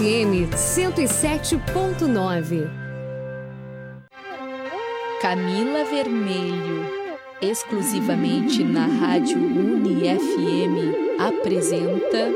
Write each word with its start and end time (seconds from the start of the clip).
FM 0.00 0.48
107.9. 0.56 2.64
Camila 5.20 5.84
Vermelho, 5.84 6.86
exclusivamente 7.42 8.64
na 8.64 8.86
Rádio 8.86 9.36
Uni 9.36 10.08
FM, 10.08 11.20
apresenta 11.20 12.32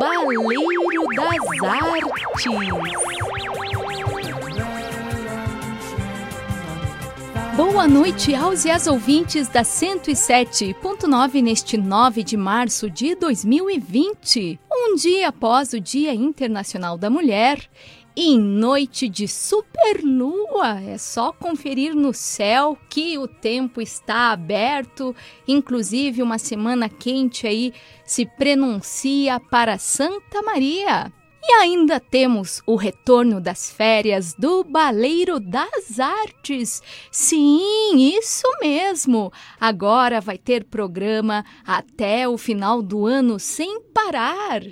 Baleiro 0.00 1.06
das 1.14 1.38
Artes. 1.70 2.42
Boa 7.56 7.86
noite 7.86 8.34
aos 8.34 8.64
e 8.64 8.70
às 8.70 8.86
ouvintes 8.86 9.46
da 9.46 9.60
107.9 9.60 11.42
neste 11.42 11.76
9 11.76 12.22
de 12.22 12.34
março 12.34 12.88
de 12.88 13.14
2020, 13.14 14.58
um 14.72 14.94
dia 14.96 15.28
após 15.28 15.74
o 15.74 15.80
Dia 15.80 16.14
Internacional 16.14 16.96
da 16.96 17.10
Mulher 17.10 17.68
em 18.16 18.38
noite 18.38 19.06
de 19.06 19.28
superlua. 19.28 20.80
É 20.80 20.96
só 20.96 21.30
conferir 21.30 21.94
no 21.94 22.14
céu 22.14 22.78
que 22.88 23.18
o 23.18 23.28
tempo 23.28 23.82
está 23.82 24.32
aberto, 24.32 25.14
inclusive 25.46 26.22
uma 26.22 26.38
semana 26.38 26.88
quente 26.88 27.46
aí 27.46 27.74
se 28.02 28.24
prenuncia 28.24 29.38
para 29.38 29.76
Santa 29.76 30.40
Maria. 30.40 31.12
E 31.44 31.52
ainda 31.54 31.98
temos 31.98 32.62
o 32.64 32.76
retorno 32.76 33.40
das 33.40 33.68
férias 33.68 34.32
do 34.32 34.62
Baleiro 34.62 35.40
das 35.40 35.98
Artes. 35.98 36.80
Sim, 37.10 37.96
isso 37.96 38.46
mesmo! 38.60 39.32
Agora 39.60 40.20
vai 40.20 40.38
ter 40.38 40.62
programa 40.62 41.44
até 41.66 42.28
o 42.28 42.38
final 42.38 42.80
do 42.80 43.06
ano 43.06 43.40
sem 43.40 43.80
parar. 43.92 44.62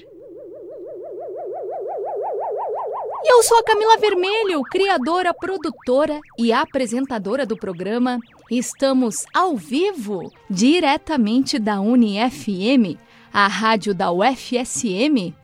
Eu 3.24 3.42
sou 3.42 3.58
a 3.58 3.64
Camila 3.64 3.96
Vermelho, 3.98 4.62
criadora, 4.62 5.34
produtora 5.34 6.20
e 6.38 6.52
apresentadora 6.52 7.44
do 7.44 7.56
programa. 7.56 8.18
Estamos 8.48 9.24
ao 9.34 9.56
vivo, 9.56 10.32
diretamente 10.48 11.58
da 11.58 11.80
UniFM, 11.80 12.96
a 13.32 13.48
rádio 13.48 13.92
da 13.92 14.12
UFSM 14.12 15.34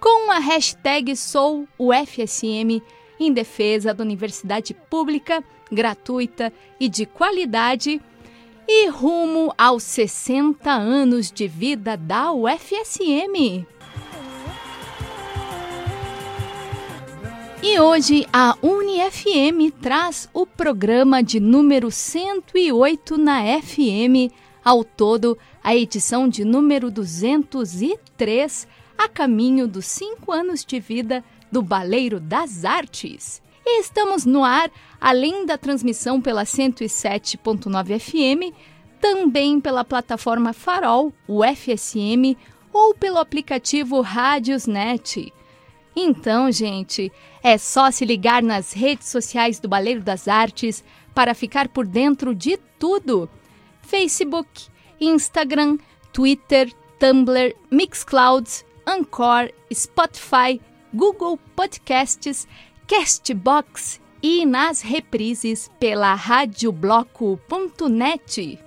com 0.00 0.30
a 0.30 0.38
hashtag 0.38 1.16
SouUFSM 1.16 2.82
em 3.18 3.32
defesa 3.32 3.92
da 3.92 4.04
universidade 4.04 4.74
pública, 4.74 5.42
gratuita 5.70 6.52
e 6.78 6.88
de 6.88 7.04
qualidade 7.04 8.00
e 8.66 8.88
rumo 8.88 9.52
aos 9.56 9.82
60 9.82 10.70
anos 10.70 11.32
de 11.32 11.48
vida 11.48 11.96
da 11.96 12.32
UFSM. 12.32 13.66
E 17.60 17.80
hoje 17.80 18.24
a 18.32 18.56
UniFM 18.62 19.72
traz 19.82 20.28
o 20.32 20.46
programa 20.46 21.22
de 21.22 21.40
número 21.40 21.90
108 21.90 23.18
na 23.18 23.42
FM, 23.60 24.32
ao 24.64 24.84
todo 24.84 25.36
a 25.62 25.74
edição 25.74 26.28
de 26.28 26.44
número 26.44 26.88
203 26.88 28.68
a 28.98 29.08
caminho 29.08 29.68
dos 29.68 29.86
cinco 29.86 30.32
anos 30.32 30.64
de 30.64 30.80
vida 30.80 31.24
do 31.50 31.62
Baleiro 31.62 32.18
das 32.18 32.64
Artes. 32.64 33.40
E 33.64 33.80
estamos 33.80 34.26
no 34.26 34.42
ar, 34.42 34.70
além 35.00 35.46
da 35.46 35.56
transmissão 35.56 36.20
pela 36.20 36.42
107.9 36.42 37.98
FM, 38.00 38.52
também 39.00 39.60
pela 39.60 39.84
plataforma 39.84 40.52
Farol, 40.52 41.12
o 41.28 41.44
FSM, 41.44 42.36
ou 42.72 42.94
pelo 42.94 43.18
aplicativo 43.18 44.00
Rádiosnet. 44.00 45.32
Então, 45.94 46.50
gente, 46.50 47.12
é 47.42 47.56
só 47.58 47.90
se 47.90 48.04
ligar 48.04 48.42
nas 48.42 48.72
redes 48.72 49.08
sociais 49.08 49.58
do 49.58 49.68
Baleiro 49.68 50.00
das 50.00 50.28
Artes 50.28 50.84
para 51.14 51.34
ficar 51.34 51.68
por 51.68 51.86
dentro 51.86 52.34
de 52.34 52.56
tudo: 52.78 53.28
Facebook, 53.82 54.66
Instagram, 55.00 55.78
Twitter, 56.12 56.72
Tumblr, 56.98 57.54
Mixclouds, 57.70 58.64
Anchor, 58.88 59.52
Spotify, 59.70 60.58
Google 60.94 61.38
Podcasts, 61.54 62.48
Castbox 62.86 64.00
e 64.22 64.46
nas 64.46 64.80
reprises 64.80 65.70
pela 65.78 66.14
radiobloco.net. 66.14 68.58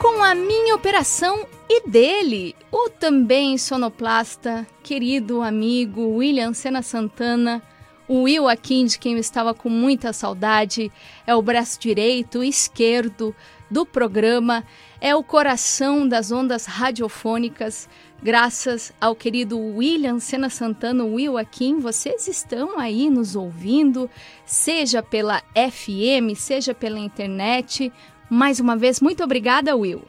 com 0.00 0.24
a 0.24 0.34
minha 0.34 0.74
operação 0.74 1.46
e 1.68 1.86
dele, 1.86 2.56
o 2.72 2.88
também 2.88 3.58
sonoplasta, 3.58 4.66
querido 4.82 5.42
amigo 5.42 6.16
William 6.16 6.54
Sena 6.54 6.80
Santana, 6.80 7.62
o 8.08 8.22
Will 8.22 8.48
aqui 8.48 8.82
de 8.84 8.98
quem 8.98 9.12
eu 9.12 9.18
estava 9.18 9.52
com 9.52 9.68
muita 9.68 10.14
saudade, 10.14 10.90
é 11.26 11.34
o 11.34 11.42
braço 11.42 11.78
direito 11.78 12.42
e 12.42 12.48
esquerdo 12.48 13.36
do 13.70 13.84
programa, 13.84 14.64
é 15.02 15.14
o 15.14 15.22
coração 15.22 16.08
das 16.08 16.32
ondas 16.32 16.64
radiofônicas. 16.64 17.86
Graças 18.22 18.92
ao 19.00 19.14
querido 19.14 19.58
William 19.58 20.18
Sena 20.18 20.48
Santana, 20.48 21.04
Will 21.04 21.38
Akin, 21.38 21.78
vocês 21.78 22.26
estão 22.26 22.78
aí 22.78 23.08
nos 23.08 23.36
ouvindo, 23.36 24.10
seja 24.44 25.02
pela 25.02 25.42
FM, 25.54 26.34
seja 26.36 26.74
pela 26.74 26.98
internet. 26.98 27.92
Mais 28.30 28.60
uma 28.60 28.76
vez, 28.76 29.00
muito 29.00 29.24
obrigada, 29.24 29.76
Will. 29.76 30.02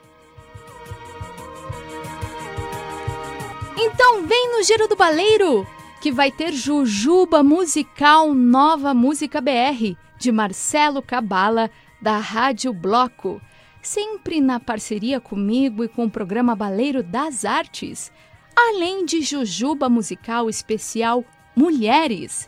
Então 3.75 4.27
vem 4.27 4.55
no 4.55 4.63
Giro 4.63 4.87
do 4.87 4.95
Baleiro, 4.95 5.65
que 5.99 6.11
vai 6.11 6.31
ter 6.31 6.53
Jujuba 6.53 7.41
Musical 7.41 8.31
Nova 8.31 8.93
Música 8.93 9.41
BR, 9.41 9.97
de 10.19 10.31
Marcelo 10.31 11.01
Cabala, 11.01 11.71
da 11.99 12.19
Rádio 12.19 12.71
Bloco. 12.71 13.41
Sempre 13.81 14.39
na 14.39 14.59
parceria 14.59 15.19
comigo 15.19 15.83
e 15.83 15.87
com 15.87 16.05
o 16.05 16.11
programa 16.11 16.55
Baleiro 16.55 17.01
das 17.01 17.43
Artes, 17.43 18.11
além 18.55 19.03
de 19.03 19.21
Jujuba 19.23 19.89
Musical 19.89 20.47
Especial 20.47 21.25
Mulheres. 21.55 22.47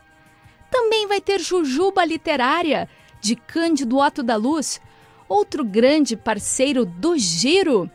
Também 0.70 1.08
vai 1.08 1.20
ter 1.20 1.40
Jujuba 1.40 2.06
Literária, 2.06 2.88
de 3.20 3.36
Cândido 3.36 3.98
Otto 3.98 4.22
da 4.22 4.36
Luz, 4.36 4.80
outro 5.34 5.66
grande 5.66 6.16
parceiro 6.16 6.86
do 6.86 7.18
Giro. 7.18 7.90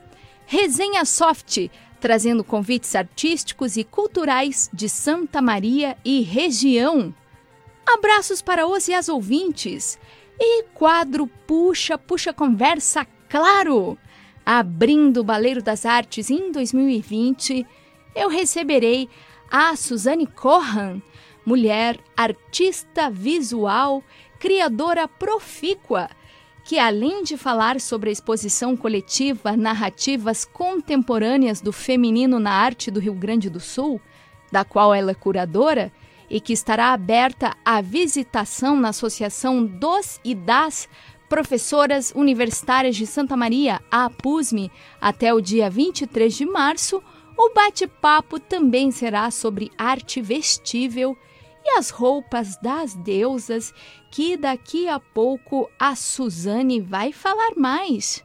Resenha 0.44 1.04
Soft, 1.04 1.68
trazendo 2.00 2.42
convites 2.42 2.96
artísticos 2.96 3.76
e 3.76 3.84
culturais 3.84 4.68
de 4.72 4.88
Santa 4.88 5.40
Maria 5.40 5.96
e 6.04 6.20
região. 6.22 7.14
Abraços 7.86 8.42
para 8.42 8.66
os 8.66 8.88
e 8.88 8.94
as 8.94 9.08
ouvintes. 9.08 10.00
E 10.38 10.64
quadro 10.74 11.28
Puxa, 11.46 11.96
Puxa 11.96 12.32
Conversa, 12.32 13.06
claro! 13.28 13.96
Abrindo 14.44 15.18
o 15.20 15.24
Baleiro 15.24 15.62
das 15.62 15.86
Artes 15.86 16.30
em 16.30 16.50
2020, 16.50 17.64
eu 18.16 18.28
receberei 18.28 19.08
a 19.48 19.76
Suzane 19.76 20.26
Corran, 20.26 21.00
mulher 21.46 21.98
artista 22.16 23.08
visual, 23.08 24.02
criadora 24.40 25.06
profícua 25.06 26.08
que 26.68 26.78
além 26.78 27.22
de 27.22 27.38
falar 27.38 27.80
sobre 27.80 28.10
a 28.10 28.12
exposição 28.12 28.76
coletiva 28.76 29.56
Narrativas 29.56 30.44
Contemporâneas 30.44 31.62
do 31.62 31.72
Feminino 31.72 32.38
na 32.38 32.50
Arte 32.50 32.90
do 32.90 33.00
Rio 33.00 33.14
Grande 33.14 33.48
do 33.48 33.58
Sul, 33.58 33.98
da 34.52 34.66
qual 34.66 34.92
ela 34.92 35.12
é 35.12 35.14
curadora, 35.14 35.90
e 36.28 36.38
que 36.42 36.52
estará 36.52 36.92
aberta 36.92 37.56
à 37.64 37.80
visitação 37.80 38.76
na 38.76 38.90
Associação 38.90 39.64
dos 39.64 40.20
e 40.22 40.34
das 40.34 40.90
Professoras 41.26 42.12
Universitárias 42.14 42.96
de 42.96 43.06
Santa 43.06 43.34
Maria, 43.34 43.80
a 43.90 44.04
APUSME, 44.04 44.70
até 45.00 45.32
o 45.32 45.40
dia 45.40 45.70
23 45.70 46.36
de 46.36 46.44
março, 46.44 47.02
o 47.34 47.50
bate-papo 47.54 48.38
também 48.38 48.90
será 48.90 49.30
sobre 49.30 49.72
arte 49.78 50.20
vestível 50.20 51.16
e 51.68 51.78
as 51.78 51.90
roupas 51.90 52.56
das 52.56 52.94
deusas, 52.94 53.74
que 54.10 54.36
daqui 54.36 54.88
a 54.88 54.98
pouco 54.98 55.68
a 55.78 55.94
Suzane 55.94 56.80
vai 56.80 57.12
falar 57.12 57.52
mais. 57.56 58.24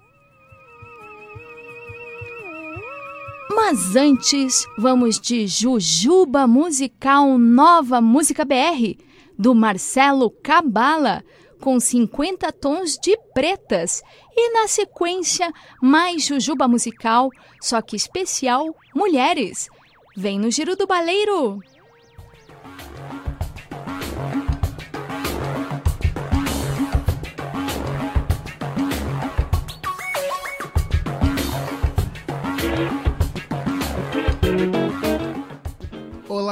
Mas 3.53 3.95
antes, 3.95 4.65
vamos 4.77 5.19
de 5.19 5.45
Jujuba 5.45 6.47
Musical 6.47 7.37
Nova 7.37 7.99
Música 7.99 8.45
BR, 8.45 8.97
do 9.37 9.53
Marcelo 9.53 10.31
Cabala, 10.31 11.23
com 11.59 11.79
50 11.79 12.51
tons 12.53 12.97
de 12.97 13.17
pretas. 13.33 14.01
E 14.35 14.53
na 14.53 14.67
sequência, 14.67 15.51
mais 15.81 16.25
Jujuba 16.25 16.67
musical, 16.67 17.29
só 17.61 17.81
que 17.81 17.95
especial 17.95 18.73
Mulheres. 18.95 19.67
Vem 20.15 20.39
no 20.39 20.49
Giro 20.49 20.75
do 20.75 20.87
Baleiro! 20.87 21.59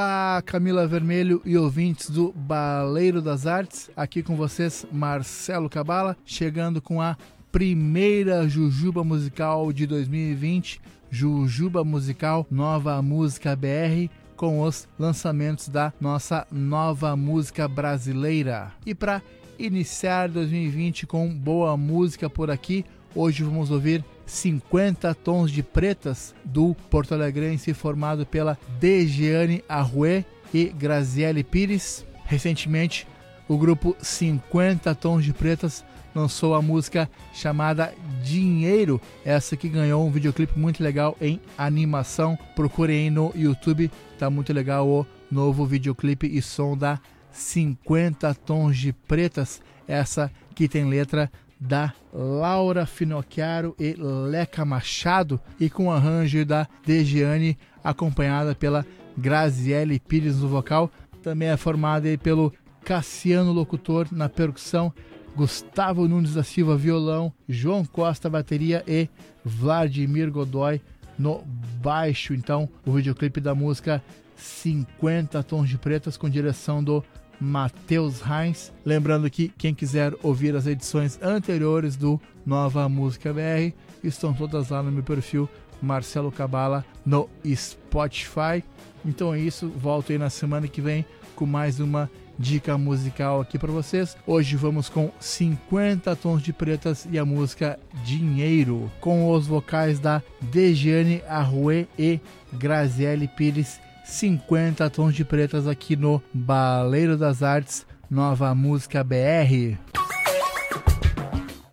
Olá, 0.01 0.41
Camila 0.43 0.87
Vermelho 0.87 1.43
e 1.45 1.55
ouvintes 1.55 2.09
do 2.09 2.33
Baleiro 2.35 3.21
das 3.21 3.45
Artes. 3.45 3.87
Aqui 3.95 4.23
com 4.23 4.35
vocês, 4.35 4.83
Marcelo 4.91 5.69
Cabala, 5.69 6.17
chegando 6.25 6.81
com 6.81 6.99
a 6.99 7.15
primeira 7.51 8.49
Jujuba 8.49 9.03
Musical 9.03 9.71
de 9.71 9.85
2020, 9.85 10.81
Jujuba 11.11 11.83
Musical 11.83 12.47
Nova 12.49 12.99
Música 12.99 13.55
BR, 13.55 14.09
com 14.35 14.61
os 14.61 14.87
lançamentos 14.97 15.69
da 15.69 15.93
nossa 16.01 16.47
nova 16.51 17.15
música 17.15 17.67
brasileira. 17.67 18.71
E 18.83 18.95
para 18.95 19.21
iniciar 19.59 20.29
2020 20.29 21.05
com 21.05 21.31
boa 21.31 21.77
música 21.77 22.27
por 22.27 22.49
aqui, 22.49 22.83
hoje 23.13 23.43
vamos 23.43 23.69
ouvir 23.69 24.03
50 24.25 25.13
Tons 25.15 25.51
de 25.51 25.63
Pretas 25.63 26.33
do 26.43 26.75
Porto 26.89 27.13
Alegrense 27.13 27.73
formado 27.73 28.25
pela 28.25 28.57
Dejiane 28.79 29.63
Arruê 29.67 30.23
e 30.53 30.65
Graziele 30.65 31.43
Pires. 31.43 32.05
Recentemente, 32.25 33.07
o 33.47 33.57
grupo 33.57 33.95
50 34.01 34.93
Tons 34.95 35.23
de 35.23 35.33
Pretas 35.33 35.83
lançou 36.15 36.55
a 36.55 36.61
música 36.61 37.09
chamada 37.33 37.93
Dinheiro, 38.23 39.01
essa 39.25 39.55
que 39.55 39.69
ganhou 39.69 40.05
um 40.05 40.11
videoclipe 40.11 40.57
muito 40.57 40.83
legal 40.83 41.17
em 41.19 41.39
animação. 41.57 42.37
Procurem 42.55 43.03
aí 43.03 43.09
no 43.09 43.31
YouTube, 43.35 43.91
tá 44.19 44.29
muito 44.29 44.53
legal 44.53 44.87
o 44.87 45.05
novo 45.29 45.65
videoclipe 45.65 46.27
e 46.27 46.41
som 46.41 46.77
da 46.77 46.99
50 47.31 48.33
Tons 48.35 48.77
de 48.77 48.93
Pretas, 48.93 49.61
essa 49.87 50.31
que 50.53 50.67
tem 50.67 50.85
letra 50.85 51.31
da 51.61 51.93
Laura 52.11 52.87
Finocchiaro 52.87 53.75
e 53.79 53.93
Leca 53.93 54.65
Machado 54.65 55.39
e 55.59 55.69
com 55.69 55.91
arranjo 55.91 56.43
da 56.43 56.67
Dejiane, 56.83 57.55
acompanhada 57.83 58.55
pela 58.55 58.83
Graziele 59.15 59.99
Pires 59.99 60.39
no 60.39 60.47
vocal. 60.47 60.89
Também 61.21 61.49
é 61.49 61.55
formada 61.55 62.09
pelo 62.17 62.51
Cassiano 62.83 63.51
Locutor 63.51 64.07
na 64.11 64.27
percussão, 64.27 64.91
Gustavo 65.35 66.07
Nunes 66.07 66.33
da 66.33 66.43
Silva 66.43 66.75
violão, 66.75 67.31
João 67.47 67.85
Costa 67.85 68.27
bateria 68.27 68.83
e 68.87 69.07
Vladimir 69.45 70.31
Godoy 70.31 70.81
no 71.17 71.43
baixo. 71.79 72.33
Então, 72.33 72.67
o 72.83 72.91
videoclipe 72.93 73.39
da 73.39 73.53
música 73.53 74.03
50 74.35 75.43
Tons 75.43 75.69
de 75.69 75.77
Pretas 75.77 76.17
com 76.17 76.27
direção 76.27 76.83
do 76.83 77.03
Matheus 77.41 78.21
Heinz. 78.21 78.71
Lembrando 78.85 79.29
que 79.29 79.49
quem 79.57 79.73
quiser 79.73 80.13
ouvir 80.21 80.55
as 80.55 80.67
edições 80.67 81.19
anteriores 81.21 81.95
do 81.95 82.21
Nova 82.45 82.87
Música 82.87 83.33
BR 83.33 83.73
estão 84.03 84.33
todas 84.33 84.69
lá 84.69 84.83
no 84.83 84.91
meu 84.91 85.03
perfil 85.03 85.49
Marcelo 85.81 86.31
Cabala 86.31 86.85
no 87.03 87.27
Spotify. 87.45 88.63
Então 89.03 89.33
é 89.33 89.39
isso, 89.39 89.67
volto 89.69 90.11
aí 90.11 90.17
na 90.19 90.29
semana 90.29 90.67
que 90.67 90.79
vem 90.79 91.03
com 91.35 91.45
mais 91.45 91.79
uma 91.79 92.09
dica 92.37 92.77
musical 92.77 93.41
aqui 93.41 93.57
para 93.57 93.71
vocês. 93.71 94.15
Hoje 94.25 94.55
vamos 94.55 94.89
com 94.89 95.11
50 95.19 96.15
tons 96.15 96.41
de 96.41 96.53
pretas 96.53 97.07
e 97.11 97.17
a 97.17 97.25
música 97.25 97.79
Dinheiro, 98.03 98.91
com 98.99 99.31
os 99.31 99.47
vocais 99.47 99.99
da 99.99 100.21
Dejiane 100.41 101.21
Arruê 101.27 101.87
e 101.97 102.19
Graziele 102.53 103.27
Pires 103.27 103.79
50 104.11 104.89
tons 104.89 105.15
de 105.15 105.23
pretas 105.23 105.65
aqui 105.65 105.95
no 105.95 106.21
Baleiro 106.33 107.17
das 107.17 107.41
Artes, 107.41 107.85
nova 108.09 108.53
música 108.53 109.01
BR. 109.05 109.77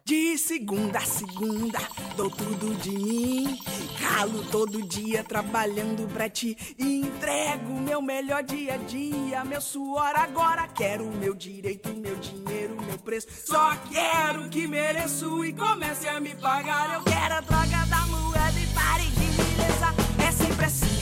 De 0.04 0.38
segunda 0.38 0.98
a 0.98 1.02
segunda, 1.02 1.80
dou 2.16 2.30
tudo 2.30 2.76
de 2.76 2.90
mim. 2.90 3.58
Calo 4.00 4.44
todo 4.44 4.86
dia 4.86 5.24
trabalhando 5.24 6.08
pra 6.12 6.28
ti. 6.28 6.56
E 6.78 7.00
entrego 7.00 7.80
meu 7.80 8.00
melhor 8.00 8.44
dia 8.44 8.74
a 8.74 8.76
dia. 8.76 9.44
Meu 9.44 9.60
suor 9.60 10.14
agora 10.14 10.68
quero 10.68 11.10
meu 11.10 11.34
direito, 11.34 11.88
meu 11.88 12.16
dinheiro, 12.16 12.76
meu 12.86 12.98
preço. 12.98 13.26
Só 13.46 13.74
quero 13.90 14.48
que 14.48 14.66
mereço 14.68 15.44
e 15.44 15.52
comece 15.52 16.08
a 16.08 16.20
me 16.20 16.34
pagar. 16.36 16.94
Eu 16.94 17.02
quero 17.02 17.34
a 17.34 17.40
droga 17.40 17.84
da 17.86 18.06
moeda 18.06 18.60
e 18.60 18.66
pare 18.68 19.04
de 19.04 19.26
me 19.26 19.56
lesar. 19.56 19.94
É 20.26 20.30
sempre 20.30 20.64
assim 20.64 20.97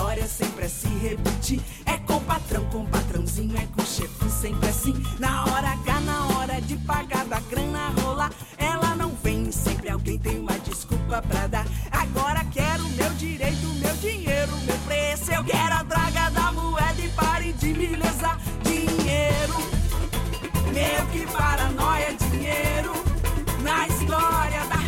história, 0.00 0.26
sempre 0.26 0.64
é 0.64 0.68
se 0.68 0.88
repetir. 0.88 1.60
É 1.84 1.98
com 1.98 2.18
patrão, 2.20 2.64
com 2.70 2.86
patrãozinho, 2.86 3.54
é 3.56 3.66
com 3.66 3.84
chefe, 3.84 4.30
sempre 4.30 4.70
assim. 4.70 4.94
Na 5.18 5.44
hora 5.44 5.72
H, 5.72 6.00
na 6.00 6.26
hora 6.28 6.60
de 6.62 6.76
pagar 6.78 7.26
da 7.26 7.38
grana 7.40 7.92
rolar, 8.00 8.32
ela 8.56 8.96
não 8.96 9.10
vem. 9.22 9.52
Sempre 9.52 9.90
alguém 9.90 10.18
tem 10.18 10.40
uma 10.40 10.58
desculpa 10.60 11.20
pra 11.20 11.46
dar. 11.48 11.66
Agora 11.90 12.42
quero 12.50 12.82
meu 12.90 13.10
direito, 13.14 13.66
meu 13.78 13.94
dinheiro, 13.96 14.56
meu 14.64 14.78
preço. 14.86 15.30
Eu 15.32 15.44
quero 15.44 15.74
a 15.74 15.82
draga 15.82 16.30
da 16.30 16.50
moeda 16.52 17.02
e 17.02 17.08
pare 17.10 17.52
de 17.52 17.66
me 17.74 17.88
lesar. 17.88 18.40
Dinheiro, 18.62 19.54
meu 20.72 21.06
que 21.12 21.26
paranoia, 21.30 22.14
dinheiro. 22.14 22.92
Na 23.62 23.86
história 23.86 24.64
da 24.64 24.79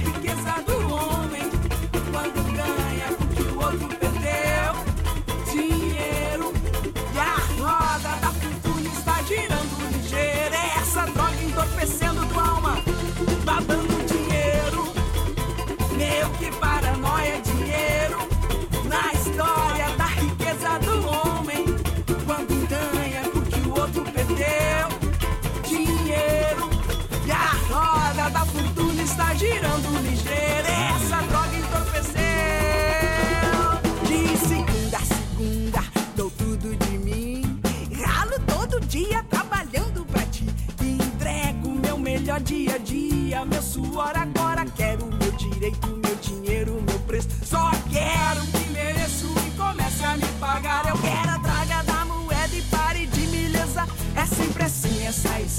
está 29.12 29.34
girando 29.34 29.88
ligeiro. 30.00 30.68
Essa 30.96 31.20
droga 31.28 31.54
entorpeceu. 31.54 32.22
De 34.08 34.38
segunda 34.38 34.96
a 34.96 35.04
segunda, 35.04 35.84
dou 36.16 36.30
tudo 36.30 36.74
de 36.76 36.98
mim. 36.98 37.60
Ralo 38.04 38.38
todo 38.46 38.80
dia 38.80 39.22
trabalhando 39.24 40.04
pra 40.06 40.22
ti. 40.26 40.46
E 40.82 40.92
entrego 40.92 41.68
meu 41.68 41.98
melhor 41.98 42.40
dia 42.40 42.76
a 42.76 42.78
dia. 42.78 43.44
Meu 43.44 43.62
suor 43.62 44.16
agora 44.16 44.64
quero 44.74 45.06
meu 45.06 45.32
direito, 45.32 45.88
meu 45.88 46.16
dinheiro, 46.16 46.82
meu 46.86 46.98
preço. 47.00 47.28
Só 47.44 47.70
quero 47.90 48.61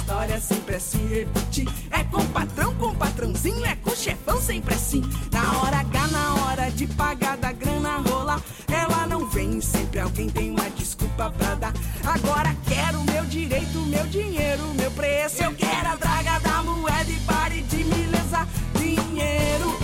história, 0.03 0.39
sempre 0.39 0.75
é 0.75 0.79
se 0.79 0.98
repetir. 0.98 1.67
É 1.89 2.03
com 2.03 2.25
patrão, 2.27 2.75
com 2.75 2.93
patrãozinho, 2.93 3.65
é 3.65 3.75
com 3.75 3.95
chefão, 3.95 4.39
sempre 4.41 4.74
assim. 4.74 5.01
Na 5.31 5.60
hora 5.60 5.77
H, 5.77 6.07
na 6.07 6.36
hora 6.36 6.69
de 6.72 6.86
pagar 6.88 7.38
da 7.38 7.53
grana 7.53 7.98
rolar, 7.98 8.41
ela 8.67 9.07
não 9.07 9.25
vem. 9.29 9.62
Sempre 9.62 10.01
alguém 10.01 10.29
tem 10.29 10.51
uma 10.51 10.69
desculpa 10.72 11.31
pra 11.31 11.55
dar. 11.55 11.74
Agora 12.03 12.53
quero 12.67 13.01
meu 13.03 13.24
direito, 13.25 13.79
meu 13.79 14.05
dinheiro, 14.07 14.63
meu 14.75 14.91
preço. 14.91 15.41
Eu 15.41 15.53
quero 15.55 15.89
a 15.89 15.95
draga 15.95 16.39
da 16.39 16.62
moeda 16.63 17.10
e 17.10 17.19
pare 17.22 17.62
de 17.62 17.83
me 17.86 18.05
lesar. 18.07 18.48
Dinheiro, 18.77 19.79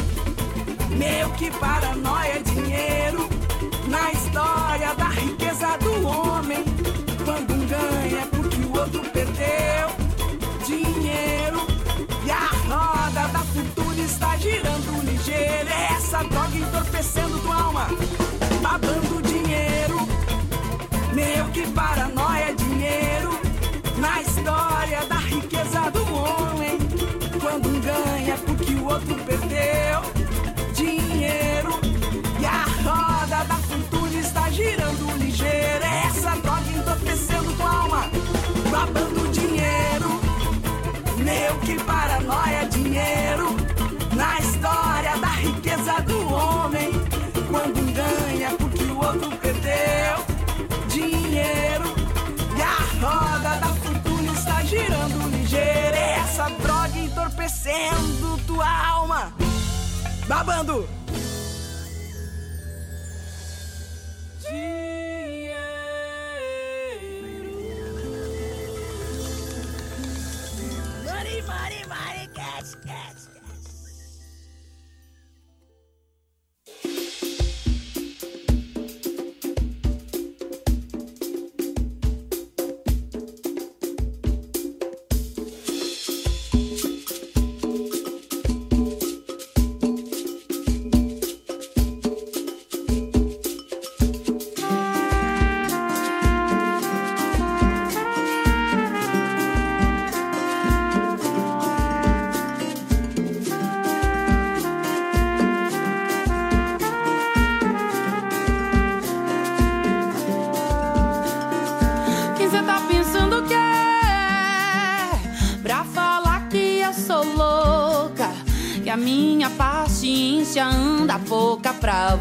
meu 0.89 1.29
que 1.31 1.49
paranoia, 1.51 2.43
dinheiro. 2.43 3.29
Na 3.87 4.11
história 4.11 4.93
da 4.95 5.07
riqueza 5.07 5.77
do 5.77 6.05
homem, 6.05 6.63
quando 7.23 7.53
um 7.53 7.65
ganha 7.65 8.27
porque 8.27 8.57
o 8.57 8.77
outro 8.77 9.01
perdeu. 9.11 9.98
Dinheiro 10.69 11.65
e 12.23 12.29
a 12.29 12.45
roda 12.67 13.27
da 13.29 13.39
fortuna 13.39 14.01
está 14.03 14.37
girando 14.37 15.03
ligeiro. 15.03 15.67
É 15.67 15.93
essa 15.93 16.19
droga 16.19 16.55
entorpecendo 16.55 17.39
tua 17.39 17.55
alma, 17.55 17.87
babando 18.61 19.19
dinheiro. 19.23 19.97
Meu 21.11 21.45
que 21.45 21.65
paranoia, 21.71 22.53
dinheiro. 22.53 23.31
Na 23.97 24.21
história 24.21 25.03
da 25.07 25.15
riqueza 25.15 25.89
do 25.89 26.03
homem, 26.13 26.77
quando 27.41 27.67
um 27.67 27.81
ganha 27.81 28.37
porque 28.45 28.73
o 28.75 28.85
outro 28.85 29.15
perdeu. 29.25 30.01
Dinheiro 30.75 31.79
e 32.39 32.45
a 32.45 32.65
roda 32.83 33.43
da 33.43 33.55
fortuna 33.55 34.19
está 34.19 34.47
girando 34.51 35.17
ligeiro. 35.17 35.83
É 35.83 36.03
essa 36.09 36.35
droga 36.35 36.69
entorpecendo 36.77 37.53
tua 37.53 37.71
alma, 37.71 38.11
babando 38.69 39.27
dinheiro 39.29 40.08
meu, 41.29 41.59
que 41.59 41.75
paranoia, 41.83 42.61
é 42.63 42.65
dinheiro 42.65 43.55
na 44.15 44.39
história 44.39 45.15
da 45.17 45.27
riqueza 45.27 46.01
do 46.01 46.33
homem. 46.33 46.91
Quando 47.49 47.79
ganha 47.93 48.49
porque 48.57 48.83
o 48.83 48.97
outro 48.97 49.29
perdeu, 49.37 50.15
dinheiro 50.87 51.87
e 52.57 52.61
a 52.61 52.77
roda 53.01 53.59
da 53.63 53.67
fortuna 53.67 54.31
está 54.33 54.63
girando 54.63 55.29
ligeira. 55.29 55.97
Essa 55.97 56.49
droga 56.49 56.97
entorpecendo 56.97 58.37
tua 58.47 58.67
alma, 58.67 59.31
babando. 60.27 60.98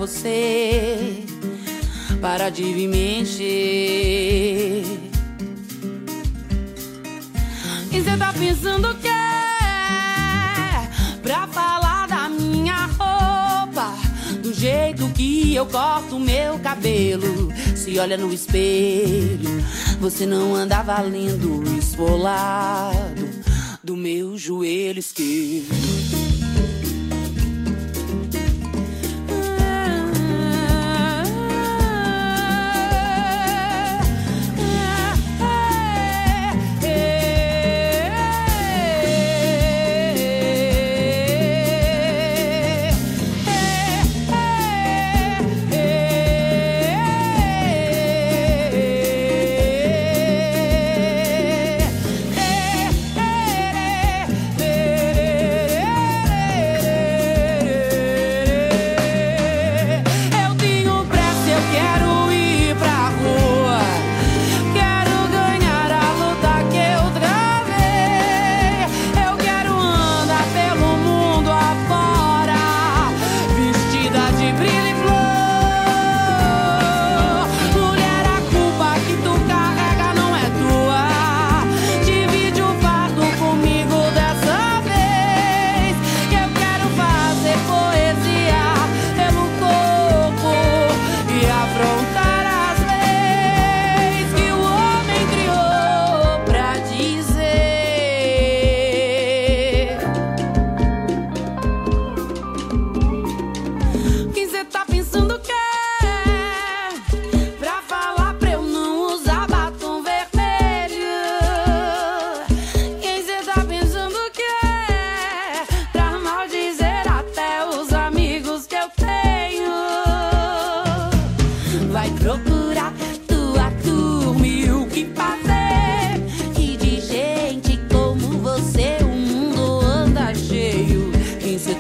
Você. 0.09 1.25
Para 2.21 2.49
de 2.49 2.63
me 2.63 3.21
encher. 3.21 4.85
Quem 7.91 8.03
cê 8.03 8.17
tá 8.17 8.33
pensando 8.33 8.95
que 8.97 9.07
é? 9.07 10.89
Pra 11.23 11.47
falar 11.47 12.09
da 12.09 12.29
minha 12.29 12.87
roupa, 12.87 13.95
do 14.43 14.53
jeito 14.53 15.07
que 15.11 15.55
eu 15.55 15.67
corto 15.67 16.19
meu 16.19 16.59
cabelo. 16.59 17.53
Se 17.77 17.99
olha 17.99 18.17
no 18.17 18.33
espelho, 18.33 19.63
você 20.01 20.25
não 20.25 20.55
anda 20.55 20.83
valendo 20.83 21.63
esfolado 21.79 23.29
do 23.85 23.95
meu 23.95 24.39
joelho 24.39 24.99
esquerdo. 24.99 26.28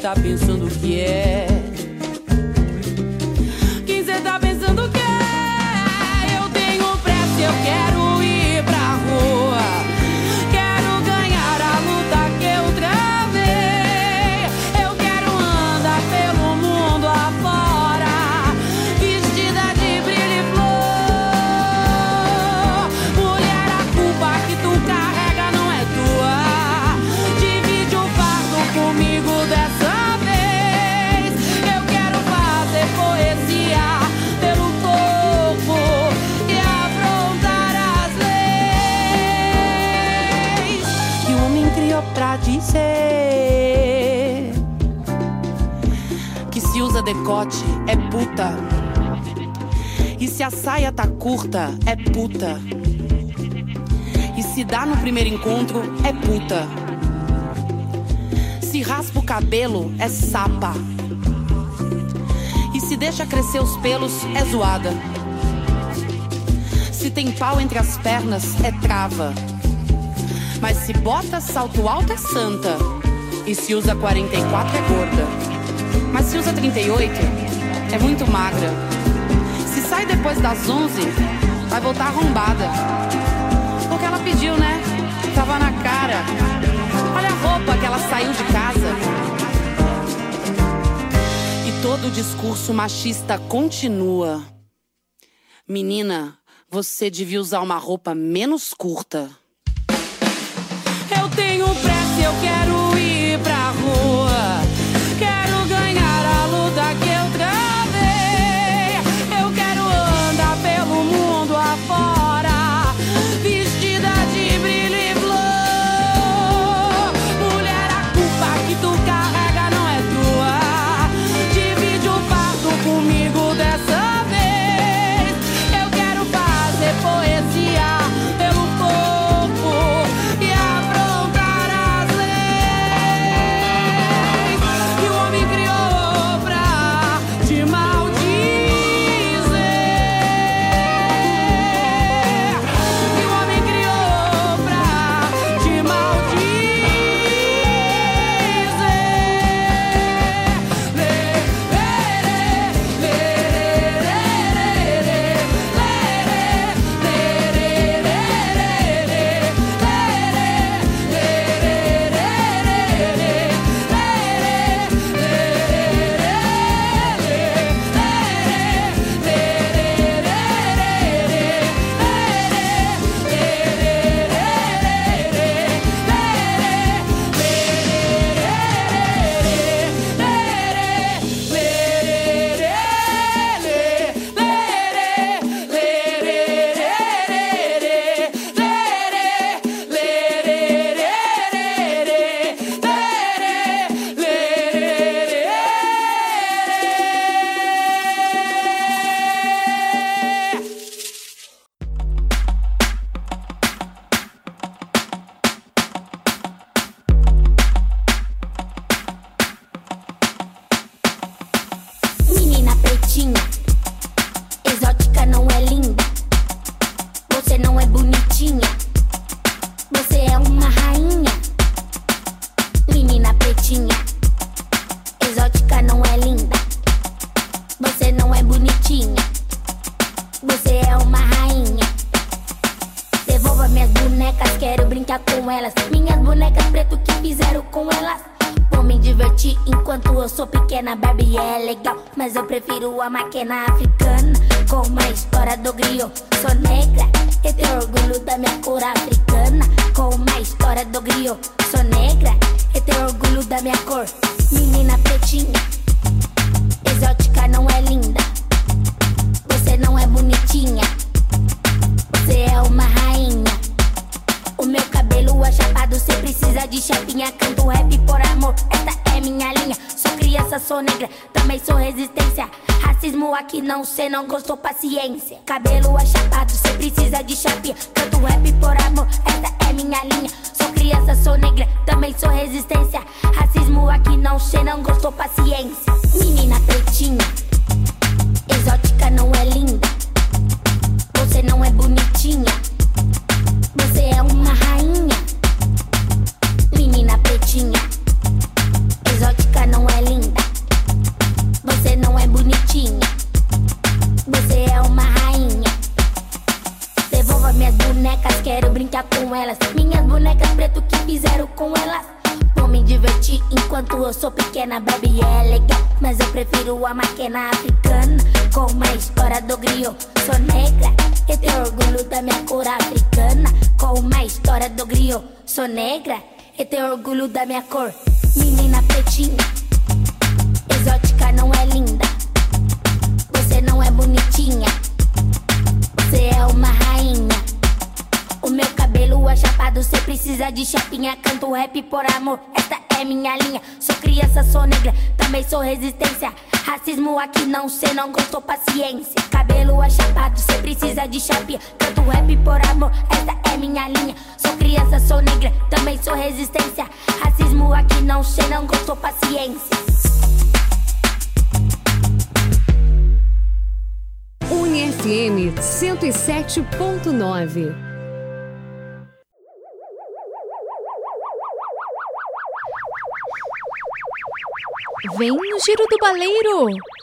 Tá 0.08 0.14
pensando 0.22 0.70
que 0.80 1.00
é? 1.00 1.46
Quem 3.84 4.02
cê 4.02 4.18
tá 4.22 4.38
pensando 4.38 4.90
que 4.90 4.98
é? 4.98 6.38
Eu 6.38 6.48
tenho 6.48 6.96
pressa, 7.02 7.40
eu 7.42 7.52
quero 7.62 7.97
decote 47.28 47.62
é 47.86 47.94
puta. 47.94 48.56
E 50.18 50.26
se 50.26 50.42
a 50.42 50.50
saia 50.50 50.90
tá 50.90 51.06
curta 51.06 51.74
é 51.84 51.94
puta. 51.94 52.58
E 54.34 54.42
se 54.42 54.64
dá 54.64 54.86
no 54.86 54.96
primeiro 54.96 55.28
encontro 55.28 55.82
é 56.04 56.12
puta. 56.14 56.66
Se 58.62 58.80
raspa 58.80 59.18
o 59.18 59.22
cabelo 59.22 59.92
é 59.98 60.08
sapa. 60.08 60.72
E 62.74 62.80
se 62.80 62.96
deixa 62.96 63.26
crescer 63.26 63.60
os 63.60 63.76
pelos 63.76 64.24
é 64.34 64.46
zoada. 64.46 64.90
Se 66.90 67.10
tem 67.10 67.30
pau 67.32 67.60
entre 67.60 67.78
as 67.78 67.98
pernas 67.98 68.58
é 68.64 68.72
trava. 68.80 69.34
Mas 70.62 70.78
se 70.78 70.94
bota 70.94 71.42
salto 71.42 71.86
alto 71.86 72.10
é 72.10 72.16
santa. 72.16 72.78
E 73.46 73.54
se 73.54 73.74
usa 73.74 73.94
44 73.94 74.78
é 74.78 74.80
gorda. 74.88 75.57
Mas 76.18 76.26
se 76.26 76.36
usa 76.36 76.52
38 76.52 77.12
é 77.92 77.98
muito 78.00 78.28
magra. 78.28 78.70
Se 79.72 79.80
sai 79.82 80.04
depois 80.04 80.40
das 80.40 80.68
11, 80.68 81.00
vai 81.68 81.80
voltar 81.80 82.06
arrombada. 82.06 82.64
Porque 83.88 84.04
ela 84.04 84.18
pediu, 84.18 84.56
né? 84.56 84.82
Tava 85.32 85.60
na 85.60 85.70
cara. 85.80 86.16
Olha 87.16 87.28
a 87.28 87.56
roupa 87.56 87.78
que 87.78 87.86
ela 87.86 88.00
saiu 88.00 88.32
de 88.32 88.42
casa. 88.52 88.88
E 91.68 91.82
todo 91.82 92.08
o 92.08 92.10
discurso 92.10 92.74
machista 92.74 93.38
continua. 93.38 94.42
Menina, 95.68 96.36
você 96.68 97.08
devia 97.08 97.40
usar 97.40 97.60
uma 97.60 97.78
roupa 97.78 98.12
menos 98.12 98.74
curta. 98.74 99.30
Eu 101.16 101.28
tenho 101.36 101.66
pressa, 101.76 102.20
eu 102.24 102.40
quero 102.40 102.57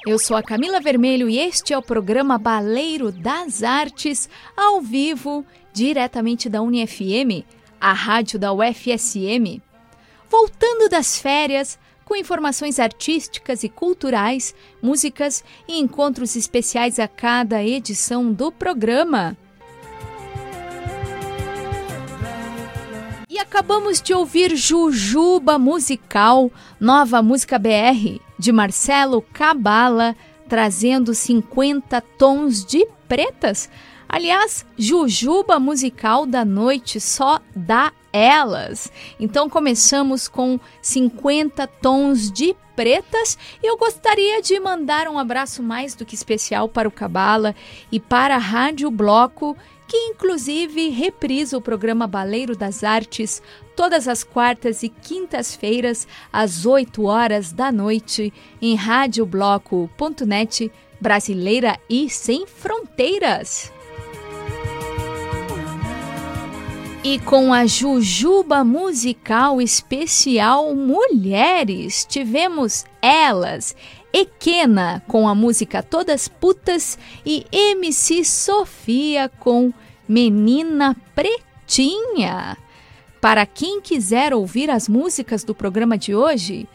Eu 0.06 0.20
sou 0.20 0.38
a 0.38 0.44
Camila 0.44 0.80
Vermelho 0.80 1.28
e 1.28 1.40
este 1.40 1.74
é 1.74 1.78
o 1.78 1.82
programa 1.82 2.38
Baleiro 2.38 3.12
das 3.12 3.64
Artes, 3.64 4.30
ao 4.56 4.80
vivo, 4.80 5.44
diretamente 5.74 6.48
da 6.48 6.62
UniFM, 6.62 7.44
a 7.82 7.92
rádio 7.92 8.38
da 8.38 8.54
UFSM. 8.54 9.60
Voltando 10.30 10.88
das 10.90 11.18
férias, 11.18 11.80
com 12.06 12.16
informações 12.16 12.78
artísticas 12.78 13.64
e 13.64 13.70
culturais, 13.70 14.54
músicas 14.80 15.44
e 15.68 15.80
encontros 15.80 16.36
especiais 16.36 17.00
a 17.00 17.08
cada 17.08 17.64
edição 17.64 18.32
do 18.32 18.52
programa. 18.52 19.36
E 23.28 23.40
acabamos 23.40 24.00
de 24.00 24.14
ouvir 24.14 24.56
Jujuba 24.56 25.58
Musical, 25.58 26.52
nova 26.80 27.24
música 27.24 27.58
BR, 27.58 28.22
de 28.38 28.52
Marcelo 28.52 29.22
Cabala, 29.22 30.16
trazendo 30.48 31.14
50 31.14 32.02
tons 32.18 32.66
de 32.66 32.88
pretas. 33.08 33.70
Aliás, 34.08 34.66
Jujuba 34.78 35.60
Musical 35.60 36.26
da 36.26 36.46
noite 36.46 37.00
só 37.00 37.40
dá 37.56 37.92
elas. 38.14 38.92
Então 39.20 39.50
começamos 39.50 40.28
com 40.28 40.60
50 40.82 41.68
tons 41.68 42.32
de 42.32 42.56
pretas 42.76 43.38
e 43.64 43.68
eu 43.68 43.78
gostaria 43.78 44.42
de 44.42 44.60
mandar 44.60 45.08
um 45.08 45.18
abraço 45.18 45.64
mais 45.64 45.96
do 45.96 46.06
que 46.06 46.16
especial 46.16 46.68
para 46.70 46.88
o 46.88 46.92
Cabala 46.92 47.56
e 47.92 48.00
para 48.00 48.36
a 48.36 48.40
Rádio 48.40 48.92
Bloco 48.92 49.56
que 49.88 49.98
inclusive 49.98 50.90
reprisa 50.90 51.58
o 51.58 51.62
programa 51.62 52.08
Baleiro 52.08 52.56
das 52.56 52.84
Artes 52.84 53.42
todas 53.76 54.08
as 54.08 54.24
quartas 54.24 54.84
e 54.84 54.90
quintas-feiras, 54.90 56.08
às 56.32 56.66
8 56.66 57.04
horas 57.04 57.52
da 57.52 57.72
noite, 57.72 58.34
em 58.62 58.76
radiobloco.net, 58.76 60.72
brasileira 61.00 61.80
e 61.90 62.10
sem 62.10 62.48
fronteiras. 62.48 63.72
E 67.04 67.20
com 67.20 67.54
a 67.54 67.68
Jujuba 67.68 68.64
Musical 68.64 69.62
Especial 69.62 70.74
Mulheres, 70.74 72.04
tivemos 72.10 72.84
elas, 73.00 73.76
Equena 74.12 75.04
com 75.08 75.28
a 75.28 75.36
música 75.36 75.84
Todas 75.84 76.28
Putas 76.28 76.98
e 77.26 77.46
MC 77.52 78.24
Sofia 78.24 79.30
com 79.40 79.74
Menina 80.08 80.96
Pretinha. 81.14 82.58
Para 83.26 83.44
quem 83.44 83.82
quiser 83.82 84.36
ouvir 84.36 84.70
as 84.70 84.88
músicas 84.88 85.44
do 85.44 85.56
programa 85.56 85.98
de 85.98 86.14
hoje, 86.14 86.70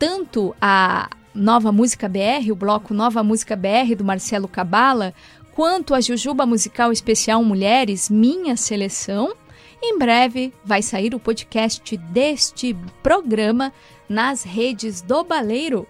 tanto 0.00 0.52
a 0.60 1.08
Nova 1.32 1.70
Música 1.70 2.08
BR, 2.08 2.50
o 2.50 2.56
bloco 2.56 2.92
Nova 2.92 3.22
Música 3.22 3.54
BR 3.54 3.94
do 3.96 4.02
Marcelo 4.02 4.48
Cabala, 4.48 5.14
quanto 5.52 5.94
a 5.94 6.00
Jujuba 6.00 6.44
Musical 6.44 6.90
Especial 6.90 7.40
Mulheres, 7.44 8.10
minha 8.10 8.56
seleção, 8.56 9.32
em 9.80 9.96
breve 9.96 10.52
vai 10.64 10.82
sair 10.82 11.14
o 11.14 11.20
podcast 11.20 11.96
deste 11.96 12.76
programa 13.00 13.72
nas 14.08 14.42
redes 14.42 15.00
do 15.00 15.22
Baleiro. 15.22 15.86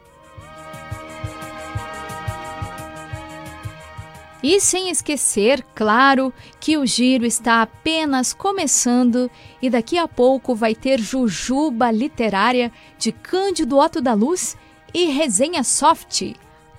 E 4.42 4.60
sem 4.60 4.90
esquecer, 4.90 5.64
claro, 5.74 6.32
que 6.60 6.76
o 6.76 6.86
giro 6.86 7.26
está 7.26 7.62
apenas 7.62 8.32
começando 8.32 9.28
e 9.66 9.70
daqui 9.70 9.98
a 9.98 10.06
pouco 10.06 10.54
vai 10.54 10.76
ter 10.76 11.00
Jujuba 11.00 11.90
Literária 11.90 12.70
de 12.96 13.10
Cândido 13.10 13.76
Otto 13.76 14.00
da 14.00 14.14
Luz 14.14 14.56
e 14.94 15.06
resenha 15.06 15.64
soft, 15.64 16.22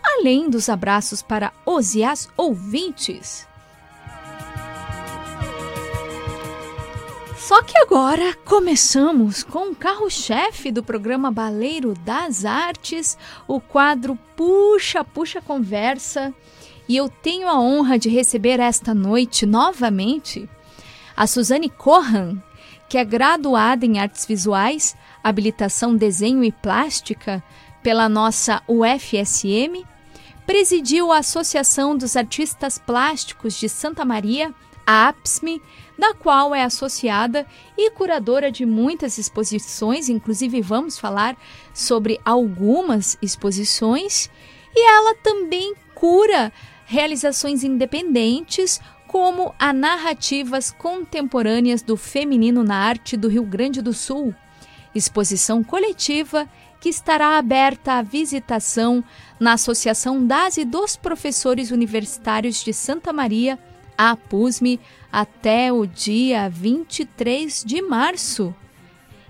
além 0.02 0.50
dos 0.50 0.70
abraços 0.70 1.22
para 1.22 1.52
os 1.66 1.96
e 1.96 2.04
as 2.06 2.30
ouvintes. 2.38 3.46
Só 7.38 7.62
que 7.62 7.78
agora 7.78 8.34
começamos 8.46 9.44
com 9.44 9.72
o 9.72 9.76
carro-chefe 9.76 10.72
do 10.72 10.82
programa 10.82 11.30
Baleiro 11.30 11.94
das 12.06 12.46
Artes, 12.46 13.18
o 13.46 13.60
quadro 13.60 14.18
Puxa, 14.34 15.04
Puxa 15.04 15.42
Conversa. 15.42 16.34
E 16.88 16.96
eu 16.96 17.10
tenho 17.10 17.50
a 17.50 17.60
honra 17.60 18.00
de 18.00 18.08
receber 18.08 18.62
esta 18.62 18.94
noite 18.94 19.46
novamente 19.46 20.50
a 21.18 21.26
Suzane 21.26 21.68
Corran, 21.68 22.38
que 22.90 22.98
é 22.98 23.04
graduada 23.04 23.86
em 23.86 24.00
Artes 24.00 24.26
Visuais, 24.26 24.96
Habilitação 25.24 25.96
Desenho 25.96 26.44
e 26.44 26.52
Plástica 26.52 27.44
pela 27.84 28.08
nossa 28.08 28.62
UFSM, 28.68 29.86
presidiu 30.46 31.12
a 31.12 31.20
Associação 31.20 31.98
dos 31.98 32.16
Artistas 32.16 32.78
Plásticos 32.78 33.60
de 33.60 33.68
Santa 33.68 34.06
Maria, 34.06 34.54
a 34.86 35.10
APSME, 35.10 35.62
da 36.00 36.14
qual 36.14 36.56
é 36.56 36.64
associada 36.64 37.46
e 37.78 37.92
curadora 37.92 38.50
de 38.50 38.66
muitas 38.66 39.18
exposições, 39.18 40.08
inclusive 40.08 40.62
vamos 40.62 40.98
falar 40.98 41.36
sobre 41.74 42.22
algumas 42.24 43.18
exposições, 43.22 44.30
e 44.74 44.90
ela 44.90 45.16
também 45.16 45.74
cura 45.94 46.54
realizações 46.86 47.66
independentes, 47.66 48.80
como 49.08 49.56
a 49.58 49.72
Narrativas 49.72 50.70
Contemporâneas 50.70 51.82
do 51.82 51.96
Feminino 51.96 52.64
na 52.64 52.76
Arte 52.76 53.16
do 53.16 53.28
Rio 53.28 53.44
Grande 53.44 53.82
do 53.82 53.94
Sul, 53.94 54.36
exposição 54.94 55.64
coletiva 55.64 56.48
que 56.80 56.90
estará 56.90 57.38
aberta 57.38 57.94
à 57.94 58.02
visitação 58.02 59.04
na 59.40 59.54
Associação 59.54 60.26
das 60.26 60.58
e 60.58 60.66
dos 60.66 60.96
Professores 60.96 61.72
Universitários 61.72 62.64
de 62.64 62.74
Santa 62.74 63.12
Maria, 63.12 63.58
a 63.98 64.12
APUSME, 64.12 64.80
até 65.12 65.72
o 65.72 65.86
dia 65.88 66.50
23 66.50 67.64
de 67.66 67.82
março. 67.82 68.54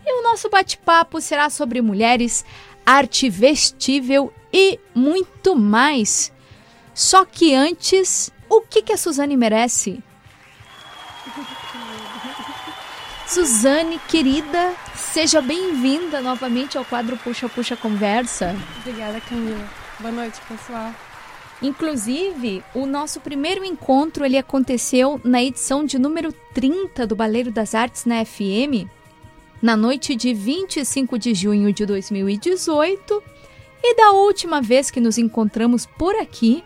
E 0.06 0.20
o 0.20 0.24
nosso 0.24 0.50
bate-papo 0.50 1.22
será 1.22 1.50
sobre 1.50 1.82
mulheres, 1.82 2.44
arte 2.86 3.30
vestível 3.30 4.34
e 4.52 4.80
muito 4.94 5.56
mais. 5.56 6.34
Só 6.94 7.24
que 7.24 7.54
antes, 7.54 8.32
o 8.50 8.62
que, 8.62 8.82
que 8.82 8.94
a 8.94 8.98
Suzane 8.98 9.38
merece? 9.38 10.02
Suzane, 13.28 14.00
querida, 14.08 14.74
seja 14.96 15.42
bem-vinda 15.42 16.22
novamente 16.22 16.78
ao 16.78 16.86
quadro 16.86 17.18
Puxa 17.18 17.50
Puxa 17.50 17.76
Conversa. 17.76 18.56
Obrigada, 18.80 19.20
Camila. 19.20 19.70
Boa 20.00 20.12
noite, 20.12 20.40
pessoal. 20.48 20.94
Inclusive, 21.62 22.64
o 22.74 22.86
nosso 22.86 23.20
primeiro 23.20 23.66
encontro 23.66 24.24
ele 24.24 24.38
aconteceu 24.38 25.20
na 25.24 25.44
edição 25.44 25.84
de 25.84 26.00
número 26.00 26.32
30 26.54 27.06
do 27.06 27.16
Baleiro 27.16 27.52
das 27.52 27.76
Artes 27.76 28.06
na 28.06 28.24
FM, 28.24 28.88
na 29.62 29.76
noite 29.76 30.16
de 30.16 30.34
25 30.34 31.18
de 31.18 31.34
junho 31.34 31.74
de 31.74 31.86
2018, 31.86 33.24
e 33.84 33.96
da 33.96 34.12
última 34.12 34.62
vez 34.62 34.90
que 34.92 35.02
nos 35.02 35.18
encontramos 35.18 35.86
por 35.86 36.16
aqui 36.16 36.64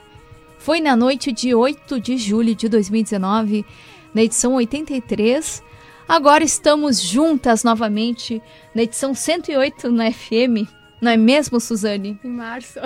foi 0.62 0.80
na 0.80 0.96
noite 0.96 1.32
de 1.32 1.56
8 1.56 2.00
de 2.00 2.18
julho 2.18 2.54
de 2.54 2.70
2019, 2.70 3.66
na 4.14 4.22
edição 4.22 4.54
83. 4.54 5.64
Agora 6.08 6.44
estamos 6.44 7.02
juntas 7.02 7.64
novamente 7.64 8.40
na 8.76 8.84
edição 8.84 9.16
108 9.16 9.92
na 9.92 10.12
FM, 10.12 10.70
não 11.02 11.12
é 11.12 11.18
mesmo, 11.18 11.60
Suzane? 11.60 12.20
Em 12.24 12.30
março. 12.30 12.80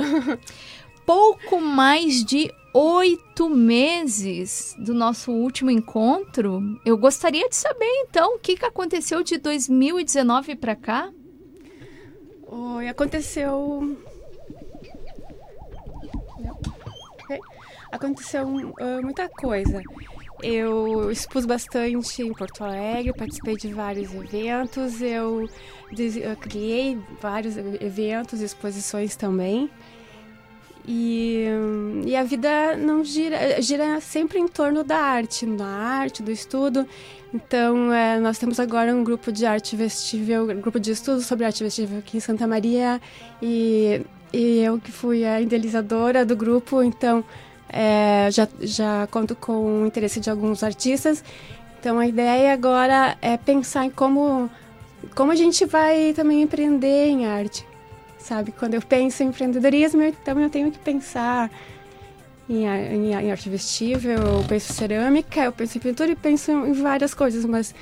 Pouco 1.05 1.59
mais 1.59 2.23
de 2.23 2.49
oito 2.73 3.49
meses 3.49 4.73
do 4.79 4.93
nosso 4.93 5.33
último 5.33 5.69
encontro. 5.69 6.79
Eu 6.85 6.97
gostaria 6.97 7.49
de 7.49 7.57
saber, 7.57 7.91
então, 8.07 8.35
o 8.35 8.39
que, 8.39 8.55
que 8.55 8.65
aconteceu 8.65 9.21
de 9.21 9.37
2019 9.37 10.55
para 10.55 10.77
cá? 10.77 11.11
Oi, 12.47 12.87
aconteceu 12.87 13.97
aconteceu 17.95 18.45
uh, 18.45 19.01
muita 19.01 19.27
coisa. 19.29 19.81
Eu 20.43 21.11
expus 21.11 21.45
bastante 21.45 22.21
em 22.21 22.33
Porto 22.33 22.63
Alegre, 22.63 23.13
participei 23.13 23.55
de 23.55 23.73
vários 23.73 24.13
eventos, 24.13 25.01
eu, 25.01 25.49
eu 25.97 26.35
criei 26.37 26.99
vários 27.21 27.55
eventos, 27.57 28.41
exposições 28.41 29.15
também. 29.15 29.69
E, 30.87 31.45
e, 32.05 32.15
a 32.15 32.23
vida 32.23 32.77
não 32.77 33.03
gira, 33.03 33.59
gira 33.59 33.99
sempre 33.99 34.37
em 34.37 34.47
torno 34.47 34.83
da 34.83 34.97
arte, 34.97 35.45
da 35.45 35.65
arte, 35.65 36.21
do 36.21 36.31
estudo. 36.31 36.85
Então, 37.33 37.91
é, 37.91 38.19
nós 38.19 38.37
temos 38.37 38.59
agora 38.59 38.93
um 38.95 39.03
grupo 39.03 39.31
de 39.31 39.45
arte 39.45 39.75
vestível, 39.75 40.43
um 40.43 40.61
grupo 40.61 40.79
de 40.79 40.91
estudo 40.91 41.21
sobre 41.21 41.45
arte 41.45 41.63
vestível 41.63 41.97
aqui 41.97 42.17
em 42.17 42.19
Santa 42.19 42.45
Maria. 42.45 43.01
E, 43.41 44.01
e 44.31 44.59
eu 44.59 44.79
que 44.79 44.91
fui 44.91 45.25
a 45.25 45.41
idealizadora 45.41 46.23
do 46.23 46.35
grupo, 46.35 46.83
então 46.83 47.23
é, 47.75 48.29
já, 48.31 48.47
já 48.61 49.05
conto 49.11 49.35
com 49.35 49.83
o 49.83 49.85
interesse 49.85 50.21
de 50.21 50.29
alguns 50.29 50.63
artistas. 50.63 51.21
Então 51.77 51.99
a 51.99 52.07
ideia 52.07 52.53
agora 52.53 53.17
é 53.21 53.35
pensar 53.35 53.85
em 53.85 53.89
como, 53.89 54.49
como 55.13 55.33
a 55.33 55.35
gente 55.35 55.65
vai 55.65 56.13
também 56.13 56.41
empreender 56.41 57.07
em 57.07 57.25
arte. 57.25 57.67
Sabe? 58.17 58.53
Quando 58.53 58.75
eu 58.75 58.81
penso 58.81 59.21
em 59.21 59.27
empreendedorismo, 59.27 60.01
então 60.01 60.39
eu 60.39 60.49
tenho 60.49 60.71
que 60.71 60.79
pensar 60.79 61.51
em, 62.49 62.65
em, 62.65 63.13
em 63.13 63.31
arte 63.31 63.49
vestível, 63.49 64.19
eu 64.19 64.45
penso 64.47 64.71
em 64.71 64.75
cerâmica, 64.75 65.43
eu 65.43 65.51
penso 65.51 65.77
em 65.77 65.81
pintura 65.81 66.11
e 66.11 66.15
penso 66.15 66.51
em 66.51 66.73
várias 66.73 67.13
coisas, 67.13 67.43
mas 67.45 67.75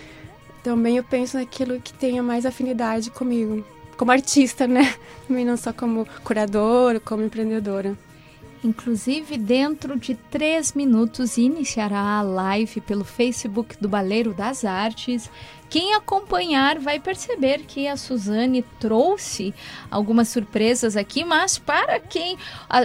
também 0.63 0.97
eu 0.97 1.03
penso 1.03 1.38
naquilo 1.38 1.79
que 1.79 1.93
tenha 1.93 2.23
mais 2.23 2.45
afinidade 2.45 3.12
comigo, 3.12 3.63
como 3.95 4.12
artista, 4.12 4.65
né? 4.65 4.95
Também 5.27 5.45
não 5.45 5.56
só 5.56 5.71
como 5.71 6.08
curadora, 6.23 6.99
como 6.99 7.23
empreendedora. 7.23 7.95
Inclusive, 8.63 9.38
dentro 9.38 9.99
de 9.99 10.15
três 10.15 10.71
minutos 10.71 11.38
iniciará 11.38 11.99
a 11.99 12.21
live 12.21 12.80
pelo 12.80 13.04
Facebook 13.04 13.76
do 13.78 13.89
Baleiro 13.89 14.34
das 14.34 14.63
Artes. 14.63 15.30
Quem 15.69 15.93
acompanhar 15.95 16.80
vai 16.80 16.97
perceber 16.97 17.63
que 17.67 17.88
a 17.88 17.97
Suzane 17.97 18.63
trouxe 18.80 19.54
algumas 19.91 20.30
surpresas 20.30 20.95
aqui, 20.95 21.26
mas 21.26 21.58
para 21.58 21.99
quem 21.99 22.38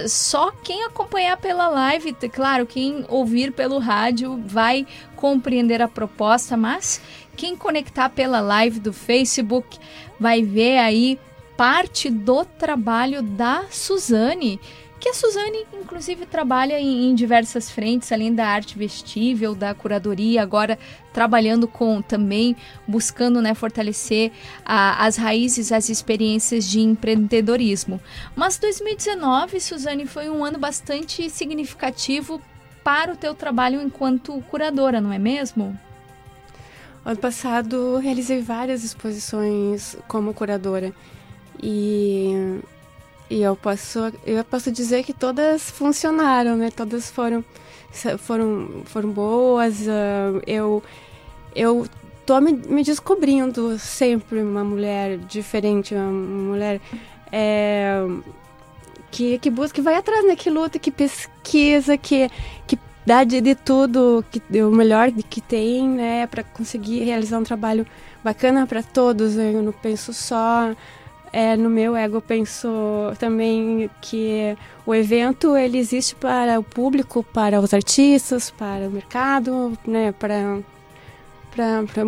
só 0.07 0.51
quem 0.51 0.83
acompanhar 0.83 1.37
pela 1.37 1.69
live, 1.69 2.11
claro, 2.29 2.65
quem 2.65 3.05
ouvir 3.07 3.53
pelo 3.53 3.77
rádio 3.77 4.41
vai 4.45 4.85
compreender 5.15 5.81
a 5.81 5.87
proposta, 5.87 6.57
mas 6.57 6.99
quem 7.37 7.55
conectar 7.55 8.09
pela 8.09 8.41
live 8.41 8.79
do 8.79 8.91
Facebook 8.91 9.77
vai 10.19 10.43
ver 10.43 10.79
aí 10.79 11.17
parte 11.55 12.09
do 12.09 12.43
trabalho 12.43 13.21
da 13.21 13.65
Suzane 13.69 14.59
que 14.99 15.09
a 15.09 15.13
Suzane, 15.13 15.65
inclusive, 15.73 16.25
trabalha 16.25 16.79
em, 16.79 17.09
em, 17.09 17.15
diversas 17.15 17.71
frentes, 17.71 18.11
além 18.11 18.33
da 18.33 18.45
arte 18.45 18.77
vestível, 18.77 19.55
da 19.55 19.73
curadoria, 19.73 20.41
agora 20.41 20.77
trabalhando 21.13 21.67
com 21.67 22.01
também, 22.01 22.55
buscando 22.87 23.41
né, 23.41 23.53
fortalecer 23.53 24.31
a, 24.65 25.05
as 25.05 25.15
raízes, 25.15 25.71
as 25.71 25.89
experiências 25.89 26.65
de 26.65 26.81
empreendedorismo. 26.81 27.99
Mas 28.35 28.57
2019, 28.57 29.59
Suzane, 29.61 30.05
foi 30.05 30.29
um 30.29 30.43
ano 30.43 30.59
bastante 30.59 31.29
significativo 31.29 32.41
para 32.83 33.13
o 33.13 33.15
teu 33.15 33.33
trabalho 33.33 33.81
enquanto 33.81 34.41
curadora, 34.49 34.99
não 34.99 35.13
é 35.13 35.19
mesmo? 35.19 35.77
Ano 37.05 37.17
passado, 37.17 37.97
realizei 37.97 38.41
várias 38.41 38.83
exposições 38.83 39.95
como 40.07 40.33
curadora. 40.33 40.93
E 41.61 42.59
e 43.29 43.41
eu 43.41 43.55
posso, 43.55 43.99
eu 44.25 44.43
posso 44.43 44.71
dizer 44.71 45.03
que 45.03 45.13
todas 45.13 45.69
funcionaram, 45.69 46.57
né? 46.57 46.71
Todas 46.71 47.11
foram, 47.11 47.45
foram, 48.17 48.81
foram 48.85 49.11
boas. 49.11 49.81
Uh, 49.81 50.41
eu, 50.47 50.83
eu 51.55 51.87
tô 52.25 52.41
me, 52.41 52.53
me, 52.53 52.83
descobrindo 52.83 53.77
sempre 53.77 54.41
uma 54.41 54.63
mulher 54.63 55.19
diferente, 55.19 55.93
uma 55.93 56.11
mulher 56.11 56.81
é, 57.31 58.03
que, 59.11 59.37
que 59.37 59.49
busca, 59.51 59.75
que 59.75 59.81
vai 59.81 59.95
atrás, 59.95 60.25
né? 60.25 60.35
Que 60.35 60.49
luta, 60.49 60.79
que 60.79 60.89
pesquisa, 60.89 61.97
que, 61.97 62.31
que 62.65 62.79
dá 63.05 63.23
de, 63.23 63.41
de 63.41 63.53
tudo, 63.53 64.25
que, 64.31 64.41
o 64.63 64.71
melhor 64.71 65.11
que 65.11 65.39
tem, 65.39 65.87
né? 65.87 66.25
Para 66.25 66.43
conseguir 66.43 67.03
realizar 67.03 67.37
um 67.37 67.43
trabalho 67.43 67.85
bacana 68.23 68.65
para 68.65 68.81
todos. 68.81 69.37
Eu 69.37 69.61
não 69.61 69.71
penso 69.71 70.13
só 70.13 70.75
é, 71.31 71.55
no 71.55 71.69
meu 71.69 71.95
ego 71.95 72.17
eu 72.17 72.21
penso 72.21 72.67
também 73.19 73.89
que 74.01 74.55
o 74.85 74.93
evento 74.93 75.55
ele 75.55 75.77
existe 75.77 76.15
para 76.15 76.59
o 76.59 76.63
público, 76.63 77.23
para 77.23 77.59
os 77.59 77.73
artistas, 77.73 78.49
para 78.51 78.87
o 78.87 78.91
mercado, 78.91 79.77
né, 79.85 80.11
para 80.11 80.59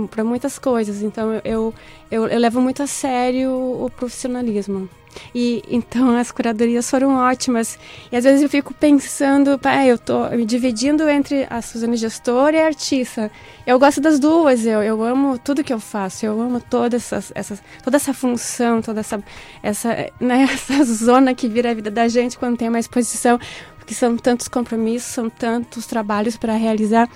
para 0.10 0.24
muitas 0.24 0.58
coisas. 0.58 1.02
Então 1.02 1.42
eu, 1.44 1.74
eu, 2.10 2.28
eu 2.28 2.40
levo 2.40 2.62
muito 2.62 2.82
a 2.84 2.88
sério 2.88 3.52
o 3.52 3.90
profissionalismo. 3.90 4.88
E 5.34 5.64
então 5.70 6.16
as 6.16 6.32
curadorias 6.32 6.90
foram 6.90 7.16
ótimas. 7.16 7.78
E 8.12 8.16
às 8.16 8.24
vezes 8.24 8.42
eu 8.42 8.50
fico 8.50 8.74
pensando, 8.74 9.58
pai, 9.58 9.90
eu 9.92 9.98
tô 9.98 10.28
me 10.30 10.46
dividindo 10.46 11.08
entre 11.10 11.48
a 11.50 11.62
Suzane 11.62 11.98
gestora 11.98 12.56
e 12.56 12.62
a 12.62 12.66
artista. 12.68 13.32
Eu 13.66 13.80
gosto 13.80 14.02
das 14.02 14.20
duas, 14.20 14.66
eu, 14.66 14.82
eu 14.82 15.04
amo 15.04 15.38
tudo 15.38 15.64
que 15.64 15.74
eu 15.74 15.80
faço, 15.80 16.26
eu 16.26 16.40
amo 16.42 16.60
toda 16.60 16.98
essa, 16.98 17.24
essa, 17.34 17.60
toda 17.84 17.98
essa 17.98 18.14
função, 18.14 18.82
toda 18.82 19.00
essa, 19.00 19.24
essa, 19.62 20.10
né, 20.20 20.48
essa 20.52 20.84
zona 20.84 21.34
que 21.34 21.48
vira 21.48 21.72
a 21.72 21.74
vida 21.74 21.92
da 21.92 22.08
gente 22.08 22.38
quando 22.38 22.58
tem 22.58 22.70
uma 22.70 22.80
exposição, 22.80 23.40
porque 23.78 23.94
são 23.94 24.18
tantos 24.18 24.48
compromissos, 24.48 25.12
são 25.12 25.30
tantos 25.30 25.86
trabalhos 25.86 26.38
para 26.38 26.54
realizar. 26.56 27.10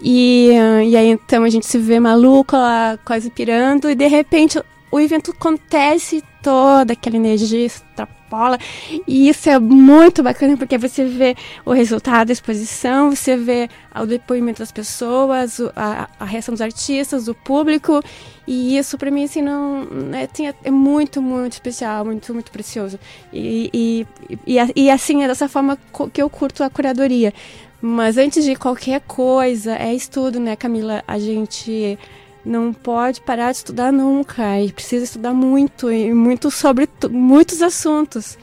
E, 0.00 0.50
e 0.86 0.96
aí 0.96 1.08
então 1.08 1.44
a 1.44 1.50
gente 1.50 1.66
se 1.66 1.78
vê 1.78 1.98
maluco 1.98 2.56
lá, 2.56 2.98
quase 3.04 3.30
pirando, 3.30 3.90
e 3.90 3.94
de 3.94 4.06
repente 4.06 4.60
o 4.90 5.00
evento 5.00 5.32
acontece 5.32 6.22
toda 6.42 6.92
aquela 6.92 7.16
energia 7.16 7.66
extrapola 7.66 8.58
e 9.06 9.28
isso 9.28 9.48
é 9.50 9.58
muito 9.58 10.22
bacana 10.22 10.56
porque 10.56 10.78
você 10.78 11.04
vê 11.04 11.36
o 11.64 11.72
resultado 11.72 12.28
da 12.28 12.32
exposição, 12.32 13.10
você 13.10 13.36
vê 13.36 13.68
o 13.94 14.06
depoimento 14.06 14.60
das 14.60 14.70
pessoas, 14.70 15.60
a, 15.74 16.08
a 16.18 16.24
reação 16.24 16.52
dos 16.52 16.60
artistas, 16.60 17.24
do 17.24 17.34
público 17.34 18.00
e 18.46 18.76
isso 18.78 18.96
para 18.96 19.10
mim 19.10 19.24
assim 19.24 19.42
não 19.42 19.86
é, 20.12 20.28
é 20.64 20.70
muito 20.70 21.20
muito 21.20 21.54
especial, 21.54 22.04
muito 22.04 22.32
muito 22.32 22.50
precioso 22.50 22.98
e, 23.32 23.70
e, 23.72 24.06
e, 24.46 24.56
e 24.76 24.90
assim 24.90 25.22
é 25.22 25.28
dessa 25.28 25.48
forma 25.48 25.78
que 26.12 26.22
eu 26.22 26.30
curto 26.30 26.62
a 26.62 26.70
curadoria. 26.70 27.32
Mas 27.80 28.16
antes 28.16 28.42
de 28.44 28.56
qualquer 28.56 29.00
coisa, 29.02 29.76
é 29.76 29.94
estudo, 29.94 30.40
né, 30.40 30.56
Camila? 30.56 31.04
A 31.06 31.18
gente 31.18 31.98
não 32.46 32.72
pode 32.72 33.20
parar 33.20 33.50
de 33.50 33.58
estudar 33.58 33.92
nunca 33.92 34.60
e 34.60 34.72
precisa 34.72 35.04
estudar 35.04 35.34
muito 35.34 35.90
e 35.90 36.14
muito 36.14 36.50
sobre 36.50 36.88
muitos 37.10 37.60
assuntos. 37.60 38.38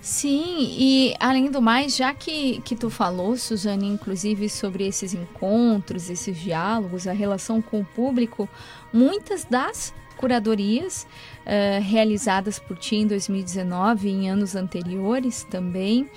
Sim, 0.00 0.68
e 0.78 1.14
além 1.18 1.50
do 1.50 1.60
mais, 1.60 1.96
já 1.96 2.14
que, 2.14 2.60
que 2.60 2.76
tu 2.76 2.88
falou, 2.88 3.36
Suzane, 3.36 3.88
inclusive 3.88 4.48
sobre 4.48 4.86
esses 4.86 5.14
encontros, 5.14 6.08
esses 6.08 6.38
diálogos, 6.38 7.08
a 7.08 7.12
relação 7.12 7.60
com 7.60 7.80
o 7.80 7.84
público, 7.84 8.48
muitas 8.92 9.44
das 9.44 9.92
curadorias 10.16 11.06
uh, 11.44 11.82
realizadas 11.82 12.58
por 12.58 12.76
ti 12.76 12.96
em 12.96 13.06
2019 13.06 14.08
e 14.08 14.12
em 14.12 14.30
anos 14.30 14.54
anteriores 14.54 15.44
também 15.50 16.08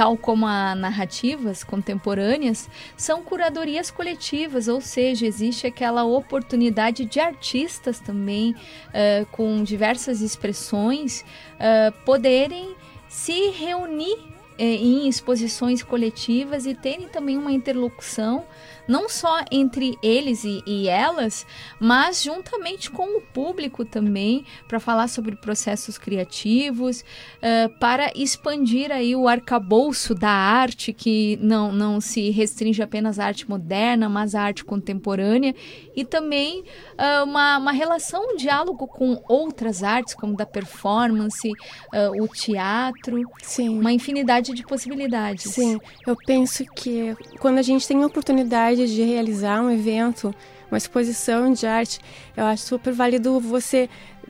tal 0.00 0.16
como 0.16 0.46
a 0.46 0.74
narrativas 0.74 1.62
contemporâneas, 1.62 2.70
são 2.96 3.22
curadorias 3.22 3.90
coletivas, 3.90 4.66
ou 4.66 4.80
seja, 4.80 5.26
existe 5.26 5.66
aquela 5.66 6.04
oportunidade 6.04 7.04
de 7.04 7.20
artistas 7.20 8.00
também, 8.00 8.52
uh, 8.52 9.26
com 9.30 9.62
diversas 9.62 10.22
expressões, 10.22 11.20
uh, 11.20 11.92
poderem 12.02 12.74
se 13.10 13.50
reunir 13.50 14.14
uh, 14.14 14.54
em 14.58 15.06
exposições 15.06 15.82
coletivas 15.82 16.64
e 16.64 16.74
terem 16.74 17.06
também 17.06 17.36
uma 17.36 17.52
interlocução 17.52 18.46
não 18.90 19.08
só 19.08 19.44
entre 19.52 19.96
eles 20.02 20.42
e, 20.42 20.60
e 20.66 20.88
elas, 20.88 21.46
mas 21.78 22.24
juntamente 22.24 22.90
com 22.90 23.18
o 23.18 23.20
público 23.20 23.84
também, 23.84 24.44
para 24.66 24.80
falar 24.80 25.06
sobre 25.06 25.36
processos 25.36 25.96
criativos, 25.96 27.02
uh, 27.02 27.78
para 27.78 28.10
expandir 28.16 28.90
aí 28.90 29.14
o 29.14 29.28
arcabouço 29.28 30.12
da 30.12 30.32
arte, 30.32 30.92
que 30.92 31.38
não, 31.40 31.70
não 31.70 32.00
se 32.00 32.30
restringe 32.30 32.82
apenas 32.82 33.20
à 33.20 33.26
arte 33.26 33.48
moderna, 33.48 34.08
mas 34.08 34.34
à 34.34 34.42
arte 34.42 34.64
contemporânea, 34.64 35.54
e 35.94 36.04
também 36.04 36.64
uh, 36.98 37.24
uma, 37.24 37.58
uma 37.58 37.72
relação, 37.72 38.32
um 38.32 38.36
diálogo 38.36 38.88
com 38.88 39.22
outras 39.28 39.84
artes, 39.84 40.14
como 40.14 40.36
da 40.36 40.44
performance, 40.44 41.48
uh, 41.48 42.20
o 42.20 42.26
teatro, 42.26 43.22
Sim. 43.40 43.68
uma 43.68 43.92
infinidade 43.92 44.52
de 44.52 44.64
possibilidades. 44.64 45.52
Sim, 45.52 45.78
eu 46.04 46.16
penso 46.16 46.64
que 46.74 47.14
quando 47.38 47.58
a 47.58 47.62
gente 47.62 47.86
tem 47.86 48.02
a 48.02 48.06
oportunidade 48.06 48.79
de 48.86 49.02
realizar 49.02 49.60
um 49.62 49.70
evento, 49.70 50.34
uma 50.70 50.78
exposição 50.78 51.52
de 51.52 51.66
arte, 51.66 52.00
eu 52.36 52.44
acho 52.44 52.64
super 52.64 52.92
válido 52.92 53.40
você 53.40 53.88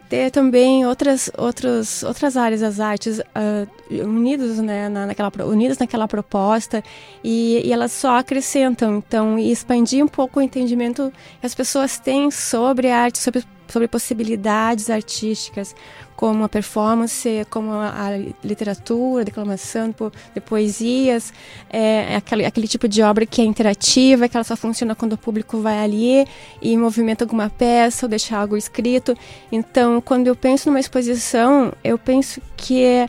ter 0.09 0.31
também 0.33 0.85
outras 0.85 1.31
outras 1.39 2.03
outras 2.03 2.37
áreas 2.37 2.61
das 2.61 2.81
artes 2.81 3.21
uh, 3.21 4.63
né 4.63 4.89
na, 4.89 5.07
naquela 5.07 5.31
unidas 5.47 5.79
naquela 5.79 6.09
proposta 6.09 6.83
e, 7.23 7.63
e, 7.65 7.73
elas 7.73 7.93
só 7.93 8.19
acrescentam. 8.19 8.97
Então 8.97 9.39
e 9.39 9.53
expandir 9.53 10.05
um 10.05 10.09
pouco 10.09 10.41
o 10.41 10.43
entendimento 10.43 11.13
que 11.41 11.47
as 11.47 11.55
pessoas 11.55 11.99
têm 11.99 12.31
sobre 12.31 12.91
a 12.91 12.99
arte 12.99 13.19
sobre 13.19 13.45
sobre 13.71 13.89
possibilidades 13.89 14.91
artísticas 14.91 15.75
como 16.21 16.45
a 16.45 16.49
performance, 16.51 17.47
como 17.49 17.73
a, 17.73 18.11
literatura, 18.45 19.23
a 19.23 19.25
declamação 19.25 19.95
de 20.35 20.41
poesias, 20.43 21.33
é, 21.71 22.15
aquele, 22.15 22.45
aquele 22.45 22.69
tipo 22.69 22.87
de 22.87 23.03
obra 23.03 23.25
que 23.25 23.41
é 23.41 23.45
interativa, 23.45 24.29
que 24.29 24.37
ela 24.37 24.45
só 24.45 24.55
funciona 24.55 24.95
quando 24.95 25.15
o 25.15 25.17
público 25.17 25.59
vai 25.61 25.79
ali 25.79 26.27
e 26.61 26.77
movimenta 26.77 27.25
alguma 27.25 27.49
peça 27.49 28.05
ou 28.05 28.11
deixa 28.11 28.37
algo 28.37 28.55
escrito. 28.55 29.17
Então, 29.51 29.99
quando 30.03 30.27
eu 30.27 30.37
penso 30.37 30.69
numa 30.69 30.79
exposição, 30.79 31.73
eu 31.83 31.97
penso 31.97 32.43
que 32.55 32.85
é, 32.85 33.09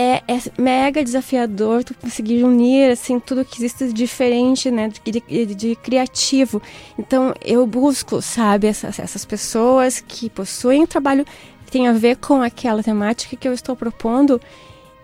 é, 0.00 0.22
é, 0.28 0.40
mega 0.56 1.02
desafiador 1.02 1.82
tu 1.82 1.92
conseguir 1.92 2.44
unir 2.44 2.92
assim 2.92 3.18
tudo 3.18 3.44
que 3.44 3.58
existe 3.58 3.92
diferente, 3.92 4.70
né, 4.70 4.88
de, 4.88 5.10
de, 5.10 5.54
de 5.56 5.74
criativo. 5.74 6.62
Então 6.96 7.34
eu 7.44 7.66
busco, 7.66 8.22
sabe, 8.22 8.68
essas, 8.68 9.00
essas 9.00 9.24
pessoas 9.24 10.00
que 10.00 10.30
possuem 10.30 10.84
um 10.84 10.86
trabalho 10.86 11.24
que 11.66 11.72
tem 11.72 11.88
a 11.88 11.92
ver 11.92 12.16
com 12.16 12.40
aquela 12.40 12.80
temática 12.80 13.36
que 13.36 13.48
eu 13.48 13.52
estou 13.52 13.74
propondo 13.74 14.40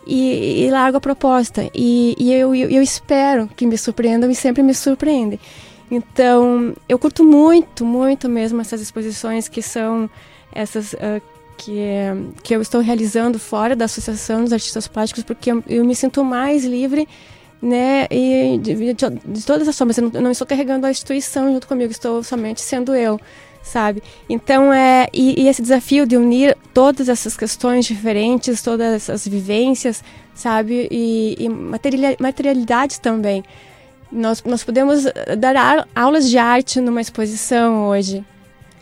e, 0.06 0.64
e 0.64 0.70
largo 0.70 0.98
a 0.98 1.00
proposta. 1.00 1.68
E, 1.74 2.14
e 2.16 2.32
eu, 2.32 2.54
eu, 2.54 2.70
eu, 2.70 2.80
espero 2.80 3.48
que 3.48 3.66
me 3.66 3.76
surpreendam 3.76 4.30
e 4.30 4.34
sempre 4.34 4.62
me 4.62 4.74
surpreendem. 4.74 5.40
Então, 5.90 6.72
eu 6.88 7.00
curto 7.00 7.24
muito, 7.24 7.84
muito 7.84 8.28
mesmo 8.28 8.60
essas 8.60 8.80
exposições 8.80 9.48
que 9.48 9.60
são 9.60 10.08
essas 10.52 10.92
uh, 10.92 11.20
que, 11.56 11.82
que 12.42 12.54
eu 12.54 12.60
estou 12.60 12.80
realizando 12.80 13.38
fora 13.38 13.74
da 13.74 13.84
Associação 13.84 14.44
dos 14.44 14.52
Artistas 14.52 14.86
Plásticos, 14.86 15.24
porque 15.24 15.52
eu, 15.52 15.62
eu 15.68 15.84
me 15.84 15.94
sinto 15.94 16.24
mais 16.24 16.64
livre 16.64 17.08
né? 17.62 18.06
E 18.10 18.58
de, 18.58 18.74
de, 18.74 18.94
de 19.24 19.46
todas 19.46 19.66
as 19.66 19.76
formas, 19.76 19.96
eu 19.96 20.10
não, 20.10 20.20
não, 20.20 20.30
estou 20.30 20.46
carregando 20.46 20.86
a 20.86 20.90
instituição 20.90 21.50
junto 21.50 21.66
comigo, 21.66 21.90
estou 21.90 22.22
somente 22.22 22.60
sendo 22.60 22.94
eu 22.94 23.18
sabe? 23.64 24.02
Então 24.28 24.72
é 24.72 25.08
e, 25.12 25.42
e, 25.42 25.48
esse 25.48 25.62
desafio 25.62 26.06
de 26.06 26.16
unir 26.16 26.56
todas 26.74 27.08
essas 27.08 27.34
questões 27.36 27.86
diferentes, 27.86 28.60
todas 28.62 28.92
essas 28.92 29.26
vivências, 29.26 30.04
sabe? 30.34 30.86
E, 30.90 31.36
e 31.38 31.48
materialidade 32.22 33.00
também. 33.00 33.42
Nós, 34.12 34.44
nós 34.44 34.62
podemos 34.62 35.04
dar 35.38 35.88
aulas 35.94 36.28
de 36.28 36.36
arte 36.36 36.78
numa 36.80 37.00
exposição 37.00 37.88
hoje. 37.88 38.22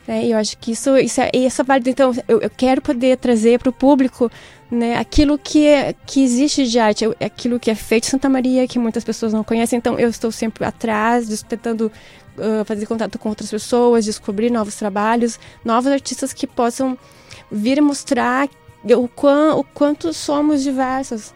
Né? 0.07 0.27
Eu 0.27 0.37
acho 0.37 0.57
que 0.59 0.73
isso, 0.73 0.97
isso, 0.97 1.21
é, 1.21 1.31
isso 1.35 1.61
é 1.61 1.65
válido. 1.65 1.91
Então, 1.91 2.13
eu, 2.27 2.41
eu 2.41 2.51
quero 2.51 2.81
poder 2.83 3.17
trazer 3.19 3.59
para 3.59 3.69
o 3.69 3.73
público 3.73 4.31
né, 4.71 4.97
aquilo 4.97 5.39
que, 5.39 5.67
é, 5.67 5.95
que 6.07 6.23
existe 6.23 6.67
de 6.67 6.79
arte, 6.79 7.05
aquilo 7.21 7.61
que 7.61 7.71
é 7.71 7.75
feito 7.75 8.07
em 8.07 8.11
Santa 8.11 8.29
Maria, 8.29 8.67
que 8.67 8.79
muitas 8.79 9.05
pessoas 9.05 9.33
não 9.33 9.45
conhecem. 9.45 9.79
Então, 9.79 9.99
eu 9.99 10.09
estou 10.09 10.33
sempre 10.33 10.65
atrás, 10.65 11.43
tentando 11.43 11.93
uh, 12.37 12.65
fazer 12.65 12.87
contato 12.87 13.19
com 13.19 13.29
outras 13.29 13.51
pessoas, 13.51 14.05
descobrir 14.05 14.51
novos 14.51 14.77
trabalhos, 14.77 15.39
novos 15.65 15.91
artistas 15.93 16.33
que 16.33 16.47
possam 16.47 16.99
vir 17.51 17.81
mostrar 17.81 18.49
o, 18.97 19.07
quão, 19.09 19.59
o 19.59 19.65
quanto 19.65 20.13
somos 20.13 20.63
diversos. 20.63 21.35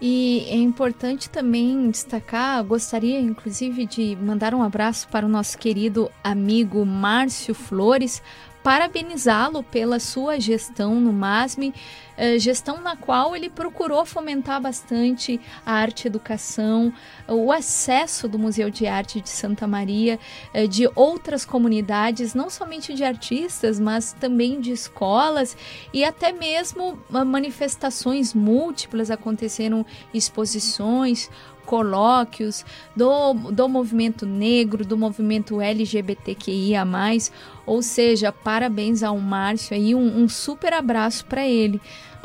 E 0.00 0.46
é 0.50 0.56
importante 0.56 1.30
também 1.30 1.90
destacar, 1.90 2.62
gostaria 2.62 3.18
inclusive 3.18 3.86
de 3.86 4.16
mandar 4.16 4.54
um 4.54 4.62
abraço 4.62 5.08
para 5.08 5.24
o 5.24 5.28
nosso 5.28 5.56
querido 5.56 6.10
amigo 6.22 6.84
Márcio 6.84 7.54
Flores, 7.54 8.22
parabenizá-lo 8.66 9.62
pela 9.62 10.00
sua 10.00 10.40
gestão 10.40 11.00
no 11.00 11.12
MASME, 11.12 11.72
eh, 12.16 12.36
gestão 12.36 12.80
na 12.80 12.96
qual 12.96 13.36
ele 13.36 13.48
procurou 13.48 14.04
fomentar 14.04 14.60
bastante 14.60 15.40
a 15.64 15.74
arte 15.74 16.08
educação, 16.08 16.92
o 17.28 17.52
acesso 17.52 18.26
do 18.26 18.36
Museu 18.36 18.68
de 18.68 18.84
Arte 18.84 19.20
de 19.20 19.28
Santa 19.28 19.68
Maria, 19.68 20.18
eh, 20.52 20.66
de 20.66 20.90
outras 20.96 21.44
comunidades, 21.44 22.34
não 22.34 22.50
somente 22.50 22.92
de 22.92 23.04
artistas, 23.04 23.78
mas 23.78 24.12
também 24.14 24.60
de 24.60 24.72
escolas 24.72 25.56
e 25.92 26.04
até 26.04 26.32
mesmo 26.32 26.98
ah, 27.12 27.24
manifestações 27.24 28.34
múltiplas 28.34 29.12
aconteceram, 29.12 29.86
exposições, 30.12 31.30
colóquios 31.66 32.64
do, 32.94 33.34
do 33.34 33.68
movimento 33.68 34.24
negro, 34.24 34.86
do 34.86 34.96
movimento 34.96 35.60
LGBTQIA+, 35.60 36.86
ou 37.66 37.82
seja, 37.82 38.32
parabéns 38.32 39.02
ao 39.02 39.18
Márcio 39.18 39.76
aí, 39.76 39.94
um, 39.94 40.22
um 40.22 40.28
super 40.28 40.72
abraço 40.72 41.26
para 41.26 41.46
ele. 41.46 41.80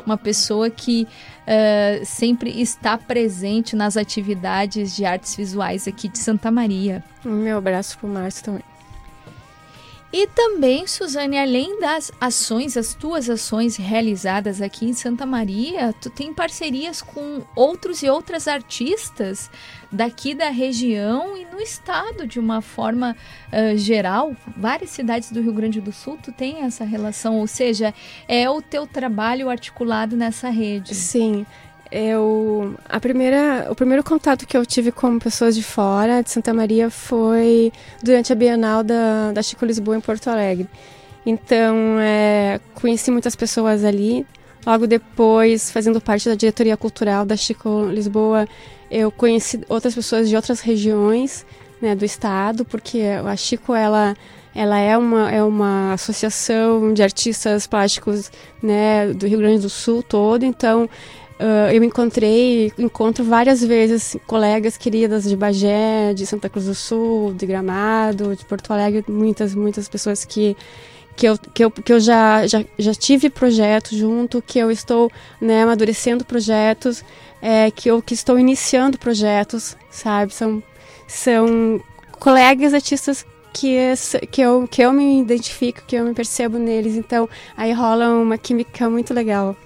Uma 0.06 0.16
pessoa 0.16 0.68
que 0.70 1.06
uh, 1.06 2.04
sempre 2.04 2.60
está 2.60 2.96
presente 2.96 3.76
nas 3.76 3.96
atividades 3.96 4.96
de 4.96 5.04
artes 5.04 5.36
visuais 5.36 5.86
aqui 5.86 6.08
de 6.08 6.18
Santa 6.18 6.50
Maria. 6.50 7.04
Meu 7.24 7.58
abraço 7.58 7.98
para 7.98 8.08
o 8.08 8.12
Márcio 8.12 8.44
também. 8.44 8.71
E 10.12 10.26
também, 10.26 10.86
Suzane, 10.86 11.38
além 11.38 11.80
das 11.80 12.12
ações, 12.20 12.76
as 12.76 12.92
tuas 12.92 13.30
ações 13.30 13.76
realizadas 13.76 14.60
aqui 14.60 14.84
em 14.84 14.92
Santa 14.92 15.24
Maria, 15.24 15.94
tu 15.98 16.10
tem 16.10 16.34
parcerias 16.34 17.00
com 17.00 17.42
outros 17.56 18.02
e 18.02 18.10
outras 18.10 18.46
artistas 18.46 19.50
daqui 19.90 20.34
da 20.34 20.50
região 20.50 21.34
e 21.34 21.46
no 21.46 21.58
estado 21.58 22.26
de 22.26 22.38
uma 22.38 22.60
forma 22.60 23.16
uh, 23.48 23.76
geral. 23.78 24.36
Várias 24.54 24.90
cidades 24.90 25.32
do 25.32 25.40
Rio 25.40 25.54
Grande 25.54 25.80
do 25.80 25.92
Sul, 25.92 26.18
tu 26.22 26.30
tem 26.30 26.62
essa 26.62 26.84
relação, 26.84 27.38
ou 27.38 27.46
seja, 27.46 27.94
é 28.28 28.50
o 28.50 28.60
teu 28.60 28.86
trabalho 28.86 29.48
articulado 29.48 30.14
nessa 30.14 30.50
rede. 30.50 30.94
Sim, 30.94 31.46
eu 31.92 32.74
a 32.88 32.98
primeira 32.98 33.66
o 33.70 33.74
primeiro 33.74 34.02
contato 34.02 34.46
que 34.46 34.56
eu 34.56 34.64
tive 34.64 34.90
com 34.90 35.18
pessoas 35.18 35.54
de 35.54 35.62
fora 35.62 36.22
de 36.22 36.30
Santa 36.30 36.54
Maria 36.54 36.88
foi 36.88 37.70
durante 38.02 38.32
a 38.32 38.36
Bienal 38.36 38.82
da, 38.82 39.32
da 39.32 39.42
Chico 39.42 39.66
Lisboa 39.66 39.96
em 39.96 40.00
Porto 40.00 40.28
Alegre. 40.28 40.66
Então 41.24 41.98
é, 42.00 42.60
conheci 42.74 43.10
muitas 43.10 43.36
pessoas 43.36 43.84
ali. 43.84 44.26
Logo 44.66 44.86
depois 44.86 45.70
fazendo 45.70 46.00
parte 46.00 46.28
da 46.28 46.34
diretoria 46.34 46.76
cultural 46.76 47.26
da 47.26 47.36
Chico 47.36 47.86
Lisboa 47.86 48.48
eu 48.90 49.10
conheci 49.10 49.60
outras 49.68 49.94
pessoas 49.94 50.28
de 50.28 50.36
outras 50.36 50.60
regiões 50.60 51.44
né, 51.80 51.94
do 51.94 52.04
estado 52.04 52.64
porque 52.64 53.02
a 53.24 53.36
Chico 53.36 53.74
ela 53.74 54.16
ela 54.54 54.78
é 54.78 54.96
uma, 54.98 55.30
é 55.30 55.42
uma 55.42 55.94
associação 55.94 56.92
de 56.92 57.02
artistas 57.02 57.66
plásticos 57.66 58.30
né, 58.62 59.12
do 59.12 59.26
Rio 59.26 59.38
Grande 59.38 59.62
do 59.62 59.70
Sul 59.70 60.02
todo, 60.02 60.44
então 60.44 60.88
Uh, 61.42 61.72
eu 61.72 61.82
encontrei, 61.82 62.72
encontro 62.78 63.24
várias 63.24 63.64
vezes 63.64 64.16
colegas 64.28 64.76
queridas 64.76 65.24
de 65.24 65.36
Bagé, 65.36 66.14
de 66.14 66.24
Santa 66.24 66.48
Cruz 66.48 66.66
do 66.66 66.74
Sul, 66.74 67.34
de 67.34 67.44
Gramado, 67.46 68.36
de 68.36 68.44
Porto 68.44 68.72
Alegre, 68.72 69.04
muitas, 69.08 69.52
muitas 69.52 69.88
pessoas 69.88 70.24
que 70.24 70.56
que 71.16 71.26
eu, 71.26 71.36
que 71.36 71.64
eu, 71.64 71.70
que 71.70 71.92
eu 71.92 72.00
já, 72.00 72.46
já, 72.46 72.64
já 72.78 72.94
tive 72.94 73.28
projetos 73.28 73.98
junto, 73.98 74.40
que 74.40 74.58
eu 74.58 74.70
estou 74.70 75.10
né, 75.40 75.62
amadurecendo 75.62 76.24
projetos, 76.24 77.04
é, 77.40 77.70
que 77.72 77.88
eu 77.90 78.00
que 78.00 78.14
estou 78.14 78.38
iniciando 78.38 78.96
projetos, 78.96 79.76
sabe? 79.90 80.32
São, 80.32 80.62
são 81.08 81.82
colegas 82.20 82.72
artistas 82.72 83.26
que, 83.52 83.76
que, 84.30 84.40
eu, 84.40 84.68
que 84.70 84.80
eu 84.80 84.92
me 84.92 85.20
identifico, 85.20 85.82
que 85.86 85.96
eu 85.96 86.04
me 86.04 86.14
percebo 86.14 86.56
neles, 86.56 86.94
então 86.94 87.28
aí 87.56 87.72
rola 87.72 88.08
uma 88.10 88.38
química 88.38 88.88
muito 88.88 89.12
legal 89.12 89.56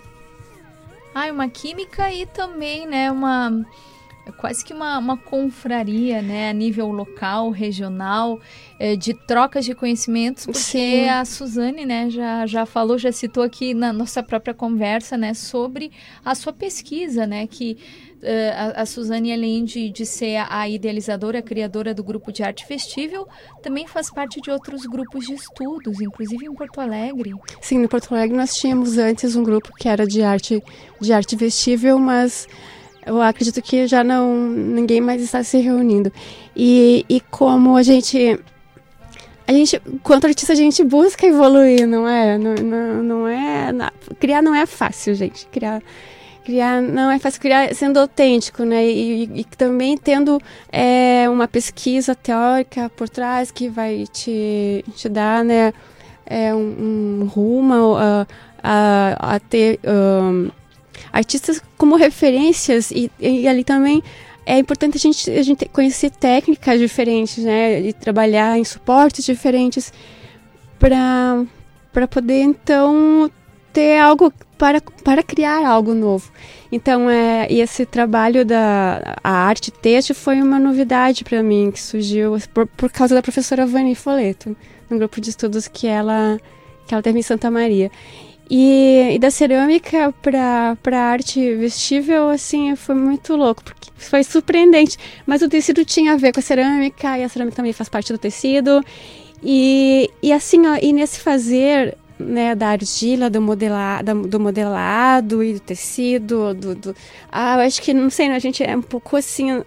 ah, 1.16 1.33
uma 1.33 1.48
química 1.48 2.12
e 2.12 2.26
também, 2.26 2.87
né, 2.87 3.11
uma 3.11 3.64
quase 4.33 4.65
que 4.65 4.73
uma, 4.73 4.99
uma 4.99 5.17
confraria, 5.17 6.21
né, 6.21 6.51
a 6.51 6.53
nível 6.53 6.91
local, 6.91 7.51
regional, 7.51 8.41
é, 8.79 8.97
de 8.97 9.15
trocas 9.15 9.65
de 9.65 9.75
conhecimentos, 9.75 10.47
porque 10.47 10.61
Sim. 10.61 11.09
a 11.09 11.25
Suzane, 11.25 11.87
né, 11.87 12.11
já, 12.11 12.47
já 12.47 12.67
falou, 12.67 12.99
já 12.99 13.12
citou 13.12 13.43
aqui 13.43 13.75
na 13.75 13.93
nossa 13.93 14.23
própria 14.23 14.55
conversa, 14.55 15.17
né, 15.17 15.35
sobre 15.35 15.91
a 16.25 16.35
sua 16.35 16.53
pesquisa, 16.53 17.27
né, 17.27 17.47
que 17.47 17.79
uh, 18.23 18.77
a, 18.77 18.83
a 18.83 18.87
Suzane, 18.87 19.33
além 19.33 19.65
de, 19.65 19.91
de 19.91 20.05
ser 20.05 20.45
a 20.49 20.69
idealizadora, 20.69 21.39
a 21.39 21.43
criadora 21.43 21.95
do 21.95 22.03
grupo 22.03 22.33
de 22.33 22.43
arte 22.43 22.67
festível, 22.67 23.27
também 23.62 23.87
faz 23.87 24.11
parte 24.11 24.41
de 24.41 24.51
outros 24.51 24.87
grupos 24.87 25.27
de 25.27 25.35
estudos, 25.35 26.01
inclusive 26.01 26.47
em 26.47 26.55
Porto 26.55 26.81
Alegre. 26.81 27.35
Sim, 27.61 27.79
no 27.79 27.89
Porto 27.89 28.15
Alegre 28.15 28.37
nós 28.37 28.55
tínhamos 28.55 28.99
antes 28.99 29.37
um 29.37 29.43
grupo 29.43 29.73
que 29.79 29.89
era 29.89 30.07
de 30.07 30.23
arte, 30.23 30.62
de 31.01 31.12
arte 31.12 31.37
vestível, 31.37 31.99
mas 31.99 32.49
eu 33.07 33.23
acredito 33.23 33.62
que 33.62 33.87
já 33.87 34.03
não 34.03 34.35
ninguém 34.37 35.01
mais 35.01 35.23
está 35.23 35.42
se 35.42 35.59
reunindo. 35.59 36.12
E, 36.55 37.07
e 37.09 37.21
como 37.21 37.77
a 37.77 37.83
gente 37.83 38.38
a 39.47 39.53
gente, 39.53 39.81
quanto 40.03 40.27
artista, 40.27 40.53
a 40.53 40.57
gente 40.57 40.83
busca 40.83 41.25
evoluir, 41.25 41.87
não 41.87 42.09
é? 42.09 42.37
Não, 42.37 42.55
não, 42.57 43.03
não 43.03 43.29
é. 43.29 43.73
Não, 43.73 43.88
criar 44.19 44.42
não 44.42 44.53
é 44.53 44.66
fácil, 44.66 45.14
gente. 45.14 45.47
Criar 45.47 45.81
criar 46.45 46.81
não 46.81 47.11
é 47.11 47.19
fácil 47.19 47.40
criar 47.40 47.75
sendo 47.75 47.99
autêntico, 47.99 48.64
né? 48.64 48.85
E, 48.85 49.25
e, 49.25 49.40
e 49.40 49.45
também 49.45 49.97
tendo 49.97 50.40
é, 50.71 51.29
uma 51.31 51.47
pesquisa 51.47 52.14
teórica 52.14 52.90
por 52.90 53.09
trás 53.09 53.53
que 53.53 53.69
vai 53.69 54.05
te, 54.12 54.85
te 54.97 55.09
dar, 55.09 55.45
né? 55.45 55.73
É, 56.25 56.53
um, 56.53 57.21
um 57.23 57.27
rumo 57.27 57.95
a, 57.97 58.27
a, 58.61 59.35
a 59.37 59.40
ter 59.40 59.79
um, 59.85 60.51
artistas 61.13 61.63
como 61.77 61.97
referências 61.97 62.91
e, 62.91 63.11
e, 63.21 63.47
ali 63.47 63.65
também 63.65 64.03
é 64.45 64.59
importante 64.59 64.97
a 64.97 65.01
gente, 65.01 65.31
a 65.31 65.43
gente 65.43 65.69
conhecer 65.69 66.11
técnicas 66.11 66.79
diferentes, 66.79 67.43
né? 67.43 67.81
E 67.81 67.93
trabalhar 67.93 68.57
em 68.57 68.65
suportes 68.65 69.25
diferentes 69.25 69.93
para 70.79 72.07
poder 72.09 72.42
então 72.42 73.31
ter 73.73 73.99
algo 73.99 74.33
para, 74.57 74.81
para 74.81 75.23
criar 75.23 75.67
algo 75.67 75.94
novo. 75.94 76.31
Então, 76.71 77.11
é, 77.11 77.47
e 77.51 77.61
esse 77.61 77.85
trabalho 77.85 78.44
da 78.44 79.17
arte 79.23 79.71
texto 79.71 80.15
foi 80.15 80.40
uma 80.40 80.59
novidade 80.59 81.25
para 81.25 81.42
mim, 81.42 81.71
que 81.71 81.81
surgiu 81.81 82.37
por, 82.53 82.67
por 82.67 82.90
causa 82.90 83.15
da 83.15 83.23
professora 83.23 83.67
Vani 83.67 83.94
Foleto, 83.94 84.57
no 84.88 84.99
grupo 84.99 85.21
de 85.21 85.31
estudos 85.31 85.69
que 85.69 85.87
ela, 85.87 86.40
que 86.87 86.94
ela 86.94 87.03
teve 87.03 87.19
em 87.19 87.23
Santa 87.23 87.51
Maria. 87.51 87.90
E, 88.49 89.15
e 89.15 89.19
da 89.19 89.31
cerâmica 89.31 90.15
para 90.23 90.77
arte 90.92 91.55
vestível, 91.57 92.29
assim, 92.31 92.77
foi 92.77 92.94
muito 92.94 93.35
louco, 93.35 93.63
porque 93.65 93.90
foi 93.97 94.23
surpreendente. 94.23 94.97
Mas 95.27 95.42
o 95.42 95.49
tecido 95.49 95.85
tinha 95.85 96.13
a 96.13 96.17
ver 96.17 96.33
com 96.33 96.40
a 96.40 96.42
cerâmica, 96.42 97.19
e 97.19 97.25
a 97.25 97.29
cerâmica 97.29 97.57
também 97.57 97.73
faz 97.73 97.88
parte 97.88 98.13
do 98.13 98.19
tecido. 98.19 98.83
E, 99.42 100.11
e 100.23 100.33
assim, 100.33 100.67
ó, 100.67 100.79
e 100.81 100.92
nesse 100.92 101.21
fazer, 101.21 101.97
né, 102.19 102.54
da 102.54 102.69
argila, 102.69 103.29
do, 103.29 103.40
modelar, 103.40 104.02
do 104.02 104.40
modelado 104.40 105.42
e 105.42 105.54
do 105.54 105.60
tecido, 105.60 106.54
do, 106.54 106.75
do, 106.75 106.96
ah, 107.31 107.56
eu 107.56 107.60
acho 107.60 107.83
que, 107.83 107.92
não 107.92 108.08
sei, 108.08 108.29
né, 108.29 108.37
a 108.37 108.38
gente 108.38 108.62
é 108.62 108.75
um 108.75 108.83
pouco 108.83 109.17
assim, 109.17 109.62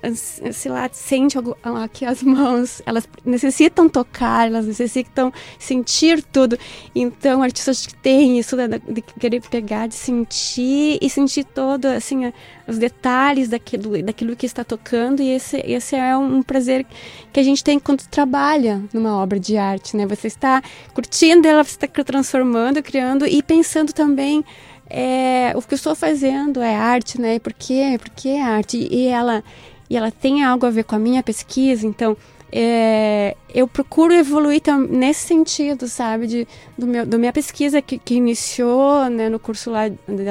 sei 0.52 0.72
lá, 0.72 0.90
sente 0.92 1.38
algo, 1.38 1.56
aqui 1.64 2.06
as 2.06 2.24
mãos, 2.24 2.82
elas 2.86 3.08
necessitam 3.24 3.88
tocar, 3.88 4.48
elas 4.48 4.66
necessitam 4.66 5.32
sentir 5.60 6.24
tudo, 6.24 6.58
então 6.96 7.44
artistas 7.44 7.86
que 7.86 7.96
têm 7.96 8.40
isso 8.40 8.56
de, 8.56 8.68
de 8.94 9.02
querer 9.02 9.42
pegar, 9.42 9.88
de 9.88 9.96
sentir 9.96 10.98
e 11.02 11.10
sentir 11.10 11.44
todo, 11.44 11.86
assim, 11.86 12.34
os 12.68 12.78
detalhes 12.78 13.50
daquilo, 13.50 14.02
daquilo 14.02 14.36
que 14.36 14.46
está 14.46 14.64
tocando 14.64 15.22
e 15.22 15.30
esse, 15.30 15.58
esse 15.66 15.96
é 15.96 16.18
um 16.18 16.42
prazer 16.42 16.86
que 17.32 17.40
a 17.40 17.44
gente 17.44 17.64
tem 17.64 17.80
quando 17.80 18.08
trabalha 18.08 18.82
numa 18.92 19.18
obra 19.18 19.40
de 19.40 19.56
arte, 19.56 19.96
né, 19.96 20.08
você 20.08 20.28
está 20.28 20.64
curtindo 20.96 21.48
ela, 21.48 21.64
você 21.64 21.86
está 21.86 22.04
transformando 22.04 22.39
transformando, 22.40 22.82
criando 22.82 23.26
e 23.26 23.44
pensando 23.44 23.94
também 23.94 24.44
é, 24.90 25.52
o 25.56 25.62
que 25.62 25.74
eu 25.74 25.76
estou 25.76 25.96
fazendo 25.96 26.62
é 26.62 26.76
arte, 26.76 27.20
né? 27.20 27.38
Por 27.40 27.54
quê? 27.54 27.98
Porque 28.00 28.30
é 28.30 28.42
arte 28.42 28.78
e 28.78 29.08
ela 29.08 29.44
e 29.90 29.98
ela 29.98 30.12
tem 30.12 30.44
algo 30.44 30.66
a 30.66 30.70
ver 30.70 30.84
com 30.84 30.96
a 30.96 31.00
minha 31.00 31.24
pesquisa, 31.24 31.86
então 31.86 32.16
é, 32.52 33.36
eu 33.54 33.68
procuro 33.68 34.14
evoluir 34.14 34.62
nesse 34.88 35.28
sentido, 35.28 35.88
sabe, 35.88 36.28
de, 36.28 36.48
do 36.78 36.86
meu, 36.86 37.06
da 37.08 37.18
minha 37.18 37.34
pesquisa 37.34 37.82
que, 37.82 37.98
que 37.98 38.14
iniciou 38.14 39.10
né, 39.10 39.30
no 39.30 39.40
curso 39.40 39.72
lá 39.72 39.84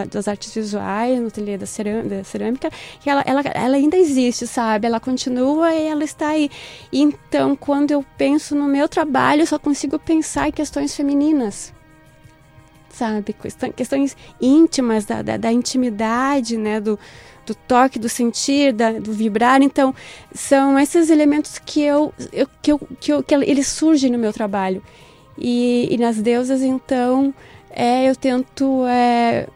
das 0.09 0.29
artes 0.29 0.55
visuais, 0.55 1.21
no 1.21 1.27
ateliê 1.27 1.59
da 1.59 1.67
cerâmica, 1.67 2.71
que 3.01 3.11
ela, 3.11 3.23
ela, 3.27 3.41
ela 3.53 3.77
ainda 3.77 3.97
existe, 3.97 4.47
sabe, 4.47 4.87
ela 4.87 5.01
continua 5.01 5.75
e 5.75 5.89
ela 5.89 6.05
está 6.05 6.29
aí. 6.29 6.49
Então, 6.93 7.57
quando 7.57 7.91
eu 7.91 8.05
penso 8.17 8.55
no 8.55 8.69
meu 8.69 8.89
trabalho, 8.89 9.43
eu 9.43 9.47
só 9.47 9.59
consigo 9.59 9.99
pensar 9.99 10.49
em 10.49 10.53
questões 10.53 10.95
femininas 10.95 11.77
sabe? 12.99 13.35
Questões 13.77 14.17
íntimas 14.41 15.05
da, 15.05 15.23
da, 15.23 15.37
da 15.37 15.53
intimidade, 15.53 16.57
né? 16.57 16.81
Do, 16.81 16.99
do 17.47 17.55
toque, 17.55 17.99
do 17.99 18.09
sentir, 18.09 18.73
da, 18.73 18.93
do 18.93 19.13
vibrar. 19.13 19.63
Então, 19.63 19.95
são 20.33 20.79
esses 20.79 21.09
elementos 21.09 21.59
que 21.59 21.83
eu, 21.83 22.13
eu, 22.33 22.47
que, 22.61 22.73
eu, 22.73 22.81
que, 23.01 23.13
eu, 23.13 23.23
que 23.23 23.35
eles 23.35 23.69
surgem 23.69 24.11
no 24.11 24.19
meu 24.19 24.33
trabalho. 24.33 24.83
E, 25.37 25.89
e 25.91 25.97
nas 25.97 26.17
deusas, 26.21 26.63
então, 26.63 27.33
é, 27.71 28.11
eu 28.11 28.17
tento 28.17 28.85
é, 28.87 29.47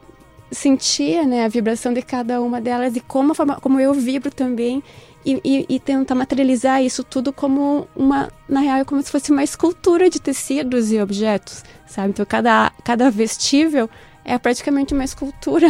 sentir 0.50 1.26
né, 1.26 1.44
a 1.44 1.48
vibração 1.48 1.92
de 1.92 2.02
cada 2.02 2.40
uma 2.40 2.60
delas 2.60 2.94
e 2.94 3.00
como, 3.00 3.34
como 3.60 3.80
eu 3.80 3.92
vibro 3.92 4.30
também 4.30 4.82
e, 5.24 5.40
e, 5.44 5.66
e, 5.68 5.80
tentar 5.80 6.14
materializar 6.14 6.82
isso 6.82 7.04
tudo 7.04 7.32
como 7.32 7.88
uma, 7.94 8.30
na 8.48 8.60
real, 8.60 8.78
é 8.78 8.84
como 8.84 9.02
se 9.02 9.10
fosse 9.10 9.30
uma 9.30 9.44
escultura 9.44 10.10
de 10.10 10.20
tecidos 10.20 10.90
e 10.90 11.00
objetos, 11.00 11.64
sabe? 11.86 12.10
Então 12.10 12.26
cada, 12.26 12.72
cada 12.84 13.10
vestível 13.10 13.88
é 14.24 14.38
praticamente 14.38 14.94
uma 14.94 15.04
escultura. 15.04 15.68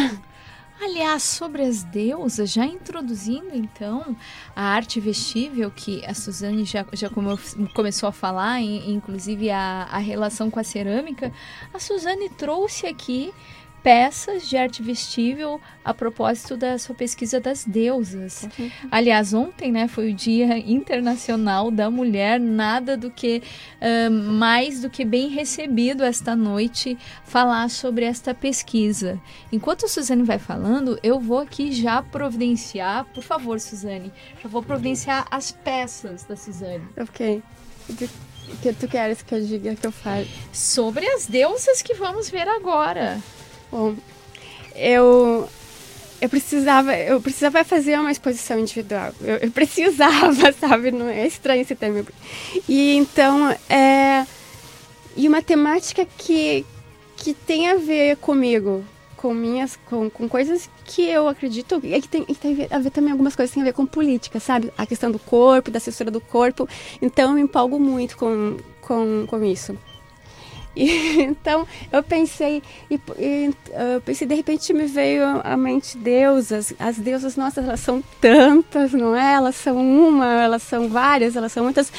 Aliás, 0.85 1.23
sobre 1.23 1.63
as 1.63 1.85
deusas, 1.85 2.51
já 2.51 2.67
introduzindo 2.67 3.51
então 3.55 4.17
a 4.55 4.65
arte 4.65 4.99
vestível, 4.99 5.71
que 5.71 6.05
a 6.05 6.13
Suzane 6.13 6.65
já, 6.65 6.85
já 6.93 7.09
come, 7.09 7.39
começou 7.73 8.09
a 8.09 8.13
falar, 8.13 8.61
inclusive 8.61 9.49
a, 9.49 9.87
a 9.89 9.99
relação 9.99 10.51
com 10.51 10.59
a 10.59 10.65
cerâmica, 10.65 11.33
a 11.73 11.79
Suzane 11.79 12.29
trouxe 12.31 12.89
aqui 12.89 13.33
peças 13.83 14.49
de 14.49 14.57
arte 14.57 14.83
vestível 14.83 15.61
a 15.85 15.93
propósito 15.93 16.57
da 16.57 16.79
sua 16.79 16.95
pesquisa 16.95 17.41
das 17.41 17.65
deusas. 17.65 18.49
Aliás, 18.91 19.35
ontem, 19.35 19.73
né, 19.73 19.89
foi 19.89 20.13
o 20.13 20.15
Dia 20.15 20.59
Internacional 20.59 21.71
da 21.71 21.91
Mulher, 21.91 22.39
nada 22.39 22.97
do 22.97 23.11
que 23.11 23.43
uh, 23.81 24.11
mais 24.11 24.81
do 24.81 24.89
que 24.89 25.05
bem 25.05 25.29
recebido 25.29 26.05
esta 26.05 26.37
noite 26.37 26.97
falar 27.25 27.69
sobre 27.69 28.05
esta 28.05 28.33
pesquisa. 28.33 29.21
Enquanto 29.51 29.87
a 29.87 29.89
Suzane 29.89 30.23
vai 30.23 30.39
falando, 30.39 30.99
eu 31.03 31.19
vou 31.19 31.41
aqui 31.41 31.73
já 31.73 32.03
providenciar, 32.03 33.05
por 33.07 33.23
favor, 33.23 33.59
Suzane, 33.59 34.13
já 34.43 34.49
vou 34.49 34.63
providenciar 34.63 35.27
as 35.31 35.51
peças 35.51 36.25
da 36.25 36.37
Suzane. 36.37 36.87
Ok. 36.97 37.43
O 37.89 38.57
que 38.61 38.73
tu 38.73 38.89
queres 38.89 39.23
que 39.23 39.35
eu 39.35 39.41
diga 39.41 39.75
que 39.75 39.87
eu 39.87 39.93
fale? 39.93 40.29
Sobre 40.53 41.07
as 41.07 41.27
deusas 41.27 41.83
que 41.83 41.95
vamos 41.95 42.29
ver 42.29 42.49
agora. 42.49 43.21
Bom, 43.73 43.95
eu 44.77 45.49
eu 46.21 46.29
precisava 46.29 46.95
eu 46.95 47.21
precisava 47.23 47.65
fazer 47.65 47.99
uma 47.99 48.13
exposição 48.13 48.59
individual. 48.59 49.13
Eu, 49.23 49.37
eu 49.37 49.51
precisava, 49.51 50.53
sabe? 50.53 50.91
Não 50.91 51.09
é 51.09 51.27
estranho 51.27 51.63
esse 51.63 51.75
termo. 51.75 52.07
E 52.69 52.95
então 52.95 53.51
é 53.71 54.27
e 55.17 55.27
uma 55.27 55.41
temática 55.41 56.07
que 56.19 56.67
que 57.17 57.33
tem 57.33 57.71
a 57.71 57.77
ver 57.77 58.17
comigo, 58.19 58.85
com 59.17 59.33
minhas 59.33 59.77
com, 59.87 60.11
com 60.11 60.29
coisas 60.29 60.69
que 60.85 61.03
eu 61.09 61.27
acredito 61.27 61.81
e 61.83 61.99
que 62.03 62.09
tem, 62.09 62.25
tem 62.25 62.69
a 62.71 62.79
ver 62.79 62.91
também 62.91 63.11
algumas 63.11 63.35
coisas 63.35 63.51
que 63.51 63.55
tem 63.55 63.63
a 63.63 63.67
ver 63.67 63.73
com 63.73 63.87
política, 63.87 64.39
sabe? 64.39 64.71
A 64.77 64.85
questão 64.85 65.11
do 65.11 65.19
corpo, 65.19 65.71
da 65.71 65.81
censura 65.81 66.11
do 66.11 66.21
corpo. 66.21 66.69
Então 67.01 67.31
eu 67.31 67.35
me 67.37 67.41
empolgo 67.41 67.81
muito 67.81 68.19
com, 68.19 68.59
com, 68.83 69.25
com 69.27 69.43
isso. 69.45 69.75
E, 70.75 71.23
então 71.23 71.67
eu 71.91 72.03
pensei, 72.03 72.63
e, 72.91 73.01
e, 73.19 73.51
eu 73.95 74.01
pensei, 74.01 74.27
de 74.27 74.35
repente 74.35 74.73
me 74.73 74.87
veio 74.87 75.25
à 75.45 75.57
mente 75.57 75.97
deusas. 75.97 76.75
As 76.79 76.97
deusas, 76.97 77.37
nossa, 77.37 77.61
elas 77.61 77.81
são 77.81 78.03
tantas, 78.21 78.93
não 78.93 79.15
é? 79.17 79.35
Elas 79.35 79.57
são 79.57 79.77
uma, 79.77 80.43
elas 80.43 80.63
são 80.63 80.89
várias, 80.89 81.37
elas 81.37 81.53
são 81.53 81.65
muitas, 81.65 81.93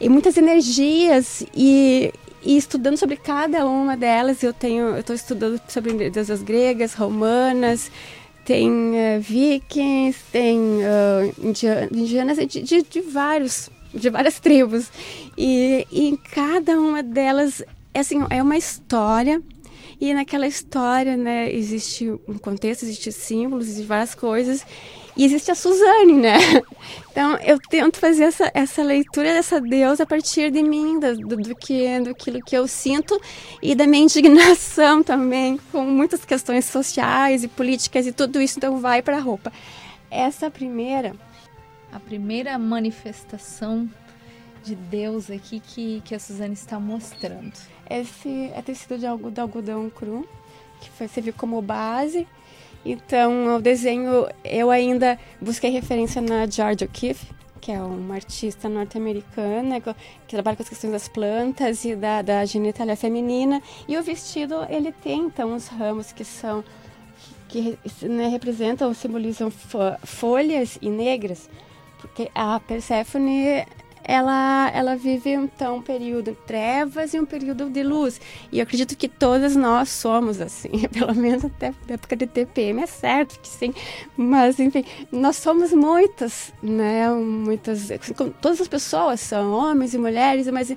e 0.00 0.08
muitas 0.08 0.36
energias. 0.36 1.44
E, 1.54 2.12
e 2.42 2.56
estudando 2.56 2.96
sobre 2.96 3.16
cada 3.16 3.66
uma 3.66 3.96
delas, 3.96 4.42
eu 4.42 4.52
tenho, 4.52 4.88
eu 4.88 5.00
estou 5.00 5.16
estudando 5.16 5.60
sobre 5.66 6.10
deusas 6.10 6.42
gregas, 6.42 6.94
romanas, 6.94 7.90
tem 8.44 8.70
uh, 8.70 9.20
vikings, 9.20 10.18
tem 10.30 10.58
uh, 10.58 11.34
indianas, 11.92 12.36
de, 12.36 12.60
de, 12.60 12.82
de 12.82 13.00
vários 13.00 13.70
de 13.94 14.10
várias 14.10 14.40
tribos. 14.40 14.90
E, 15.38 15.86
em 15.92 16.16
cada 16.16 16.78
uma 16.78 17.02
delas 17.02 17.62
é 17.94 18.00
assim, 18.00 18.18
é 18.28 18.42
uma 18.42 18.56
história 18.56 19.40
e 20.00 20.12
naquela 20.12 20.46
história, 20.46 21.16
né, 21.16 21.50
existe 21.52 22.10
um 22.28 22.36
contexto, 22.36 22.82
existe 22.82 23.12
símbolos, 23.12 23.68
existe 23.68 23.86
várias 23.86 24.14
coisas 24.14 24.66
e 25.16 25.24
existe 25.24 25.50
a 25.50 25.54
Suzane, 25.54 26.14
né? 26.14 26.36
Então 27.10 27.36
eu 27.36 27.60
tento 27.70 28.00
fazer 28.00 28.24
essa, 28.24 28.50
essa 28.52 28.82
leitura 28.82 29.32
dessa 29.32 29.60
deusa 29.60 30.02
a 30.02 30.06
partir 30.06 30.50
de 30.50 30.64
mim, 30.64 30.98
do, 30.98 31.38
do 31.38 31.54
que 31.54 32.00
do 32.00 32.10
aquilo 32.10 32.40
que 32.40 32.56
eu 32.56 32.66
sinto 32.66 33.18
e 33.62 33.72
da 33.72 33.86
minha 33.86 34.02
indignação 34.04 35.00
também 35.00 35.60
com 35.70 35.84
muitas 35.84 36.24
questões 36.24 36.64
sociais 36.64 37.44
e 37.44 37.48
políticas 37.48 38.04
e 38.08 38.12
tudo 38.12 38.40
isso 38.40 38.58
então 38.58 38.80
vai 38.80 39.00
para 39.00 39.16
a 39.16 39.20
roupa. 39.20 39.52
Essa 40.10 40.50
primeira, 40.50 41.14
a 41.92 42.00
primeira 42.00 42.58
manifestação 42.58 43.88
de 44.64 44.74
Deus 44.74 45.30
aqui 45.30 45.60
que, 45.60 46.02
que 46.04 46.16
a 46.16 46.18
Suzane 46.18 46.54
está 46.54 46.80
mostrando. 46.80 47.73
Esse 47.88 48.50
é 48.54 48.62
tecido 48.62 48.98
de 48.98 49.06
algodão, 49.06 49.90
cru, 49.90 50.26
que 50.80 50.90
foi, 50.90 51.08
serviu 51.08 51.34
como 51.36 51.60
base. 51.60 52.26
Então, 52.84 53.56
o 53.56 53.60
desenho, 53.60 54.26
eu 54.44 54.70
ainda 54.70 55.18
busquei 55.40 55.70
referência 55.70 56.20
na 56.20 56.46
Georgia 56.46 56.86
O'Keeffe, 56.86 57.26
que 57.60 57.72
é 57.72 57.80
uma 57.80 58.14
artista 58.16 58.68
norte-americana 58.68 59.80
que 59.80 59.94
trabalha 60.28 60.56
com 60.56 60.62
as 60.62 60.68
questões 60.68 60.92
das 60.92 61.08
plantas 61.08 61.84
e 61.84 61.96
da, 61.96 62.20
da 62.20 62.44
genitália 62.44 62.94
feminina. 62.94 63.62
E 63.88 63.96
o 63.96 64.02
vestido, 64.02 64.66
ele 64.68 64.92
tem, 64.92 65.22
então, 65.22 65.54
os 65.54 65.68
ramos 65.68 66.12
que 66.12 66.24
são 66.24 66.62
que 67.48 67.78
né, 68.02 68.26
representam, 68.26 68.92
simbolizam 68.92 69.48
folhas 70.02 70.76
e 70.82 70.90
negras, 70.90 71.48
porque 72.00 72.28
a 72.34 72.58
Perséfone 72.58 73.64
ela, 74.06 74.70
ela 74.74 74.96
vive 74.96 75.30
então 75.30 75.78
um 75.78 75.82
período 75.82 76.30
de 76.30 76.36
trevas 76.46 77.14
e 77.14 77.18
um 77.18 77.24
período 77.24 77.70
de 77.70 77.82
luz. 77.82 78.20
E 78.52 78.58
eu 78.58 78.62
acredito 78.62 78.94
que 78.96 79.08
todas 79.08 79.56
nós 79.56 79.88
somos 79.88 80.40
assim, 80.40 80.86
pelo 80.92 81.14
menos 81.14 81.44
até 81.44 81.68
a 81.68 81.92
época 81.94 82.14
de 82.14 82.26
TPM 82.26 82.82
é 82.82 82.86
certo 82.86 83.40
que 83.40 83.48
sim, 83.48 83.72
mas 84.16 84.60
enfim, 84.60 84.84
nós 85.10 85.36
somos 85.36 85.72
muitas, 85.72 86.52
né? 86.62 87.10
Muitas, 87.10 87.88
todas 88.40 88.60
as 88.60 88.68
pessoas 88.68 89.20
são 89.20 89.52
homens 89.52 89.94
e 89.94 89.98
mulheres, 89.98 90.46
mas 90.48 90.76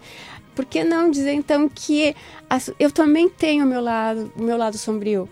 por 0.56 0.66
que 0.66 0.84
não 0.84 1.12
dizer 1.12 1.34
então 1.34 1.70
que 1.70 2.16
as, 2.50 2.72
eu 2.80 2.90
também 2.90 3.30
tenho 3.30 3.66
o 3.66 3.68
meu 3.68 3.82
lado, 3.82 4.32
o 4.38 4.42
meu 4.42 4.58
lado 4.58 4.78
sombrio? 4.78 5.30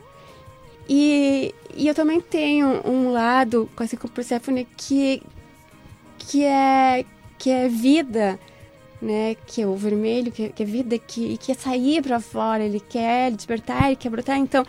E, 0.88 1.56
e 1.76 1.88
eu 1.88 1.96
também 1.96 2.22
tenho 2.22 2.82
um 2.88 3.12
lado, 3.12 3.68
assim, 3.78 3.96
com 3.96 4.08
Persephone, 4.08 4.68
que, 4.78 5.24
que 6.20 6.44
é 6.44 7.06
que 7.38 7.50
é 7.50 7.68
vida, 7.68 8.40
né? 9.02 9.36
Que 9.46 9.62
é 9.62 9.68
o 9.68 9.76
vermelho, 9.76 10.32
que, 10.32 10.50
que 10.50 10.64
é 10.64 10.66
vida, 10.66 10.98
que, 10.98 11.38
que 11.38 11.48
quer 11.48 11.56
sair 11.56 12.02
para 12.02 12.20
fora, 12.20 12.64
ele 12.64 12.80
quer 12.80 13.32
despertar, 13.32 13.88
ele 13.88 13.96
quer 13.96 14.10
brotar. 14.10 14.38
Então, 14.38 14.66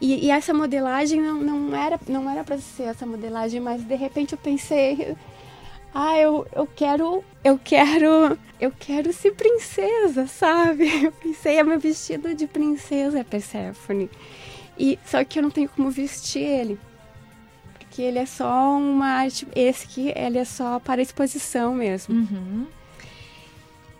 e, 0.00 0.26
e 0.26 0.30
essa 0.30 0.54
modelagem 0.54 1.20
não, 1.20 1.40
não 1.40 1.76
era 1.76 1.98
não 2.08 2.28
era 2.30 2.44
para 2.44 2.58
ser 2.58 2.84
essa 2.84 3.06
modelagem, 3.06 3.60
mas 3.60 3.82
de 3.82 3.94
repente 3.94 4.32
eu 4.32 4.38
pensei, 4.38 5.16
ah, 5.94 6.16
eu, 6.18 6.46
eu 6.54 6.66
quero, 6.66 7.24
eu 7.42 7.58
quero, 7.58 8.38
eu 8.60 8.72
quero 8.78 9.12
ser 9.12 9.32
princesa, 9.32 10.26
sabe? 10.26 10.86
Eu 11.04 11.12
pensei, 11.12 11.58
é 11.58 11.64
meu 11.64 11.80
vestido 11.80 12.32
de 12.34 12.46
princesa, 12.46 13.24
Persephone. 13.24 14.08
E 14.78 14.98
só 15.04 15.24
que 15.24 15.38
eu 15.38 15.42
não 15.42 15.50
tenho 15.50 15.68
como 15.68 15.90
vestir 15.90 16.42
ele 16.42 16.78
que 18.00 18.06
ele 18.06 18.18
é 18.18 18.24
só 18.24 18.78
uma 18.78 19.08
arte, 19.08 19.46
esse 19.54 19.86
que 19.86 20.10
ele 20.16 20.38
é 20.38 20.44
só 20.44 20.80
para 20.80 21.02
exposição 21.02 21.74
mesmo. 21.74 22.14
Uhum. 22.14 22.66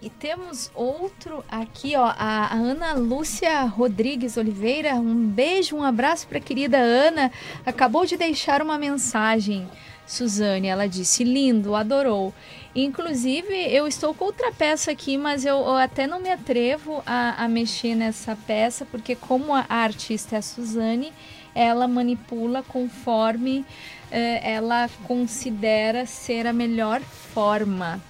E 0.01 0.09
temos 0.09 0.71
outro 0.75 1.45
aqui, 1.51 1.95
ó, 1.95 2.15
a 2.17 2.55
Ana 2.55 2.95
Lúcia 2.95 3.63
Rodrigues 3.65 4.39
Oliveira. 4.39 4.95
Um 4.95 5.27
beijo, 5.27 5.77
um 5.77 5.85
abraço 5.85 6.27
para 6.27 6.39
a 6.39 6.41
querida 6.41 6.79
Ana. 6.79 7.31
Acabou 7.67 8.07
de 8.07 8.17
deixar 8.17 8.63
uma 8.63 8.79
mensagem. 8.79 9.69
Suzane, 10.07 10.67
ela 10.67 10.89
disse, 10.89 11.23
lindo, 11.23 11.75
adorou. 11.75 12.33
Inclusive, 12.75 13.55
eu 13.71 13.87
estou 13.87 14.15
com 14.15 14.25
outra 14.25 14.51
peça 14.51 14.91
aqui, 14.91 15.19
mas 15.19 15.45
eu, 15.45 15.57
eu 15.57 15.77
até 15.77 16.07
não 16.07 16.21
me 16.21 16.31
atrevo 16.31 17.03
a, 17.05 17.45
a, 17.45 17.47
mexer 17.47 17.95
nessa 17.95 18.35
peça, 18.35 18.87
porque 18.87 19.15
como 19.15 19.55
a 19.55 19.67
artista 19.69 20.37
é 20.37 20.39
a 20.39 20.43
Suzane, 20.43 21.13
ela 21.55 21.89
manipula 21.89 22.63
conforme 22.63 23.65
eh, 24.11 24.41
ela 24.43 24.89
considera 25.07 26.07
ser 26.07 26.47
a 26.47 26.53
melhor 26.53 27.01
forma. 27.01 28.01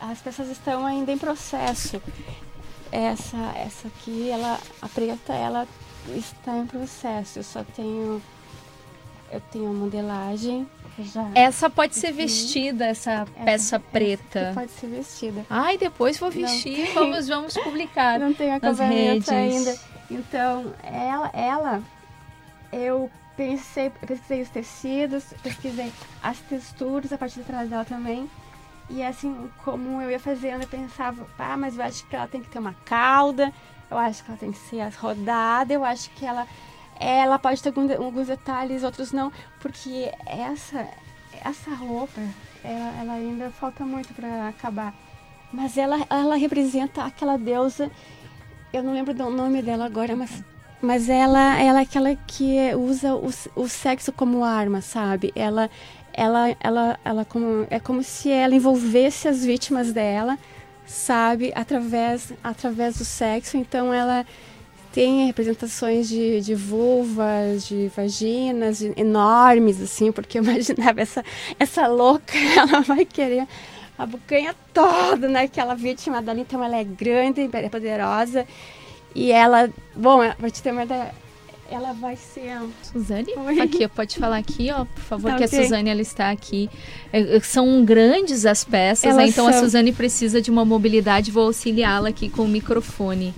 As 0.00 0.20
peças 0.20 0.48
estão 0.48 0.86
ainda 0.86 1.12
em 1.12 1.18
processo. 1.18 2.02
Essa, 2.90 3.52
essa 3.56 3.88
aqui, 3.88 4.30
ela, 4.30 4.58
a 4.80 4.88
preta, 4.88 5.32
ela 5.32 5.68
está 6.08 6.56
em 6.56 6.66
processo. 6.66 7.38
Eu 7.38 7.42
só 7.42 7.62
tenho, 7.62 8.22
eu 9.30 9.40
tenho 9.52 9.68
a 9.68 9.72
modelagem. 9.72 10.66
Já. 10.98 11.30
Essa 11.34 11.70
pode 11.70 11.94
ser 11.94 12.12
vestida, 12.12 12.86
essa, 12.86 13.26
essa 13.36 13.44
peça 13.44 13.80
preta. 13.80 14.52
pode 14.54 14.70
ser 14.72 14.88
vestida. 14.88 15.46
Ai, 15.48 15.78
depois 15.78 16.18
vou 16.18 16.30
vestir, 16.30 16.92
vamos, 16.92 17.28
vamos 17.28 17.54
publicar. 17.54 18.18
Não 18.20 18.34
tem 18.34 18.52
acabamento 18.52 19.30
ainda. 19.32 19.78
Então, 20.10 20.74
ela, 20.82 21.30
ela 21.32 21.82
eu 22.72 23.10
pensei, 23.36 23.90
pesquisei 23.90 24.42
os 24.42 24.48
tecidos, 24.50 25.24
pesquisei 25.42 25.92
as 26.22 26.38
texturas 26.40 27.12
a 27.12 27.18
partir 27.18 27.40
de 27.40 27.46
trás 27.46 27.68
dela 27.68 27.84
também. 27.84 28.28
E 28.88 29.02
assim, 29.02 29.50
como 29.64 30.02
eu 30.02 30.10
ia 30.10 30.18
fazendo, 30.18 30.62
eu 30.62 30.68
pensava, 30.68 31.26
ah, 31.38 31.56
mas 31.56 31.78
eu 31.78 31.84
acho 31.84 32.06
que 32.06 32.16
ela 32.16 32.26
tem 32.26 32.42
que 32.42 32.50
ter 32.50 32.58
uma 32.58 32.74
cauda, 32.84 33.52
eu 33.90 33.96
acho 33.96 34.24
que 34.24 34.30
ela 34.30 34.38
tem 34.38 34.52
que 34.52 34.58
ser 34.58 34.82
rodada, 34.94 35.72
eu 35.72 35.84
acho 35.84 36.10
que 36.10 36.26
ela, 36.26 36.46
ela 36.98 37.38
pode 37.38 37.62
ter 37.62 37.72
alguns 37.96 38.26
detalhes, 38.26 38.82
outros 38.82 39.12
não, 39.12 39.32
porque 39.60 40.12
essa, 40.26 40.88
essa 41.44 41.70
roupa, 41.74 42.20
ela, 42.64 43.00
ela 43.00 43.12
ainda 43.14 43.50
falta 43.50 43.84
muito 43.84 44.12
para 44.12 44.48
acabar. 44.48 44.92
Mas 45.52 45.76
ela, 45.76 46.04
ela 46.10 46.36
representa 46.36 47.04
aquela 47.04 47.36
deusa, 47.38 47.90
eu 48.72 48.82
não 48.82 48.92
lembro 48.92 49.14
do 49.14 49.30
nome 49.30 49.62
dela 49.62 49.86
agora, 49.86 50.14
mas 50.14 50.44
mas 50.82 51.08
ela, 51.08 51.60
ela 51.60 51.80
é 51.80 51.82
aquela 51.82 52.14
que 52.14 52.56
usa 52.74 53.14
o, 53.14 53.30
o 53.54 53.68
sexo 53.68 54.12
como 54.12 54.44
arma, 54.44 54.80
sabe? 54.80 55.32
Ela, 55.34 55.70
ela, 56.12 56.56
ela, 56.60 57.00
ela 57.04 57.24
como, 57.24 57.66
é 57.70 57.78
como 57.78 58.02
se 58.02 58.30
ela 58.30 58.54
envolvesse 58.54 59.28
as 59.28 59.44
vítimas 59.44 59.92
dela, 59.92 60.38
sabe? 60.86 61.52
Através, 61.54 62.32
através 62.42 62.96
do 62.98 63.04
sexo. 63.04 63.56
Então 63.56 63.92
ela 63.92 64.26
tem 64.92 65.26
representações 65.26 66.08
de, 66.08 66.40
de 66.40 66.54
vulvas, 66.54 67.66
de 67.68 67.88
vaginas 67.94 68.78
de, 68.78 68.92
enormes, 68.96 69.80
assim, 69.80 70.10
porque 70.10 70.38
eu 70.38 70.42
imaginava 70.44 71.00
essa, 71.00 71.24
essa 71.58 71.86
louca, 71.86 72.36
ela 72.56 72.80
vai 72.80 73.04
querer 73.04 73.46
a 73.98 74.06
bocanha 74.06 74.54
toda, 74.72 75.28
né? 75.28 75.42
Aquela 75.42 75.74
vítima 75.74 76.22
dela, 76.22 76.40
então 76.40 76.64
ela 76.64 76.76
é 76.76 76.84
grande, 76.84 77.48
é 77.52 77.68
poderosa. 77.68 78.46
E 79.14 79.32
ela, 79.32 79.68
bom, 79.94 80.18
pra 80.38 80.50
te 80.50 80.62
ter 80.62 80.72
uma 80.72 80.84
ideia, 80.84 81.12
ela 81.70 81.92
vai 81.92 82.16
ser. 82.16 82.58
Suzane? 82.82 83.32
Oi. 83.36 83.60
Aqui, 83.60 83.86
pode 83.88 84.18
falar 84.18 84.38
aqui, 84.38 84.70
ó, 84.72 84.84
por 84.84 85.02
favor, 85.02 85.30
tá, 85.30 85.38
que 85.38 85.44
okay. 85.44 85.58
a 85.58 85.62
Suzane 85.62 85.90
ela 85.90 86.00
está 86.00 86.30
aqui. 86.30 86.70
É, 87.12 87.36
é, 87.36 87.40
são 87.40 87.84
grandes 87.84 88.46
as 88.46 88.64
peças, 88.64 89.16
né? 89.16 89.26
então 89.26 89.46
são. 89.46 89.54
a 89.54 89.60
Suzane 89.60 89.92
precisa 89.92 90.40
de 90.40 90.50
uma 90.50 90.64
mobilidade, 90.64 91.30
vou 91.30 91.46
auxiliá-la 91.46 92.08
aqui 92.08 92.28
com 92.28 92.42
o 92.42 92.48
microfone. 92.48 93.34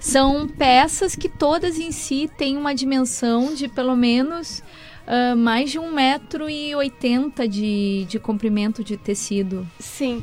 São 0.00 0.46
peças 0.46 1.16
que 1.16 1.28
todas 1.28 1.78
em 1.78 1.90
si 1.90 2.30
têm 2.36 2.56
uma 2.56 2.74
dimensão 2.74 3.54
de 3.54 3.68
pelo 3.68 3.96
menos 3.96 4.62
uh, 5.06 5.36
mais 5.36 5.70
de 5.70 5.78
um 5.78 5.92
metro 5.92 6.48
e 6.48 6.74
oitenta 6.74 7.46
de, 7.46 8.04
de 8.06 8.18
comprimento 8.18 8.82
de 8.82 8.96
tecido. 8.96 9.66
Sim, 9.78 10.22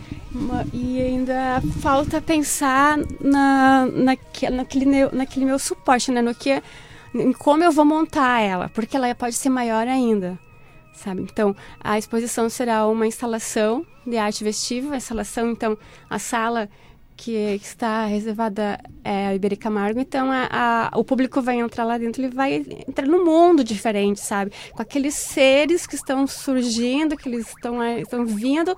e 0.74 1.02
ainda 1.02 1.62
falta 1.82 2.22
pensar 2.22 2.98
na, 3.20 3.88
na, 3.88 4.18
naquele, 4.52 5.06
naquele 5.12 5.46
meu 5.46 5.60
suporte, 5.60 6.12
né? 6.12 6.22
No 6.22 6.36
que 6.36 6.62
em 7.14 7.34
como 7.34 7.64
eu 7.64 7.72
vou 7.72 7.86
montar 7.86 8.40
ela, 8.42 8.70
porque 8.70 8.96
ela 8.96 9.14
pode 9.14 9.36
ser 9.36 9.50
maior 9.50 9.88
ainda, 9.88 10.40
sabe? 10.94 11.22
Então, 11.22 11.56
a 11.80 11.98
exposição 11.98 12.50
será 12.50 12.88
uma 12.88 13.06
instalação 13.06 13.86
de 14.08 14.18
arte 14.18 14.44
vestível, 14.44 14.94
instalação, 14.96 15.52
então, 15.52 15.78
a 16.10 16.18
sala 16.18 16.70
que 17.22 17.34
está 17.54 18.06
reservada 18.06 18.80
é 19.04 19.28
a 19.28 19.36
Iberi 19.36 19.56
Camargo, 19.56 20.00
então 20.00 20.32
a, 20.32 20.90
a, 20.92 20.98
o 20.98 21.04
público 21.04 21.40
vai 21.40 21.60
entrar 21.60 21.84
lá 21.84 21.96
dentro, 21.96 22.20
ele 22.20 22.34
vai 22.34 22.66
entrar 22.88 23.06
num 23.06 23.24
mundo 23.24 23.64
diferente, 23.64 24.20
sabe? 24.20 24.52
Com 24.72 24.82
aqueles 24.82 25.14
seres 25.14 25.86
que 25.86 25.94
estão 25.94 26.26
surgindo, 26.26 27.16
que 27.16 27.30
eles 27.30 27.50
estão, 27.50 27.84
estão 28.00 28.26
vindo 28.26 28.76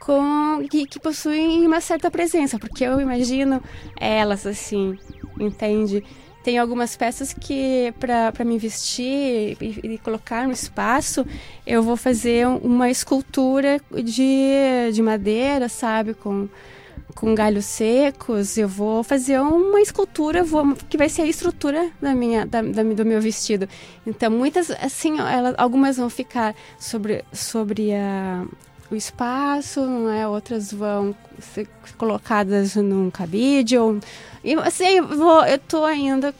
com 0.00 0.66
que, 0.68 0.86
que 0.86 0.98
possuem 0.98 1.64
uma 1.64 1.80
certa 1.80 2.10
presença, 2.10 2.58
porque 2.58 2.82
eu 2.82 3.00
imagino 3.00 3.62
elas 4.00 4.44
assim, 4.44 4.98
entende? 5.38 6.02
Tem 6.42 6.58
algumas 6.58 6.96
peças 6.96 7.32
que, 7.32 7.94
para 8.00 8.44
me 8.44 8.58
vestir 8.58 9.56
e, 9.60 9.94
e, 9.94 9.98
colocar 9.98 10.48
no 10.48 10.52
espaço, 10.52 11.24
eu 11.64 11.80
vou 11.80 11.96
fazer 11.96 12.46
uma 12.48 12.90
escultura 12.90 13.80
de, 14.02 14.92
de 14.92 15.00
madeira, 15.00 15.68
sabe? 15.68 16.12
Com, 16.12 16.48
com 17.14 17.34
galhos 17.34 17.64
secos. 17.64 18.56
Eu 18.56 18.68
vou 18.68 19.02
fazer 19.02 19.40
uma 19.40 19.80
escultura 19.80 20.42
vou, 20.42 20.74
que 20.88 20.96
vai 20.96 21.08
ser 21.08 21.22
a 21.22 21.26
estrutura 21.26 21.90
da 22.00 22.14
minha, 22.14 22.46
da, 22.46 22.62
da, 22.62 22.82
do 22.82 23.04
meu 23.04 23.20
vestido. 23.20 23.68
Então, 24.06 24.30
muitas, 24.30 24.70
assim, 24.70 25.18
elas, 25.18 25.54
algumas 25.58 25.96
vão 25.96 26.08
ficar 26.10 26.54
sobre, 26.78 27.24
sobre 27.32 27.92
a 27.92 28.44
o 28.90 28.96
espaço, 28.96 29.80
não 29.80 30.10
é? 30.10 30.28
outras 30.28 30.72
vão 30.72 31.14
ser 31.40 31.66
colocadas 31.96 32.76
num 32.76 33.10
cabide 33.10 33.78
ou 33.78 33.98
e 34.42 34.54
assim 34.54 34.84
eu 34.84 35.08
vou, 35.08 35.44
eu 35.46 35.58
tô 35.58 35.84
ainda 35.84 36.34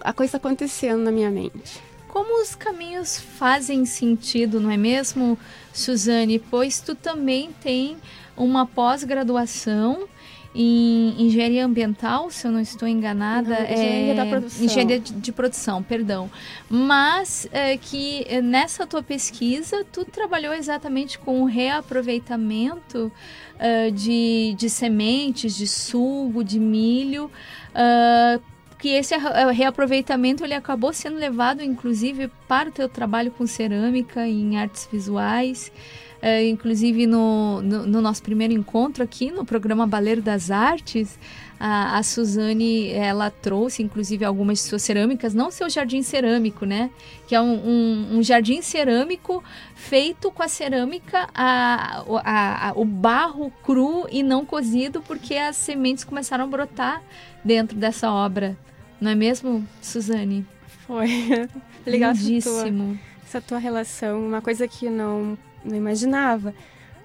a 0.00 0.12
coisa 0.12 0.36
acontecendo 0.36 1.02
na 1.02 1.10
minha 1.10 1.30
mente. 1.30 1.82
Como 2.06 2.40
os 2.40 2.54
caminhos 2.54 3.18
fazem 3.18 3.84
sentido, 3.84 4.60
não 4.60 4.70
é 4.70 4.76
mesmo, 4.76 5.38
Suzane? 5.72 6.38
Pois 6.38 6.80
tu 6.80 6.94
também 6.94 7.50
tem 7.60 7.96
uma 8.38 8.66
pós-graduação 8.66 10.08
em 10.54 11.14
engenharia 11.22 11.64
ambiental, 11.64 12.30
se 12.30 12.46
eu 12.46 12.50
não 12.50 12.60
estou 12.60 12.88
enganada. 12.88 13.50
Não, 13.50 13.64
engenharia 13.64 14.12
é, 14.12 14.14
da 14.14 14.26
produção. 14.26 14.64
Engenharia 14.64 14.98
de, 14.98 15.12
de 15.12 15.32
produção, 15.32 15.82
perdão. 15.82 16.30
Mas 16.68 17.48
é, 17.52 17.76
que 17.76 18.24
é, 18.28 18.40
nessa 18.40 18.86
tua 18.86 19.02
pesquisa, 19.02 19.84
tu 19.92 20.04
trabalhou 20.04 20.54
exatamente 20.54 21.18
com 21.18 21.42
o 21.42 21.44
reaproveitamento 21.44 23.12
uh, 23.54 23.92
de, 23.92 24.54
de 24.56 24.70
sementes, 24.70 25.54
de 25.54 25.68
sugo, 25.68 26.42
de 26.42 26.58
milho. 26.58 27.30
Uh, 27.70 28.42
que 28.78 28.90
esse 28.90 29.14
reaproveitamento 29.52 30.44
ele 30.44 30.54
acabou 30.54 30.92
sendo 30.92 31.16
levado, 31.16 31.62
inclusive, 31.62 32.30
para 32.46 32.68
o 32.68 32.72
teu 32.72 32.88
trabalho 32.88 33.30
com 33.32 33.44
cerâmica 33.44 34.26
em 34.26 34.56
artes 34.56 34.88
visuais. 34.90 35.72
É, 36.20 36.48
inclusive 36.48 37.06
no, 37.06 37.62
no, 37.62 37.86
no, 37.86 38.02
nosso 38.02 38.20
primeiro 38.24 38.52
encontro 38.52 39.04
aqui 39.04 39.30
no 39.30 39.44
programa 39.44 39.86
Baleiro 39.86 40.20
das 40.20 40.50
Artes, 40.50 41.16
a, 41.60 41.96
a 41.96 42.02
Suzane 42.02 42.90
ela 42.90 43.30
trouxe 43.30 43.84
inclusive 43.84 44.24
algumas 44.24 44.58
de 44.58 44.64
suas 44.64 44.82
cerâmicas, 44.82 45.32
não 45.32 45.48
seu 45.50 45.70
jardim 45.70 46.02
cerâmico, 46.02 46.64
né? 46.64 46.90
Que 47.28 47.36
é 47.36 47.40
um, 47.40 47.54
um, 47.54 48.18
um 48.18 48.22
jardim 48.22 48.60
cerâmico 48.62 49.44
feito 49.76 50.32
com 50.32 50.42
a 50.42 50.48
cerâmica, 50.48 51.28
a, 51.32 52.02
a, 52.24 52.72
o 52.74 52.84
barro 52.84 53.52
cru 53.62 54.08
e 54.10 54.20
não 54.20 54.44
cozido, 54.44 55.00
porque 55.02 55.36
as 55.36 55.54
sementes 55.54 56.02
começaram 56.02 56.44
a 56.44 56.48
brotar 56.48 57.00
dentro 57.44 57.76
dessa 57.76 58.10
obra. 58.10 58.56
Não 59.00 59.12
é 59.12 59.14
mesmo, 59.14 59.64
Suzane? 59.80 60.44
Foi. 60.84 61.08
Legal 61.86 62.10
essa 62.10 62.42
tua, 62.42 62.96
essa 63.24 63.40
tua 63.40 63.58
relação. 63.58 64.26
Uma 64.26 64.42
coisa 64.42 64.66
que 64.66 64.90
não 64.90 65.38
não 65.64 65.76
imaginava. 65.76 66.54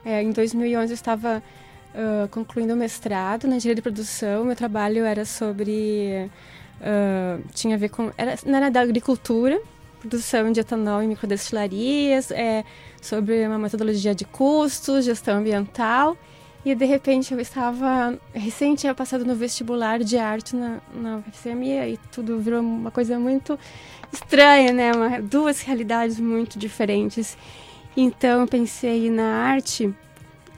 É, 0.06 0.22
em 0.22 0.32
2011 0.32 0.92
eu 0.92 0.96
estava 0.96 1.42
uh, 1.94 2.28
concluindo 2.30 2.74
o 2.74 2.78
mestrado 2.78 3.48
na 3.48 3.56
engenharia 3.56 3.76
de 3.76 3.82
produção. 3.82 4.46
Meu 4.46 4.56
trabalho 4.56 5.06
era 5.06 5.26
sobre 5.26 6.30
uh, 6.82 7.44
tinha 7.54 7.76
a 7.76 7.80
ver 7.80 7.90
com 7.90 8.12
era, 8.18 8.36
era 8.46 8.70
da 8.70 8.82
agricultura, 8.82 9.60
produção 10.00 10.52
de 10.52 10.60
etanol 10.60 11.02
em 11.02 11.08
microdestilarias, 11.08 12.32
é, 12.32 12.66
sobre 13.02 13.46
uma 13.48 13.58
metodologia 13.58 14.14
de 14.14 14.26
custos, 14.26 15.06
gestão 15.06 15.38
ambiental. 15.38 16.18
E 16.66 16.74
de 16.74 16.86
repente 16.86 17.34
eu 17.34 17.40
estava 17.42 18.18
recente 18.34 18.82
tinha 18.82 18.96
passado 18.96 19.26
no 19.26 19.36
vestibular 19.36 20.00
de 20.00 20.18
arte 20.18 20.56
na, 20.56 20.80
na 20.94 21.22
e 21.86 22.00
tudo 22.10 22.40
virou 22.40 22.62
uma 22.62 22.90
coisa 22.90 23.20
muito 23.20 23.60
estranha, 24.14 24.72
né? 24.72 24.94
Uma, 24.94 25.22
duas 25.22 25.62
realidades 25.62 26.18
muito 26.22 26.58
diferentes. 26.58 27.38
Então 27.96 28.42
eu 28.42 28.48
pensei 28.48 29.10
na 29.10 29.46
arte, 29.46 29.94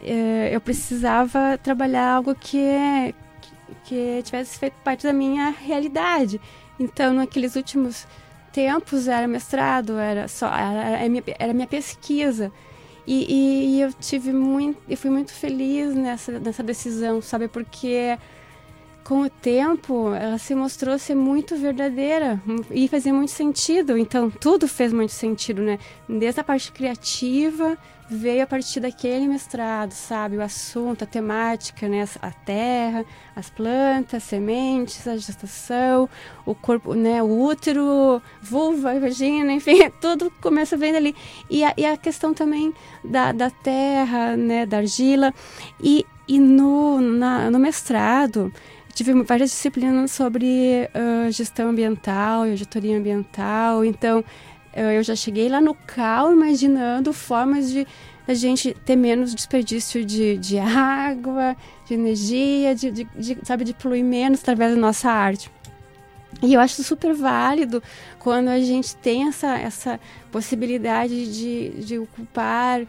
eh, 0.02 0.50
eu 0.54 0.62
precisava 0.62 1.58
trabalhar 1.58 2.14
algo 2.16 2.34
que, 2.36 3.14
que 3.84 4.22
tivesse 4.24 4.58
feito 4.58 4.76
parte 4.84 5.04
da 5.04 5.14
minha 5.14 5.50
realidade. 5.50 6.40
Então, 6.80 7.14
naqueles 7.14 7.56
últimos 7.56 8.08
tempos 8.52 9.08
era 9.08 9.28
mestrado, 9.28 9.98
era 9.98 10.28
só 10.28 10.48
era, 10.48 11.00
era, 11.00 11.10
minha, 11.10 11.24
era 11.40 11.54
minha 11.54 11.68
pesquisa. 11.68 12.52
E, 13.08 13.26
e, 13.32 13.78
e, 13.78 13.82
eu 13.82 13.94
tive 13.94 14.32
muito, 14.32 14.82
eu 14.90 14.98
fui 14.98 15.12
muito 15.12 15.32
feliz 15.32 15.94
nessa, 15.94 16.40
nessa 16.40 16.64
decisão, 16.64 17.22
sabe? 17.22 17.48
Porque 17.48 18.18
com 19.06 19.22
o 19.22 19.30
tempo, 19.30 20.12
ela 20.16 20.40
se 20.40 20.56
mostrou 20.56 20.98
ser 20.98 21.14
muito 21.14 21.56
verdadeira 21.56 22.42
e 22.72 22.88
fazer 22.88 23.12
muito 23.12 23.32
sentido. 23.32 23.96
Então, 23.96 24.32
tudo 24.32 24.68
fez 24.68 24.92
muito 24.92 25.12
sentido, 25.12 25.62
né? 25.62 25.78
Desde 26.10 26.42
a 26.42 26.44
parte 26.44 26.72
criativa, 26.72 27.78
veio 28.10 28.42
a 28.42 28.48
partir 28.48 28.80
daquele 28.80 29.28
mestrado, 29.28 29.92
sabe? 29.92 30.38
O 30.38 30.42
assunto, 30.42 31.04
a 31.04 31.08
temática, 31.08 31.88
né? 31.88 32.04
A 32.20 32.32
terra, 32.32 33.06
as 33.36 33.48
plantas, 33.48 34.24
sementes, 34.24 35.08
a 35.08 35.16
gestação, 35.16 36.10
o 36.44 36.56
corpo, 36.56 36.96
né? 36.96 37.22
O 37.22 37.44
útero, 37.44 38.20
vulva, 38.42 39.00
vagina, 39.00 39.54
enfim, 39.54 39.88
tudo 40.02 40.34
começa 40.42 40.76
vendo 40.76 40.96
ali. 40.96 41.16
E 41.48 41.64
a, 41.64 41.76
e 41.78 41.86
a 41.86 41.96
questão 41.96 42.34
também 42.34 42.74
da, 43.04 43.32
da 43.32 43.52
terra, 43.52 44.36
né? 44.36 44.66
Da 44.66 44.78
argila. 44.78 45.32
E, 45.80 46.04
e 46.28 46.40
no, 46.40 47.00
na, 47.00 47.52
no 47.52 47.60
mestrado, 47.60 48.52
tive 48.96 49.14
várias 49.24 49.52
disciplinas 49.52 50.12
sobre 50.12 50.90
uh, 50.96 51.30
gestão 51.30 51.70
ambiental 51.70 52.48
e 52.48 52.52
auditoria 52.52 52.98
ambiental. 52.98 53.84
Então, 53.84 54.22
uh, 54.22 54.80
eu 54.80 55.04
já 55.04 55.16
cheguei 55.16 55.50
lá 55.50 55.60
no 55.60 55.76
CAL 55.76 56.32
imaginando 56.32 57.12
formas 57.12 57.70
de 57.70 57.86
a 58.26 58.34
gente 58.34 58.74
ter 58.86 58.96
menos 58.96 59.36
desperdício 59.36 60.04
de, 60.04 60.38
de 60.38 60.58
água, 60.58 61.58
de 61.86 61.94
energia, 61.94 62.74
de, 62.74 62.90
de, 62.90 63.04
de, 63.04 63.38
sabe, 63.44 63.66
de 63.66 63.74
poluir 63.74 64.04
menos 64.04 64.40
através 64.40 64.74
da 64.74 64.80
nossa 64.80 65.12
arte. 65.12 65.52
E 66.42 66.54
eu 66.54 66.60
acho 66.60 66.82
super 66.82 67.14
válido 67.14 67.84
quando 68.18 68.48
a 68.48 68.60
gente 68.60 68.96
tem 68.96 69.28
essa, 69.28 69.58
essa 69.58 70.00
possibilidade 70.32 71.32
de, 71.34 71.70
de 71.84 72.00
ocupar 72.00 72.82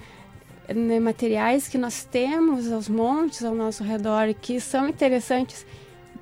né, 0.73 1.01
materiais 1.01 1.69
que 1.69 1.77
nós 1.77 2.05
temos 2.05 2.71
aos 2.71 2.89
montes 2.89 3.45
ao 3.45 3.55
nosso 3.55 3.85
redor 3.85 4.35
que 4.35 4.61
são 4.61 4.89
interessantes 4.89 5.67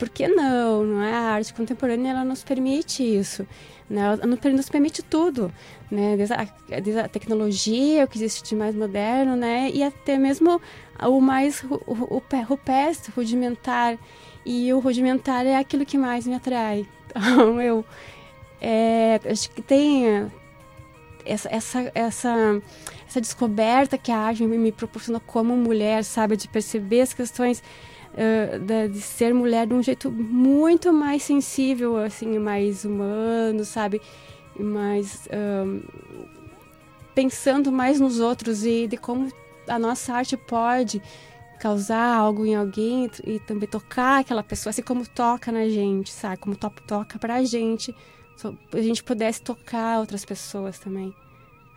por 0.04 0.10
que 0.10 0.28
não? 0.28 0.84
Não 0.84 1.02
é? 1.02 1.14
A 1.14 1.32
arte 1.32 1.54
contemporânea 1.54 2.10
ela 2.10 2.24
nos 2.24 2.44
permite 2.44 3.02
isso. 3.02 3.46
Né? 3.88 4.02
Ela 4.02 4.26
nos 4.52 4.68
permite 4.68 5.02
tudo, 5.02 5.50
né? 5.90 6.14
Desde 6.14 6.34
a, 6.34 7.04
a 7.04 7.08
tecnologia, 7.08 8.04
o 8.04 8.08
que 8.08 8.18
existe 8.18 8.46
de 8.46 8.54
mais 8.54 8.74
moderno, 8.74 9.34
né? 9.34 9.70
E 9.72 9.82
até 9.82 10.18
mesmo 10.18 10.60
o 11.00 11.20
mais 11.22 11.64
rupestre, 12.46 13.12
rudimentar. 13.16 13.96
E 14.44 14.70
o 14.74 14.78
rudimentar 14.78 15.46
é 15.46 15.56
aquilo 15.56 15.86
que 15.86 15.96
mais 15.96 16.26
me 16.26 16.34
atrai. 16.34 16.86
Então, 17.16 17.62
eu 17.62 17.84
é, 18.60 19.20
acho 19.30 19.48
que 19.52 19.62
tem 19.62 20.28
essa, 21.24 21.48
essa, 21.48 21.92
essa, 21.94 22.62
essa 23.08 23.20
descoberta 23.20 23.96
que 23.96 24.10
a 24.10 24.18
arte 24.18 24.44
me 24.44 24.72
proporciona 24.72 25.20
como 25.20 25.56
mulher, 25.56 26.02
sabe? 26.02 26.36
De 26.36 26.48
perceber 26.48 27.02
as 27.02 27.14
questões 27.14 27.62
uh, 28.14 28.58
de, 28.58 28.88
de, 28.88 29.00
ser 29.00 29.34
mulher 29.34 29.66
de 29.66 29.74
um 29.74 29.82
jeito 29.82 30.10
muito 30.10 30.92
mais 30.92 31.22
sensível, 31.22 31.96
assim, 31.96 32.38
mais 32.38 32.84
humano, 32.84 33.64
sabe? 33.64 34.00
Mais... 34.58 35.28
pensando 37.14 37.72
mais 37.72 37.98
nos 37.98 38.20
outros 38.20 38.64
e 38.64 38.86
de 38.86 38.96
como 38.96 39.28
a 39.66 39.78
nossa 39.78 40.14
arte 40.14 40.36
pode 40.36 41.02
causar 41.58 42.16
algo 42.16 42.44
em 42.44 42.54
alguém 42.54 43.10
e 43.24 43.38
também 43.40 43.68
tocar 43.68 44.20
aquela 44.20 44.42
pessoa, 44.42 44.70
assim 44.70 44.82
como 44.82 45.06
toca 45.08 45.50
na 45.50 45.68
gente, 45.68 46.10
sabe? 46.10 46.36
Como 46.36 46.54
to 46.54 46.70
toca 46.86 47.18
pra 47.18 47.42
gente, 47.42 47.94
a 48.72 48.80
gente 48.80 49.02
pudesse 49.02 49.40
tocar 49.40 49.98
outras 49.98 50.24
pessoas 50.24 50.78
também. 50.78 51.14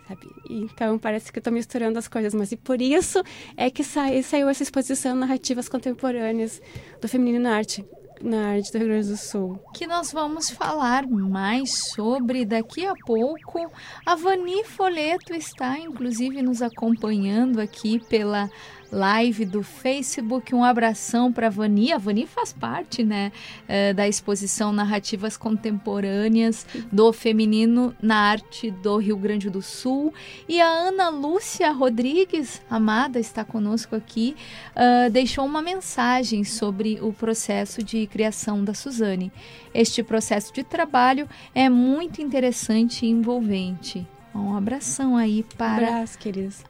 Sabe? 0.08 0.26
Então 0.48 0.98
parece 0.98 1.30
que 1.30 1.38
eu 1.38 1.42
tô 1.42 1.50
misturando 1.50 1.98
as 1.98 2.08
coisas, 2.08 2.32
mas 2.32 2.50
e 2.50 2.56
por 2.56 2.80
isso 2.80 3.22
é 3.56 3.70
que 3.70 3.84
sai, 3.84 4.22
saiu 4.22 4.48
essa 4.48 4.62
exposição 4.62 5.14
Narrativas 5.14 5.68
Contemporâneas 5.68 6.62
do 6.98 7.06
Feminino 7.06 7.40
na 7.40 7.54
Arte, 7.54 7.84
na 8.22 8.52
arte 8.52 8.72
do 8.72 8.78
Rio 8.78 8.88
Grande 8.88 9.08
do 9.08 9.16
Sul. 9.18 9.60
Que 9.74 9.86
nós 9.86 10.10
vamos 10.10 10.48
falar 10.48 11.06
mais 11.06 11.90
sobre 11.94 12.46
daqui 12.46 12.86
a 12.86 12.94
pouco. 13.04 13.70
A 14.06 14.14
Vani 14.14 14.64
Foleto 14.64 15.34
está, 15.34 15.78
inclusive, 15.78 16.40
nos 16.40 16.62
acompanhando 16.62 17.60
aqui 17.60 18.00
pela 18.08 18.48
live 18.90 19.44
do 19.44 19.62
Facebook. 19.62 20.54
Um 20.54 20.64
abração 20.64 21.32
para 21.32 21.48
a 21.48 21.50
Vani. 21.50 21.92
A 21.92 21.98
Vani 21.98 22.26
faz 22.26 22.52
parte 22.52 23.04
né, 23.04 23.32
eh, 23.68 23.92
da 23.92 24.08
exposição 24.08 24.72
Narrativas 24.72 25.36
Contemporâneas 25.36 26.66
do 26.90 27.12
Feminino 27.12 27.94
na 28.00 28.16
Arte 28.16 28.70
do 28.70 28.96
Rio 28.96 29.16
Grande 29.16 29.50
do 29.50 29.62
Sul. 29.62 30.12
E 30.48 30.60
a 30.60 30.66
Ana 30.66 31.08
Lúcia 31.08 31.70
Rodrigues, 31.72 32.60
amada, 32.70 33.18
está 33.18 33.44
conosco 33.44 33.94
aqui, 33.94 34.36
uh, 34.74 35.10
deixou 35.10 35.44
uma 35.44 35.62
mensagem 35.62 36.44
sobre 36.44 36.98
o 37.00 37.12
processo 37.12 37.82
de 37.82 38.06
criação 38.06 38.64
da 38.64 38.74
Suzane. 38.74 39.32
Este 39.74 40.02
processo 40.02 40.52
de 40.52 40.64
trabalho 40.64 41.28
é 41.54 41.68
muito 41.68 42.22
interessante 42.22 43.06
e 43.06 43.10
envolvente. 43.10 44.06
Um 44.38 44.56
abração 44.56 45.16
aí 45.16 45.44
para 45.56 45.88
Abraço, 45.88 46.18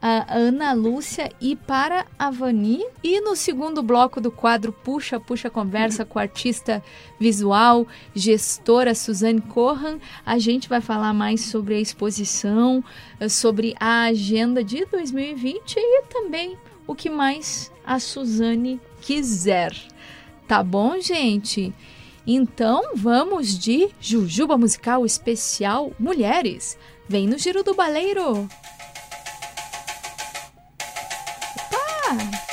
a 0.01 0.33
Ana 0.35 0.73
Lúcia 0.73 1.31
e 1.39 1.55
para 1.55 2.05
a 2.17 2.31
Vani. 2.31 2.83
E 3.03 3.21
no 3.21 3.35
segundo 3.35 3.83
bloco 3.83 4.19
do 4.19 4.31
quadro 4.31 4.71
Puxa, 4.71 5.19
Puxa 5.19 5.49
Conversa 5.49 6.03
com 6.03 6.19
a 6.19 6.23
artista 6.23 6.83
visual, 7.19 7.87
gestora 8.15 8.95
Suzane 8.95 9.41
Corran, 9.41 9.99
a 10.25 10.39
gente 10.39 10.67
vai 10.67 10.81
falar 10.81 11.13
mais 11.13 11.41
sobre 11.41 11.75
a 11.75 11.79
exposição, 11.79 12.83
sobre 13.29 13.75
a 13.79 14.03
agenda 14.03 14.63
de 14.63 14.85
2020 14.85 15.75
e 15.77 16.03
também 16.03 16.57
o 16.87 16.95
que 16.95 17.09
mais 17.09 17.71
a 17.85 17.99
Suzane 17.99 18.81
quiser. 19.01 19.75
Tá 20.47 20.63
bom, 20.63 20.99
gente? 20.99 21.73
Então 22.25 22.95
vamos 22.95 23.57
de 23.57 23.89
Jujuba 23.99 24.57
Musical 24.57 25.05
Especial 25.05 25.91
Mulheres. 25.99 26.77
Vem 27.09 27.25
no 27.25 27.39
Giro 27.39 27.63
do 27.63 27.73
Baleiro! 27.73 28.47
Opa! 31.55 32.48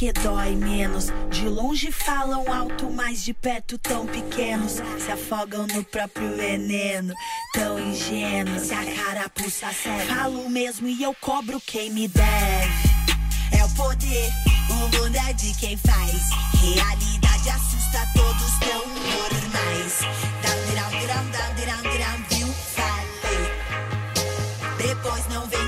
Porque 0.00 0.12
dói 0.14 0.56
menos. 0.56 1.08
De 1.28 1.46
longe 1.46 1.92
falam 1.92 2.50
alto, 2.50 2.90
mas 2.90 3.22
de 3.22 3.34
perto 3.34 3.76
tão 3.76 4.06
pequenos. 4.06 4.80
Se 4.98 5.12
afogam 5.12 5.66
no 5.66 5.84
próprio 5.84 6.34
veneno, 6.36 7.12
tão 7.52 7.78
ingênuos. 7.78 8.62
Se 8.62 8.72
a 8.72 8.82
carapuça 8.82 9.70
serve, 9.74 10.06
falo 10.06 10.48
mesmo 10.48 10.88
e 10.88 11.02
eu 11.02 11.14
cobro 11.20 11.60
quem 11.60 11.90
me 11.90 12.08
deve. 12.08 12.90
É 13.52 13.62
o 13.62 13.68
poder, 13.74 14.30
o 14.70 14.74
mundo 14.74 15.16
é 15.28 15.34
de 15.34 15.52
quem 15.60 15.76
faz. 15.76 16.30
Realidade 16.54 17.50
assusta 17.50 18.08
todos 18.14 18.58
tão 18.58 18.86
normais. 18.88 20.00
Down, 20.40 20.60
down, 20.76 20.92
down, 21.06 21.30
down, 21.30 21.82
down, 21.98 22.24
viu? 22.30 22.48
Falei. 22.74 23.44
Depois 24.78 25.28
não 25.28 25.46
vem 25.46 25.59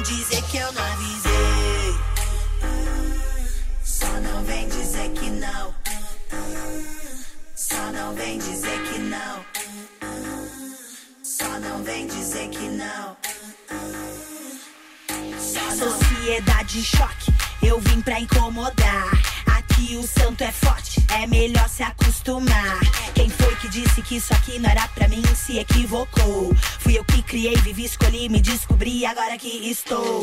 não. 5.43 5.75
Só 7.55 7.93
não 7.93 8.15
vem 8.15 8.39
dizer 8.39 8.81
que 8.85 8.99
não. 8.99 9.45
Só 11.23 11.59
não 11.59 11.83
vem 11.83 12.07
dizer 12.07 12.49
que 12.49 12.69
não. 12.69 13.17
Sociedade 15.77 16.79
em 16.79 16.83
choque, 16.83 17.33
eu 17.61 17.81
vim 17.81 18.01
pra 18.01 18.21
incomodar. 18.21 19.32
Aqui 19.83 19.97
o 19.97 20.07
santo 20.07 20.45
é 20.45 20.53
forte, 20.53 21.05
é 21.13 21.27
melhor 21.27 21.69
se 21.69 21.83
acostumar. 21.83 22.79
Quem 23.17 23.29
foi 23.29 23.57
que 23.57 23.69
disse 23.69 24.01
que 24.01 24.17
isso 24.17 24.33
aqui 24.33 24.57
não 24.61 24.71
era 24.71 24.87
pra 24.87 25.09
mim 25.09 25.23
se 25.35 25.59
equivocou? 25.59 26.55
Fui 26.79 26.97
eu 26.97 27.05
que 27.05 27.21
criei, 27.21 27.57
vivi, 27.57 27.87
escolhi, 27.87 28.29
me 28.29 28.41
descobri, 28.41 29.05
agora 29.05 29.37
que 29.37 29.49
estou. 29.49 30.23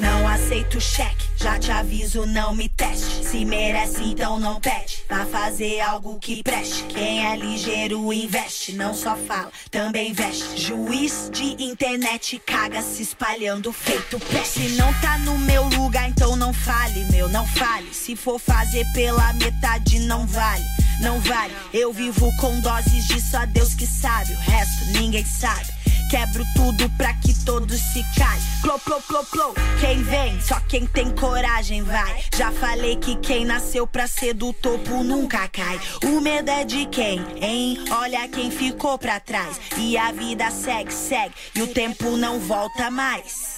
Não 0.00 0.26
aceito 0.28 0.80
cheque, 0.80 1.24
já 1.36 1.56
te 1.56 1.70
aviso, 1.70 2.26
não 2.26 2.52
me 2.52 2.68
teste. 2.68 3.24
Se 3.24 3.44
merece, 3.44 4.02
então 4.02 4.40
não 4.40 4.60
pede. 4.60 5.04
Vá 5.08 5.24
fazer 5.24 5.80
algo 5.80 6.18
que 6.18 6.42
preste. 6.42 6.82
Quem 6.84 7.24
é 7.24 7.36
ligeiro 7.36 8.12
investe, 8.12 8.72
não 8.72 8.92
só 8.92 9.16
fala, 9.16 9.52
também 9.70 10.12
veste. 10.12 10.60
Juiz 10.60 11.30
de 11.32 11.62
internet 11.62 12.42
caga 12.44 12.82
se 12.82 13.02
espalhando 13.02 13.72
feito 13.72 14.18
peste. 14.18 14.68
Se 14.68 14.68
não 14.76 14.92
tá 14.94 15.16
no 15.18 15.38
meu 15.38 15.64
lugar, 15.68 16.08
então 16.08 16.34
não 16.34 16.52
fale, 16.52 17.04
meu, 17.12 17.28
não 17.28 17.46
fale. 17.46 17.94
Se 17.94 18.16
for 18.16 18.38
fazer 18.38 18.84
pela 18.96 19.30
metade, 19.34 19.98
não 19.98 20.26
vale. 20.26 20.64
Não 21.02 21.20
vale, 21.20 21.54
eu 21.70 21.92
vivo 21.92 22.34
com 22.38 22.58
doses 22.60 23.06
de 23.06 23.20
só 23.20 23.44
Deus 23.44 23.74
que 23.74 23.86
sabe, 23.86 24.32
o 24.32 24.38
resto 24.38 24.86
ninguém 24.98 25.22
sabe. 25.22 25.66
Quebro 26.08 26.42
tudo 26.54 26.88
pra 26.96 27.12
que 27.12 27.34
todos 27.44 27.78
se 27.78 28.02
calem. 28.16 28.40
Clô, 28.62 28.78
clô, 28.78 29.02
clô, 29.02 29.22
clô. 29.24 29.54
Quem 29.80 30.02
vem, 30.02 30.40
só 30.40 30.58
quem 30.60 30.86
tem 30.86 31.10
coragem 31.10 31.82
vai. 31.82 32.24
Já 32.34 32.50
falei 32.52 32.96
que 32.96 33.16
quem 33.16 33.44
nasceu 33.44 33.86
pra 33.86 34.06
ser 34.06 34.32
do 34.32 34.50
topo 34.54 35.02
nunca 35.02 35.46
cai. 35.48 35.78
O 36.04 36.20
medo 36.22 36.50
é 36.50 36.64
de 36.64 36.86
quem, 36.86 37.20
hein? 37.38 37.84
Olha 37.90 38.26
quem 38.28 38.50
ficou 38.50 38.96
pra 38.96 39.20
trás. 39.20 39.60
E 39.76 39.98
a 39.98 40.10
vida 40.10 40.50
segue, 40.50 40.94
segue. 40.94 41.34
E 41.54 41.60
o 41.60 41.66
tempo 41.66 42.16
não 42.16 42.38
volta 42.38 42.90
mais. 42.90 43.55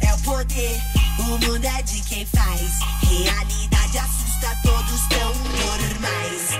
É 0.00 0.14
o 0.14 0.18
poder, 0.20 0.80
o 1.18 1.22
mundo 1.22 1.64
é 1.64 1.82
de 1.82 2.00
quem 2.02 2.26
faz. 2.26 2.78
Realidade 3.02 3.98
assusta 3.98 4.56
todos 4.62 5.00
tão 5.08 5.34
normais. 5.34 6.57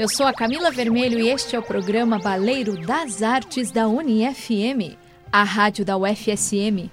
Eu 0.00 0.08
sou 0.08 0.26
a 0.26 0.32
Camila 0.32 0.70
Vermelho 0.70 1.20
e 1.20 1.28
este 1.28 1.54
é 1.54 1.58
o 1.58 1.62
programa 1.62 2.18
Baleiro 2.18 2.74
das 2.86 3.22
Artes 3.22 3.70
da 3.70 3.86
UniFM, 3.86 4.96
a 5.30 5.42
rádio 5.42 5.84
da 5.84 5.94
UFSM. 5.94 6.90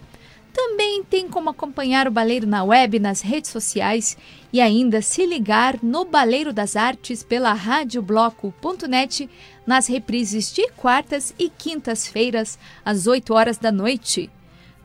Também 0.52 1.02
tem 1.06 1.30
como 1.30 1.50
acompanhar 1.50 2.06
o 2.06 2.12
Baleiro 2.12 2.46
na 2.46 2.66
web, 2.66 3.00
nas 3.00 3.22
redes 3.22 3.50
sociais 3.50 4.18
e 4.52 4.60
ainda 4.60 5.02
se 5.02 5.26
ligar 5.26 5.80
no 5.82 6.04
Baleiro 6.04 6.52
das 6.52 6.76
Artes 6.76 7.24
pela 7.24 7.54
radiobloco.net 7.54 9.30
nas 9.66 9.88
reprises 9.88 10.52
de 10.52 10.68
quartas 10.72 11.34
e 11.40 11.50
quintas-feiras 11.50 12.60
às 12.84 13.08
8 13.08 13.34
horas 13.34 13.58
da 13.58 13.72
noite 13.72 14.30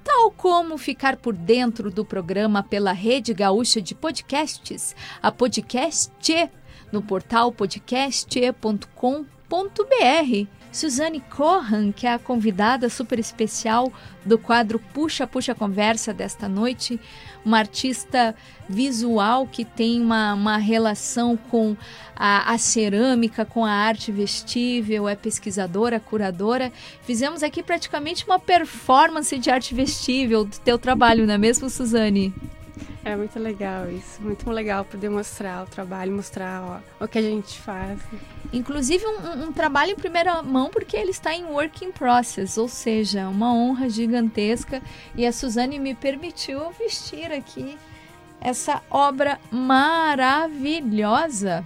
tal 0.04 0.30
como 0.32 0.76
ficar 0.76 1.16
por 1.16 1.34
dentro 1.34 1.90
do 1.90 2.04
programa 2.04 2.62
pela 2.62 2.92
Rede 2.92 3.32
Gaúcha 3.32 3.80
de 3.80 3.94
Podcasts, 3.94 4.96
a 5.22 5.30
Podcast, 5.30 6.12
no 6.92 7.02
portal 7.02 7.50
podcast.com.br. 7.50 10.46
Suzane 10.72 11.20
Corran, 11.20 11.92
que 11.92 12.06
é 12.06 12.14
a 12.14 12.18
convidada 12.18 12.88
super 12.88 13.18
especial 13.18 13.92
do 14.24 14.38
quadro 14.38 14.78
Puxa 14.78 15.26
Puxa 15.26 15.54
Conversa 15.54 16.14
desta 16.14 16.48
noite, 16.48 16.98
uma 17.44 17.58
artista 17.58 18.34
visual 18.66 19.46
que 19.46 19.66
tem 19.66 20.00
uma, 20.00 20.32
uma 20.32 20.56
relação 20.56 21.36
com 21.36 21.76
a, 22.16 22.54
a, 22.54 22.56
cerâmica, 22.56 23.44
com 23.44 23.66
a 23.66 23.70
arte 23.70 24.10
vestível, 24.10 25.06
é 25.06 25.14
pesquisadora, 25.14 26.00
curadora. 26.00 26.72
Fizemos 27.02 27.42
aqui 27.42 27.62
praticamente 27.62 28.24
uma 28.24 28.38
performance 28.38 29.38
de 29.38 29.50
arte 29.50 29.74
vestível 29.74 30.44
do 30.44 30.58
teu 30.58 30.78
trabalho, 30.78 31.26
não 31.26 31.34
é 31.34 31.38
mesmo, 31.38 31.68
Suzane? 31.68 32.32
É 33.04 33.16
muito 33.16 33.36
legal 33.38 33.90
isso, 33.90 34.22
muito 34.22 34.50
legal 34.50 34.84
poder 34.84 35.08
mostrar 35.08 35.64
o 35.64 35.66
trabalho, 35.66 36.12
mostrar 36.12 36.62
ó, 36.62 36.80
o 37.04 37.08
que 37.08 37.18
a 37.18 37.22
gente 37.22 37.58
faz. 37.58 37.98
Inclusive 38.52 39.04
um, 39.06 39.48
um, 39.48 39.52
trabalho 39.52 39.92
em 39.92 39.96
primeira 39.96 40.42
mão 40.42 40.70
porque 40.70 40.96
ele 40.96 41.10
está 41.10 41.34
em 41.34 41.44
work 41.44 41.84
in 41.84 41.92
process, 41.92 42.58
ou 42.58 42.68
seja, 42.68 43.28
uma 43.28 43.52
honra 43.52 43.88
gigantesca 43.88 44.82
e 45.14 45.26
a 45.26 45.32
Suzane 45.32 45.78
me 45.78 45.94
permitiu 45.94 46.70
vestir 46.72 47.32
aqui 47.32 47.78
essa 48.40 48.82
obra 48.90 49.38
maravilhosa. 49.50 51.64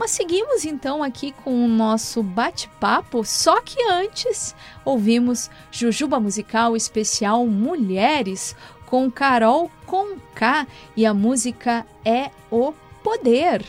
Mas 0.00 0.12
seguimos 0.12 0.64
então 0.64 1.02
aqui 1.02 1.30
com 1.44 1.64
o 1.64 1.68
nosso 1.68 2.22
bate-papo, 2.22 3.22
só 3.22 3.60
que 3.60 3.86
antes 3.86 4.56
ouvimos 4.82 5.50
Jujuba 5.70 6.18
Musical 6.18 6.74
Especial 6.74 7.46
Mulheres 7.46 8.56
com 8.90 9.08
Carol 9.08 9.70
Conká 9.86 10.66
e 10.96 11.06
a 11.06 11.14
música 11.14 11.86
é 12.04 12.30
O 12.50 12.74
Poder. 13.04 13.64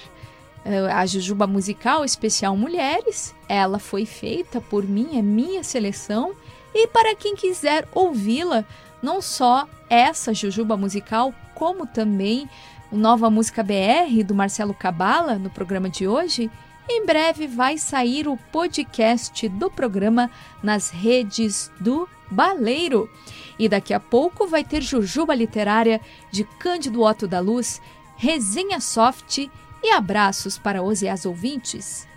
Eh, 0.66 0.92
a 0.92 1.06
Jujuba 1.06 1.46
Musical 1.46 2.04
Especial 2.04 2.58
Mulheres, 2.58 3.34
ela 3.48 3.78
foi 3.78 4.06
feita 4.06 4.60
por 4.60 4.84
mim, 4.84 5.18
é 5.18 5.22
minha 5.22 5.64
seleção. 5.64 6.34
E 6.74 6.88
para 6.88 7.16
quem 7.16 7.36
quiser 7.36 7.88
ouvi-la, 7.94 8.66
não 9.02 9.22
só 9.22 9.68
essa 9.90 10.34
Jujuba 10.34 10.76
Musical, 10.76 11.34
como 11.54 11.86
também 11.86 12.50
Nova 12.92 13.30
Música 13.30 13.64
BR 13.64 14.24
do 14.26 14.34
Marcelo 14.34 14.74
Cabala 14.74 15.36
no 15.36 15.50
programa 15.50 15.88
de 15.88 16.08
hoje, 16.08 16.50
em 16.90 17.06
breve 17.06 17.48
vai 17.48 17.78
sair 17.78 18.28
o 18.28 18.38
podcast 18.52 19.48
do 19.48 19.70
programa 19.70 20.30
nas 20.62 20.90
redes 20.90 21.72
do 21.80 22.08
Baleiro. 22.30 23.10
E 23.58 23.70
daqui 23.70 23.94
a 23.94 24.00
pouco 24.00 24.48
vai 24.48 24.64
ter 24.64 24.82
Jujuba 24.82 25.36
Literária 25.36 26.02
de 26.32 26.44
Cândido 26.44 27.04
Otto 27.04 27.28
da 27.28 27.40
Luz, 27.40 27.82
resenha 28.16 28.80
soft 28.80 29.38
e 29.84 29.92
abraços 29.92 30.58
para 30.58 30.82
os 30.82 31.02
e 31.02 31.08
as 31.08 31.26
ouvintes. 31.26 32.08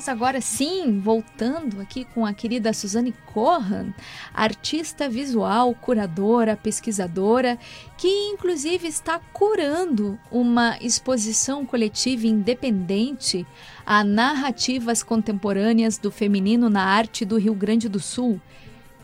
Mas 0.00 0.08
agora 0.08 0.40
sim, 0.40 0.98
voltando 0.98 1.78
aqui 1.78 2.06
com 2.06 2.24
a 2.24 2.32
querida 2.32 2.72
Suzane 2.72 3.14
Corran, 3.34 3.92
artista 4.32 5.10
visual, 5.10 5.74
curadora, 5.74 6.56
pesquisadora, 6.56 7.58
que 7.98 8.08
inclusive 8.08 8.88
está 8.88 9.18
curando 9.18 10.18
uma 10.32 10.78
exposição 10.80 11.66
coletiva 11.66 12.26
independente 12.26 13.46
a 13.84 14.02
narrativas 14.02 15.02
contemporâneas 15.02 15.98
do 15.98 16.10
feminino 16.10 16.70
na 16.70 16.82
arte 16.82 17.26
do 17.26 17.36
Rio 17.36 17.54
Grande 17.54 17.86
do 17.86 18.00
Sul. 18.00 18.40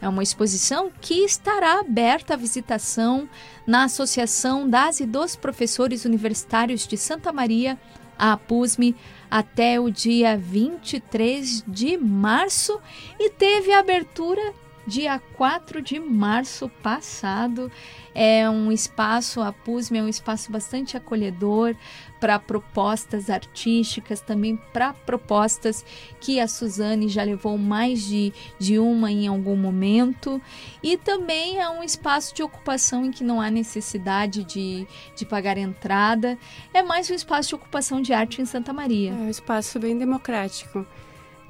É 0.01 0.09
uma 0.09 0.23
exposição 0.23 0.91
que 0.99 1.27
estará 1.27 1.79
aberta 1.79 2.33
à 2.33 2.37
visitação 2.39 3.29
na 3.67 3.85
Associação 3.85 4.67
das 4.67 5.01
e 5.01 5.05
dos 5.05 5.37
Professores 5.37 6.07
Universitários 6.07 6.87
de 6.87 6.97
Santa 6.97 7.35
Maria, 7.35 7.79
a 8.19 8.33
APUSME, 8.33 8.97
até 9.31 9.81
o 9.81 9.91
dia 9.91 10.37
23 10.37 11.65
de 11.67 11.97
março 11.97 12.81
e 13.19 13.31
teve 13.31 13.73
abertura 13.73 14.55
dia 14.87 15.21
4 15.35 15.83
de 15.83 15.99
março 15.99 16.69
passado. 16.83 17.71
É 18.15 18.49
um 18.49 18.73
espaço, 18.73 19.43
a 19.43 19.53
PUSME 19.53 19.99
é 19.99 20.03
um 20.03 20.09
espaço 20.09 20.51
bastante 20.51 20.97
acolhedor 20.97 21.75
para 22.19 22.39
propostas 22.39 23.29
artísticas, 23.29 24.21
também 24.21 24.57
para 24.73 24.95
propostas 24.95 25.85
que 26.21 26.41
a 26.41 26.49
Suzane 26.49 27.09
já 27.09 27.23
levou 27.23 27.59
mais 27.59 28.03
de, 28.07 28.33
de 28.59 28.79
uma 28.79 29.11
em 29.11 29.27
algum 29.27 29.57
momento. 29.57 30.41
E 30.83 30.97
também 30.97 31.59
é 31.59 31.69
um 31.69 31.83
espaço 31.83 32.35
de 32.35 32.43
ocupação 32.43 33.05
em 33.05 33.11
que 33.11 33.23
não 33.23 33.41
há 33.41 33.51
necessidade 33.51 34.45
de, 34.45 34.87
de 35.15 35.27
pagar 35.27 35.59
entrada. 35.59 36.39
É 36.73 36.83
mais 36.83 37.11
um 37.11 37.15
espaço 37.15 37.51
de 37.51 37.55
ocupação 37.55 38.01
de 38.01 38.13
arte 38.13 38.41
em 38.41 38.47
Santa 38.47 38.73
Maria. 38.73 39.11
É 39.11 39.15
um 39.15 39.31
espaço 39.31 39.79
bem 39.79 39.99
democrático. 39.99 40.87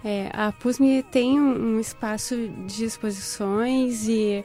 É, 0.09 0.31
a 0.33 0.53
PUSME 0.53 1.03
tem 1.03 1.41
um, 1.41 1.75
um 1.75 1.81
espaço 1.81 2.37
de 2.65 2.85
exposições 2.85 4.07
e 4.07 4.45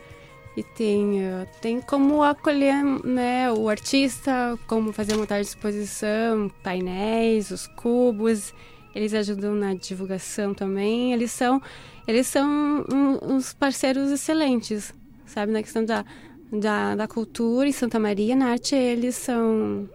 e 0.57 0.64
tem, 0.64 1.22
uh, 1.22 1.47
tem 1.62 1.80
como 1.80 2.22
acolher 2.24 2.84
né, 3.05 3.49
o 3.51 3.70
artista, 3.70 4.59
como 4.68 4.91
fazer 4.91 5.16
montagem 5.16 5.43
de 5.43 5.49
exposição, 5.49 6.51
painéis, 6.62 7.51
os 7.51 7.68
cubos. 7.68 8.53
Eles 8.93 9.14
ajudam 9.14 9.55
na 9.55 9.74
divulgação 9.74 10.53
também. 10.53 11.14
Eles 11.14 11.32
são, 11.32 11.62
eles 12.05 12.28
são 12.28 12.84
uns 13.24 13.53
parceiros 13.53 14.12
excelentes, 14.12 14.93
sabe? 15.26 15.53
Na 15.53 15.62
questão 15.62 15.86
da, 15.86 16.03
da, 16.51 16.95
da 16.95 17.07
cultura 17.07 17.70
em 17.70 17.72
Santa 17.72 17.97
Maria, 17.97 18.36
na 18.36 18.47
arte, 18.47 18.76
eles 18.76 19.16
são... 19.16 19.88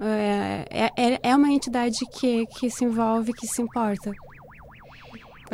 É, 0.00 0.90
é, 0.96 1.20
é 1.22 1.36
uma 1.36 1.52
entidade 1.52 1.98
que, 2.18 2.46
que 2.46 2.70
se 2.70 2.84
envolve, 2.84 3.34
que 3.34 3.46
se 3.46 3.60
importa 3.60 4.10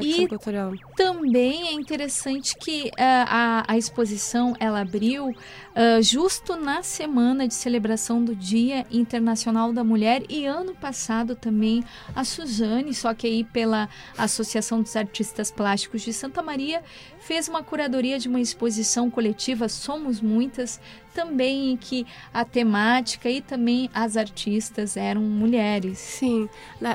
e. 0.01 0.88
também 0.99 1.69
é 1.69 1.73
interessante 1.75 2.57
que 2.57 2.89
uh, 2.89 2.93
a, 2.99 3.65
a 3.69 3.79
exposição 3.79 4.57
ela 4.59 4.81
abriu 4.81 5.29
uh, 5.29 6.03
justo 6.03 6.57
na 6.57 6.83
semana 6.83 7.47
de 7.47 7.55
celebração 7.55 8.25
do 8.25 8.35
Dia 8.35 8.85
Internacional 8.91 9.73
da 9.73 9.85
Mulher 9.85 10.25
e 10.29 10.45
ano 10.45 10.75
passado 10.75 11.37
também 11.37 11.85
a 12.17 12.25
Suzane, 12.25 12.93
só 12.93 13.15
que 13.15 13.29
aí 13.29 13.45
pela 13.45 13.89
Associação 14.17 14.83
dos 14.83 14.97
Artistas 14.97 15.53
Plásticos 15.53 16.03
de 16.03 16.13
Santa 16.13 16.43
Maria, 16.43 16.83
fez 17.21 17.47
uma 17.47 17.63
curadoria 17.63 18.19
de 18.19 18.27
uma 18.27 18.41
exposição 18.41 19.09
coletiva 19.09 19.69
Somos 19.69 20.21
Muitas, 20.21 20.81
também 21.15 21.73
em 21.73 21.77
que 21.77 22.07
a 22.33 22.45
temática 22.45 23.29
e 23.29 23.41
também 23.41 23.91
as 23.93 24.17
artistas 24.17 24.97
eram 24.97 25.21
mulheres. 25.21 25.99
Sim, 25.99 26.49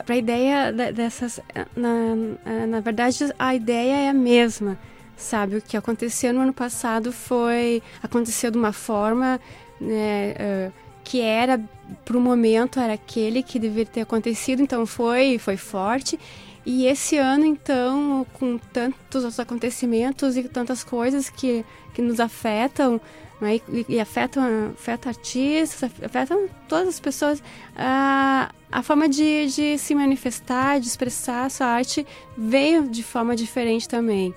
para 0.06 0.16
a 0.16 0.18
ideia 0.18 0.72
dessas, 0.72 1.39
na, 1.76 2.66
na 2.66 2.80
verdade 2.80 3.18
a 3.38 3.54
ideia 3.54 3.93
é 3.94 4.10
a 4.10 4.14
mesma, 4.14 4.78
sabe? 5.16 5.58
O 5.58 5.62
que 5.62 5.78
aconteceu 5.78 6.34
no 6.34 6.41
ano 6.41 6.54
passado 6.54 7.12
foi 7.12 7.82
aconteceu 8.02 8.52
de 8.52 8.58
uma 8.58 8.74
forma 8.74 9.39
né, 9.80 10.34
uh, 10.34 10.74
que 11.04 11.22
era 11.22 11.60
para 12.06 12.18
o 12.18 12.22
momento 12.22 12.80
era 12.80 12.94
aquele 12.94 13.44
que 13.44 13.60
deveria 13.60 13.86
ter 13.86 14.02
acontecido, 14.02 14.62
então 14.62 14.86
foi 14.86 15.38
foi 15.38 15.58
forte 15.58 16.20
e 16.66 16.86
esse 16.86 17.18
ano, 17.18 17.46
então, 17.46 18.26
com 18.34 18.58
tantos 18.58 19.26
os 19.26 19.39
acontecimentos 19.39 20.38
e 20.38 20.44
tantas 20.44 20.84
coisas 20.84 21.30
que, 21.30 21.66
que 21.94 22.02
nos 22.02 22.20
afetam, 22.22 23.02
e, 23.41 23.86
e 23.89 24.00
afetam, 24.00 24.72
afetam 24.74 25.10
artistas, 25.10 25.91
afetam 26.02 26.48
todas 26.70 26.88
as 26.88 27.00
pessoas, 27.02 27.44
ah, 27.76 28.50
a 28.74 28.82
forma 28.82 29.07
de, 29.07 29.45
de 29.47 29.78
se 29.78 29.93
manifestar, 29.93 30.80
de 30.80 30.88
expressar 30.88 31.45
a 31.45 31.49
sua 31.49 31.67
arte 31.67 32.07
veio 32.36 32.89
de 32.89 33.03
forma 33.03 33.36
diferente 33.36 33.88
também. 33.88 34.34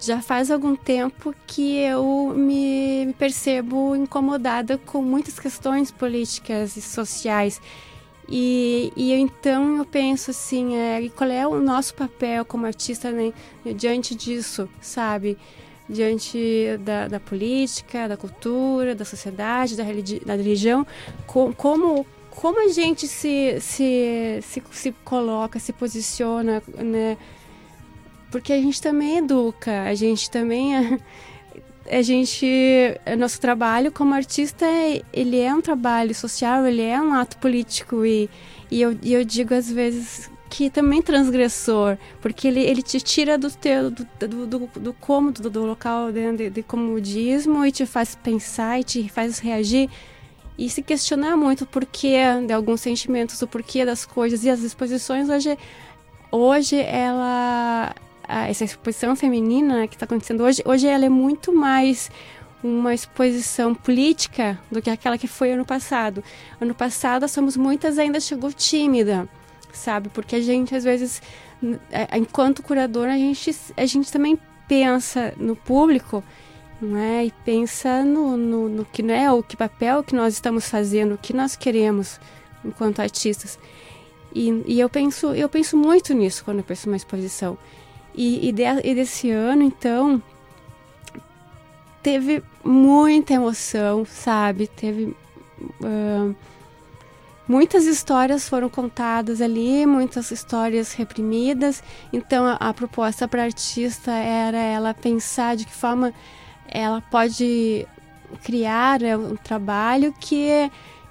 Já 0.00 0.20
faz 0.20 0.50
algum 0.50 0.74
tempo 0.74 1.32
que 1.46 1.78
eu 1.78 2.34
me, 2.36 3.14
percebo 3.16 3.94
incomodada 3.94 4.76
com 4.76 5.00
muitas 5.00 5.38
questões 5.38 5.92
políticas 5.92 6.76
e 6.76 6.82
sociais. 6.82 7.60
E, 8.28 8.92
e 8.96 9.12
então 9.12 9.76
eu 9.76 9.84
penso 9.84 10.32
assim, 10.32 10.76
é, 10.76 11.08
qual 11.10 11.30
é 11.30 11.46
o 11.46 11.60
nosso 11.60 11.94
papel 11.94 12.44
como 12.44 12.66
artista 12.66 13.12
né, 13.12 13.32
diante 13.76 14.16
disso, 14.16 14.68
sabe? 14.80 15.38
Diante 15.88 16.76
da, 16.80 17.06
da, 17.06 17.20
política, 17.20 18.08
da 18.08 18.16
cultura, 18.16 18.96
da 18.96 19.04
sociedade, 19.04 19.76
da, 19.76 19.84
religi 19.84 20.18
da 20.18 20.34
religião, 20.34 20.84
com, 21.24 21.52
como, 21.52 22.04
como 22.36 22.68
a 22.68 22.68
gente 22.68 23.08
se, 23.08 23.58
se, 23.60 24.40
se, 24.42 24.62
se 24.70 24.92
coloca, 25.04 25.58
se 25.58 25.72
posiciona, 25.72 26.62
né? 26.78 27.16
Porque 28.30 28.52
a 28.52 28.60
gente 28.60 28.80
também 28.80 29.18
educa, 29.18 29.84
a 29.84 29.94
gente 29.94 30.30
também. 30.30 30.76
A, 30.76 30.98
a 31.90 32.02
gente. 32.02 32.46
Nosso 33.18 33.40
trabalho 33.40 33.90
como 33.90 34.14
artista, 34.14 34.66
ele 35.12 35.40
é 35.40 35.52
um 35.54 35.62
trabalho 35.62 36.14
social, 36.14 36.66
ele 36.66 36.82
é 36.82 37.00
um 37.00 37.14
ato 37.14 37.38
político. 37.38 38.04
E, 38.04 38.28
e, 38.70 38.82
eu, 38.82 38.96
e 39.02 39.14
eu 39.14 39.24
digo 39.24 39.54
às 39.54 39.70
vezes 39.70 40.30
que 40.50 40.68
também 40.68 41.00
transgressor, 41.00 41.96
porque 42.20 42.46
ele, 42.46 42.60
ele 42.60 42.82
te 42.82 43.00
tira 43.00 43.38
do 43.38 43.50
teu 43.50 43.90
do, 43.90 44.06
do, 44.18 44.46
do, 44.46 44.70
do 44.80 44.92
cômodo, 44.92 45.42
do, 45.42 45.50
do 45.50 45.64
local 45.64 46.12
de, 46.12 46.32
de, 46.36 46.50
de 46.50 46.62
comodismo 46.62 47.64
e 47.64 47.72
te 47.72 47.86
faz 47.86 48.14
pensar 48.14 48.78
e 48.78 48.84
te 48.84 49.08
faz 49.08 49.38
reagir 49.38 49.88
e 50.58 50.68
se 50.70 50.82
questionar 50.82 51.36
muito 51.36 51.62
o 51.64 51.66
porquê 51.66 52.18
de 52.46 52.52
alguns 52.52 52.80
sentimentos, 52.80 53.40
o 53.42 53.46
porquê 53.46 53.84
das 53.84 54.04
coisas 54.04 54.44
e 54.44 54.50
as 54.50 54.60
exposições 54.60 55.28
hoje 55.28 55.58
hoje 56.30 56.76
ela 56.76 57.94
essa 58.28 58.64
exposição 58.64 59.14
feminina 59.14 59.86
que 59.86 59.94
está 59.94 60.04
acontecendo 60.04 60.42
hoje 60.42 60.62
hoje 60.64 60.86
ela 60.86 61.04
é 61.04 61.08
muito 61.08 61.52
mais 61.52 62.10
uma 62.62 62.94
exposição 62.94 63.74
política 63.74 64.58
do 64.70 64.82
que 64.82 64.90
aquela 64.90 65.18
que 65.18 65.28
foi 65.28 65.52
ano 65.52 65.64
passado. 65.64 66.22
Ano 66.60 66.74
passado, 66.74 67.28
somos 67.28 67.56
muitas 67.56 67.98
ainda 67.98 68.18
chegou 68.18 68.52
tímida, 68.52 69.28
sabe? 69.72 70.08
Porque 70.08 70.36
a 70.36 70.40
gente 70.40 70.74
às 70.74 70.84
vezes, 70.84 71.22
enquanto 72.14 72.62
curadora, 72.62 73.12
a 73.12 73.18
gente 73.18 73.54
a 73.76 73.86
gente 73.86 74.10
também 74.10 74.38
pensa 74.66 75.32
no 75.36 75.54
público 75.54 76.24
não 76.80 76.98
é? 76.98 77.26
E 77.26 77.32
pensa 77.44 78.04
no, 78.04 78.36
no, 78.36 78.68
no 78.68 78.84
que 78.84 79.02
não 79.02 79.14
é 79.14 79.30
o 79.32 79.42
que 79.42 79.56
papel 79.56 80.02
que 80.02 80.14
nós 80.14 80.34
estamos 80.34 80.68
fazendo, 80.68 81.14
o 81.14 81.18
que 81.18 81.32
nós 81.32 81.56
queremos 81.56 82.20
enquanto 82.64 83.00
artistas. 83.00 83.58
E, 84.34 84.62
e 84.66 84.80
eu 84.80 84.88
penso 84.88 85.34
eu 85.34 85.48
penso 85.48 85.76
muito 85.76 86.12
nisso 86.12 86.44
quando 86.44 86.58
eu 86.58 86.64
penso 86.64 86.86
numa 86.88 86.96
exposição. 86.96 87.56
E, 88.14 88.48
e, 88.48 88.52
de, 88.52 88.62
e 88.82 88.94
desse 88.94 89.30
ano, 89.30 89.62
então, 89.62 90.22
teve 92.02 92.42
muita 92.64 93.34
emoção, 93.34 94.06
sabe? 94.06 94.66
Teve 94.66 95.14
uh, 95.82 96.34
muitas 97.46 97.84
histórias 97.84 98.48
foram 98.48 98.70
contadas 98.70 99.42
ali, 99.42 99.84
muitas 99.84 100.30
histórias 100.30 100.94
reprimidas. 100.94 101.82
Então, 102.10 102.46
a, 102.46 102.54
a 102.54 102.72
proposta 102.72 103.28
para 103.28 103.42
artista 103.42 104.12
era 104.12 104.58
ela 104.58 104.94
pensar 104.94 105.56
de 105.56 105.66
que 105.66 105.74
forma 105.74 106.14
ela 106.68 107.00
pode 107.00 107.86
criar 108.42 109.02
é, 109.02 109.16
um 109.16 109.36
trabalho 109.36 110.12
que, 110.18 110.70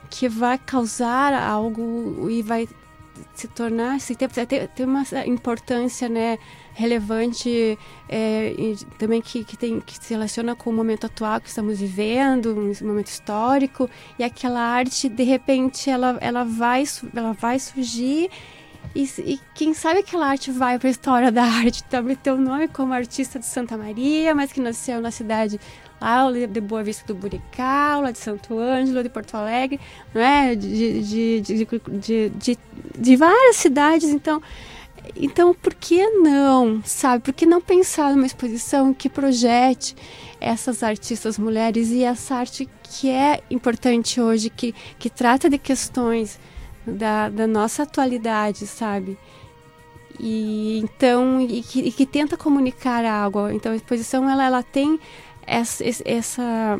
que 0.09 0.27
vai 0.27 0.57
causar 0.57 1.33
algo 1.33 2.29
e 2.29 2.41
vai 2.41 2.67
se 3.33 3.47
tornar, 3.47 3.99
se 3.99 4.15
ter, 4.15 4.29
ter 4.67 4.83
uma 4.83 5.03
importância 5.25 6.09
né, 6.09 6.37
relevante 6.73 7.77
é, 8.09 8.53
também 8.97 9.21
que, 9.21 9.43
que, 9.43 9.57
tem, 9.57 9.79
que 9.79 9.93
se 9.93 10.13
relaciona 10.13 10.55
com 10.55 10.69
o 10.69 10.73
momento 10.73 11.05
atual 11.05 11.39
que 11.39 11.47
estamos 11.47 11.79
vivendo, 11.79 12.53
um 12.53 12.87
momento 12.87 13.07
histórico, 13.07 13.89
e 14.19 14.23
aquela 14.23 14.59
arte, 14.59 15.07
de 15.07 15.23
repente, 15.23 15.89
ela, 15.89 16.17
ela, 16.21 16.43
vai, 16.43 16.83
ela 17.15 17.33
vai 17.33 17.59
surgir 17.59 18.29
e, 18.95 19.03
e, 19.19 19.39
quem 19.53 19.73
sabe 19.73 19.99
aquela 19.99 20.27
arte 20.27 20.49
vai 20.51 20.79
para 20.79 20.87
a 20.87 20.91
história 20.91 21.31
da 21.31 21.43
arte, 21.43 21.83
também 21.83 22.15
tem 22.15 22.31
o 22.31 22.37
nome 22.37 22.69
como 22.69 22.93
artista 22.93 23.37
de 23.37 23.45
Santa 23.45 23.77
Maria, 23.77 24.33
mas 24.33 24.53
que 24.53 24.61
nasceu 24.61 25.01
na 25.01 25.11
cidade 25.11 25.59
lá 25.99 26.25
de 26.47 26.61
Boa 26.61 26.83
Vista 26.83 27.05
do 27.05 27.15
Burical, 27.15 28.01
lá 28.01 28.11
de 28.11 28.19
Santo 28.19 28.57
Ângelo, 28.57 29.03
de 29.03 29.09
Porto 29.09 29.35
Alegre, 29.35 29.79
é? 30.13 30.55
de, 30.55 31.01
de, 31.01 31.41
de, 31.41 31.65
de, 31.65 32.29
de, 32.29 32.57
de 32.97 33.15
várias 33.15 33.57
cidades, 33.57 34.09
então... 34.09 34.41
Então, 35.15 35.53
por 35.53 35.75
que 35.75 36.03
não, 36.09 36.81
sabe? 36.83 37.23
Por 37.23 37.31
que 37.31 37.45
não 37.45 37.61
pensar 37.61 38.11
numa 38.11 38.25
exposição 38.25 38.91
que 38.91 39.07
projete 39.07 39.95
essas 40.41 40.81
artistas 40.81 41.37
mulheres 41.37 41.91
e 41.91 42.03
essa 42.03 42.35
arte 42.35 42.67
que 42.81 43.11
é 43.11 43.39
importante 43.51 44.19
hoje, 44.19 44.49
que, 44.49 44.73
que 44.97 45.07
trata 45.07 45.47
de 45.47 45.59
questões 45.59 46.39
da, 46.85 47.29
da 47.29 47.47
nossa 47.47 47.83
atualidade, 47.83 48.67
sabe? 48.67 49.17
E 50.19 50.79
então 50.79 51.41
e 51.41 51.61
que, 51.61 51.79
e 51.81 51.91
que, 51.91 52.05
tenta 52.05 52.37
comunicar 52.37 53.03
algo. 53.05 53.49
Então 53.49 53.71
a 53.71 53.75
exposição 53.75 54.29
ela, 54.29 54.45
ela 54.45 54.63
tem 54.63 54.99
essa, 55.45 55.83
essa 56.05 56.79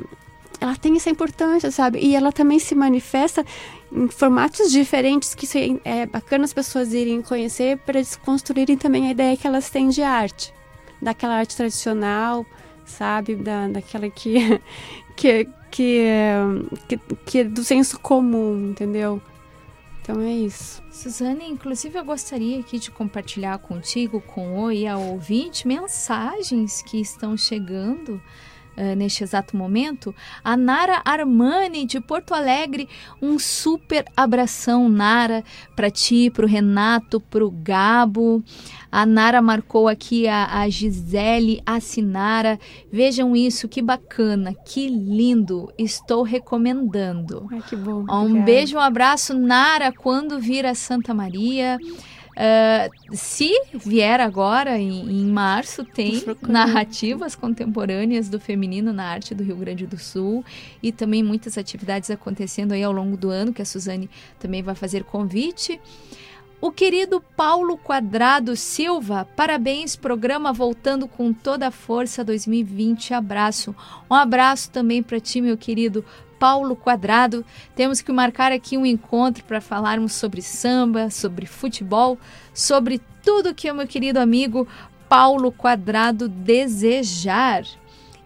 ela 0.60 0.76
tem 0.76 0.96
essa 0.96 1.10
importância, 1.10 1.70
sabe? 1.72 2.00
E 2.00 2.16
ela 2.16 2.32
também 2.32 2.60
se 2.60 2.74
manifesta 2.74 3.46
em 3.92 4.08
formatos 4.08 4.72
diferentes 4.72 5.36
que 5.36 5.48
é 5.84 6.06
bacana 6.06 6.46
as 6.46 6.54
pessoas 6.54 6.94
irem 6.94 7.22
conhecer 7.22 7.78
para 7.80 8.00
desconstruírem 8.00 8.78
também 8.78 9.08
a 9.08 9.12
ideia 9.12 9.38
que 9.38 9.46
elas 9.46 9.70
têm 9.70 9.90
de 9.90 10.02
arte, 10.02 10.54
daquela 11.02 11.36
arte 11.36 11.56
tradicional, 11.56 12.46
sabe? 12.86 13.36
Da, 13.36 13.68
daquela 13.68 14.10
que 14.10 14.62
que, 15.16 15.48
que, 15.72 16.04
que, 16.88 16.98
que 17.26 17.40
é 17.40 17.44
do 17.44 17.64
senso 17.64 18.00
comum, 18.00 18.70
entendeu? 18.70 19.22
Então 20.06 20.22
é 20.22 20.32
isso. 20.32 20.84
Suzane, 20.92 21.50
inclusive 21.50 21.98
eu 21.98 22.06
gostaria 22.06 22.60
aqui 22.60 22.78
de 22.78 22.92
compartilhar 22.92 23.58
contigo, 23.58 24.22
com 24.22 24.60
o 24.60 24.72
e 24.72 24.86
a 24.86 24.96
ouvinte, 24.96 25.68
mensagens 25.68 26.84
que 26.84 27.02
estão 27.02 27.36
chegando 27.36 28.22
uh, 28.78 28.96
neste 28.96 29.24
exato 29.24 29.56
momento. 29.56 30.14
A 30.44 30.56
Nara 30.56 31.02
Armani, 31.04 31.86
de 31.86 32.00
Porto 32.00 32.34
Alegre, 32.34 32.88
um 33.22 33.38
super 33.40 34.06
abração, 34.16 34.90
Nara, 34.90 35.44
para 35.76 35.90
ti, 35.90 36.30
para 36.30 36.46
o 36.46 36.48
Renato, 36.48 37.20
para 37.20 37.46
o 37.46 37.52
Gabo. 37.52 38.44
A 38.92 39.06
Nara 39.06 39.42
marcou 39.42 39.88
aqui 39.88 40.28
a, 40.28 40.62
a 40.62 40.70
Gisele 40.70 41.62
Assinara. 41.66 42.60
Vejam 42.92 43.36
isso, 43.36 43.68
que 43.68 43.82
bacana, 43.82 44.54
que 44.54 44.88
lindo. 44.88 45.72
Estou 45.78 46.24
recomendando. 46.24 47.48
Ai, 47.52 47.62
que 47.68 47.76
bom. 47.76 48.06
Um 48.10 48.44
beijo, 48.44 48.78
um 48.78 48.80
abraço, 48.80 49.34
Nara, 49.34 49.92
quando 49.92 50.40
vir 50.40 50.66
a 50.66 50.74
Santa 50.74 51.14
Maria. 51.14 51.78
Uh, 52.36 53.16
se 53.16 53.50
vier 53.74 54.20
agora, 54.20 54.78
em, 54.78 55.10
em 55.10 55.26
março, 55.26 55.86
tem 55.86 56.22
narrativas 56.42 57.34
contemporâneas 57.34 58.28
do 58.28 58.40
feminino 58.40 58.92
na 58.92 59.06
arte 59.06 59.34
do 59.34 59.44
Rio 59.44 59.56
Grande 59.56 59.88
do 59.88 59.98
Sul 59.98 60.44
e 60.84 60.92
também 60.92 61.24
muitas 61.24 61.58
atividades 61.58 62.12
acontecendo 62.12 62.74
aí 62.74 62.84
ao 62.84 62.92
longo 62.92 63.16
do 63.16 63.30
ano, 63.30 63.54
que 63.54 63.62
a 63.62 63.66
Suzane 63.66 64.10
também 64.38 64.62
vai 64.62 64.76
fazer 64.76 65.06
convite. 65.06 65.80
O 66.62 66.72
querido 66.72 67.22
Paulo 67.38 67.78
Quadrado 67.78 68.56
Silva, 68.56 69.28
parabéns, 69.36 69.96
programa 69.96 70.52
voltando 70.52 71.08
com 71.08 71.32
toda 71.32 71.68
a 71.68 71.72
força 71.72 72.24
2020. 72.24 73.14
Abraço. 73.14 73.76
Um 74.10 74.16
abraço 74.16 74.72
também 74.72 75.04
para 75.04 75.20
ti, 75.20 75.42
meu 75.42 75.58
querido 75.58 76.04
Paulo 76.40 76.76
Quadrado. 76.76 77.46
Temos 77.76 78.02
que 78.02 78.12
marcar 78.12 78.52
aqui 78.52 78.78
um 78.78 78.86
encontro 78.86 79.44
para 79.44 79.62
falarmos 79.62 80.14
sobre 80.14 80.42
samba, 80.42 81.10
sobre 81.10 81.46
futebol, 81.46 82.18
sobre 82.54 83.02
tudo 83.24 83.56
que 83.56 83.70
o 83.70 83.76
meu 83.76 83.88
querido 83.88 84.20
amigo 84.20 84.68
Paulo 85.10 85.52
Quadrado 85.52 86.28
desejar. 86.28 87.64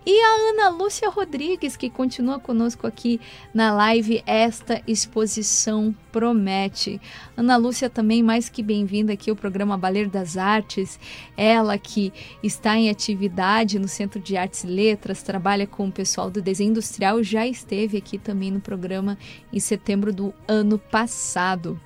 E 0.06 0.22
a 0.22 0.50
Ana 0.50 0.70
Lúcia 0.70 1.10
Rodrigues, 1.10 1.76
que 1.76 1.90
continua 1.90 2.40
conosco 2.40 2.88
aqui 2.88 3.20
na 3.54 3.74
live 3.74 4.24
Esta 4.26 4.82
Exposição 4.88 5.94
Promete. 6.12 7.02
Ana 7.36 7.58
Lúcia 7.58 7.90
também 7.90 8.24
mais 8.24 8.48
que 8.48 8.64
bem-vinda 8.64 9.12
aqui 9.12 9.30
ao 9.30 9.36
programa 9.36 9.78
Baleiro 9.78 10.10
das 10.10 10.38
Artes. 10.38 10.98
Ela 11.36 11.78
que 11.78 12.14
está 12.42 12.78
em 12.78 12.90
atividade 12.90 13.78
no 13.78 13.90
Centro 13.90 14.22
de 14.22 14.38
Artes 14.38 14.64
e 14.64 14.68
Letras, 14.68 15.22
trabalha 15.22 15.68
com 15.68 15.88
o 15.88 15.92
pessoal 15.92 16.32
do 16.32 16.42
desenho 16.42 16.72
industrial, 16.72 17.22
já 17.22 17.46
esteve 17.46 17.98
aqui 17.98 18.18
também 18.18 18.52
no 18.52 18.62
programa 18.62 19.18
em 19.52 19.60
setembro 19.60 20.14
do 20.14 20.34
ano 20.48 20.80
passado. 20.80 21.80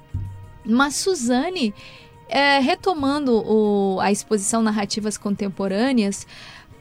Mas 0.64 0.95
Suzane, 0.95 1.74
é, 2.30 2.59
retomando 2.59 3.43
o, 3.45 3.99
a 3.99 4.11
exposição 4.11 4.61
Narrativas 4.61 5.18
Contemporâneas, 5.18 6.26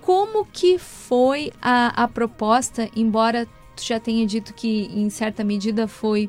como 0.02 0.44
que 0.44 0.78
foi 0.78 1.52
a, 1.62 2.02
a 2.02 2.08
proposta, 2.08 2.90
embora 2.94 3.46
tu 3.74 3.82
já 3.82 3.98
tenha 3.98 4.26
dito 4.26 4.52
que 4.52 4.90
em 4.92 5.08
certa 5.08 5.42
medida 5.42 5.88
foi 5.88 6.28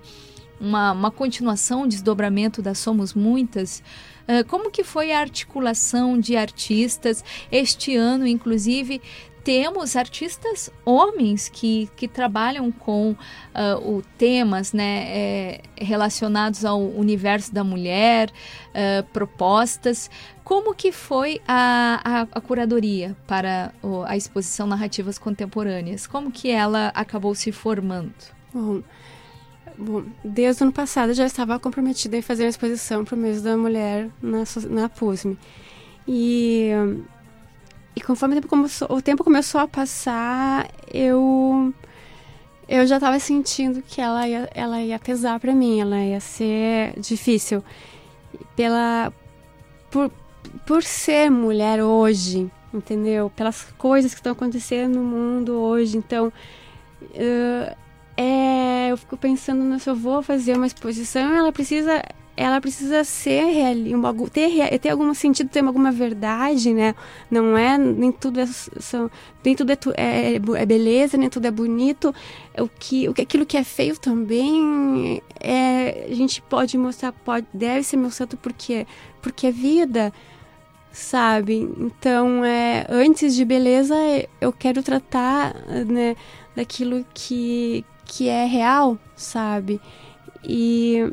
uma, 0.60 0.92
uma 0.94 1.12
continuação, 1.12 1.84
um 1.84 1.88
desdobramento 1.88 2.62
da 2.62 2.74
Somos 2.74 3.14
Muitas. 3.14 3.84
Uh, 4.24 4.48
como 4.48 4.72
que 4.72 4.84
foi 4.84 5.12
a 5.12 5.20
articulação 5.20 6.18
de 6.18 6.38
artistas 6.38 7.24
este 7.52 7.96
ano, 7.96 8.26
inclusive 8.26 9.02
temos 9.44 9.98
artistas 9.98 10.70
homens 10.86 11.50
que, 11.50 11.90
que 11.98 12.08
trabalham 12.08 12.72
com 12.72 13.12
uh, 13.12 13.18
o 13.98 14.02
temas 14.18 14.72
né, 14.72 15.06
é, 15.08 15.62
relacionados 15.76 16.64
ao 16.64 16.82
universo 16.82 17.54
da 17.54 17.64
mulher, 17.64 18.30
uh, 18.30 19.04
propostas. 19.12 20.10
Como 20.44 20.76
que 20.76 20.92
foi 20.92 21.42
a, 21.48 22.02
a, 22.04 22.22
a 22.22 22.42
curadoria 22.42 23.16
para 23.26 23.74
a 24.06 24.18
exposição 24.18 24.68
Narrativas 24.68 25.18
Contemporâneas? 25.18 26.06
Como 26.06 26.32
que 26.32 26.50
ela 26.50 26.90
acabou 26.90 27.34
se 27.34 27.52
formando? 27.52 28.14
Bom, 28.54 28.84
bom 29.78 30.04
desde 30.24 30.64
o 30.64 30.66
ano 30.66 30.74
passado 30.74 31.14
já 31.14 31.26
estava 31.26 31.58
comprometida 31.60 32.18
em 32.18 32.22
fazer 32.22 32.44
uma 32.44 32.50
exposição 32.50 33.06
para 33.06 33.16
o 33.16 33.18
mês 33.18 33.42
da 33.42 33.56
mulher 33.56 34.10
na, 34.22 34.44
na 34.70 34.90
PUSME. 34.90 35.38
E 36.08 36.72
e 37.96 38.02
conforme 38.02 38.34
o 38.34 38.38
tempo 38.38 38.48
começou, 38.48 38.88
o 38.92 39.02
tempo 39.02 39.24
começou 39.24 39.62
a 39.62 39.68
passar, 39.68 40.68
eu 40.92 41.74
eu 42.68 42.88
já 42.88 42.96
estava 42.96 43.20
sentindo 43.20 43.82
que 43.82 44.02
ela 44.02 44.28
ia, 44.28 44.50
ela 44.54 44.82
ia 44.82 44.98
pesar 44.98 45.40
para 45.40 45.54
mim, 45.54 45.80
ela 45.80 46.00
ia 46.00 46.20
ser 46.20 47.00
difícil 47.00 47.64
pela 48.56 49.14
por, 49.92 50.12
por 50.66 50.84
ser 50.84 51.30
mulher 51.30 51.84
hoje, 51.84 52.52
entendeu? 52.74 53.30
Pelas 53.36 53.64
coisas 53.78 54.14
que 54.14 54.20
estão 54.20 54.34
acontecendo 54.34 54.96
no 54.96 55.04
mundo 55.04 55.54
hoje, 55.54 55.98
então 55.98 56.28
uh, 57.02 57.76
é, 58.16 58.92
eu 58.92 58.98
fico 58.98 59.18
pensando 59.18 59.80
se 59.80 59.90
eu 59.90 59.96
vou 59.96 60.22
fazer 60.22 60.56
uma 60.56 60.68
exposição, 60.68 61.36
ela 61.36 61.52
precisa 61.52 62.04
ela 62.36 62.60
precisa 62.60 63.04
ser 63.04 63.44
real, 63.46 64.28
ter, 64.32 64.80
ter 64.80 64.90
algum 64.90 65.14
sentido, 65.14 65.50
ter 65.50 65.64
alguma 65.64 65.92
verdade, 65.92 66.74
né? 66.74 66.96
Não 67.30 67.56
é 67.56 67.78
nem 67.78 68.12
tudo 68.12 68.40
é 68.40 68.48
são, 68.48 69.10
nem 69.46 69.56
tudo 69.56 69.72
é, 69.72 69.78
é, 69.96 70.36
é, 70.36 70.66
beleza, 70.66 71.16
nem 71.16 71.30
tudo 71.30 71.46
é 71.46 71.52
bonito. 71.52 72.14
O 72.58 72.68
que, 72.68 73.08
o 73.08 73.14
que 73.14 73.22
aquilo 73.22 73.46
que 73.46 73.56
é 73.56 73.64
feio 73.64 74.00
também 74.00 75.22
é 75.40 76.08
a 76.10 76.16
gente 76.16 76.42
pode 76.42 76.76
mostrar, 76.76 77.12
pode 77.12 77.46
deve 77.54 77.84
ser 77.84 77.98
mostrado 77.98 78.36
porque 78.38 78.88
porque 79.22 79.48
é 79.48 79.52
vida, 79.52 80.12
sabe? 80.94 81.68
Então 81.80 82.46
é 82.46 82.86
antes 82.88 83.36
de 83.36 83.44
beleza 83.44 83.96
eu 84.40 84.54
quero 84.54 84.84
tratar 84.84 85.56
né, 85.88 86.16
daquilo 86.56 87.04
que 87.14 87.84
que 88.06 88.30
é 88.30 88.46
real, 88.46 88.98
sabe? 89.16 89.82
E 90.44 91.12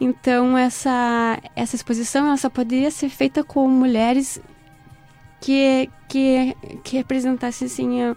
então 0.00 0.56
essa 0.56 1.40
essa 1.56 1.74
exposição 1.74 2.26
ela 2.26 2.36
só 2.36 2.48
poderia 2.48 2.90
ser 2.90 3.08
feita 3.08 3.42
com 3.42 3.68
mulheres 3.68 4.40
que 5.40 5.90
que 6.08 6.56
que 6.84 6.96
representassem 6.96 7.66
assim 7.66 8.14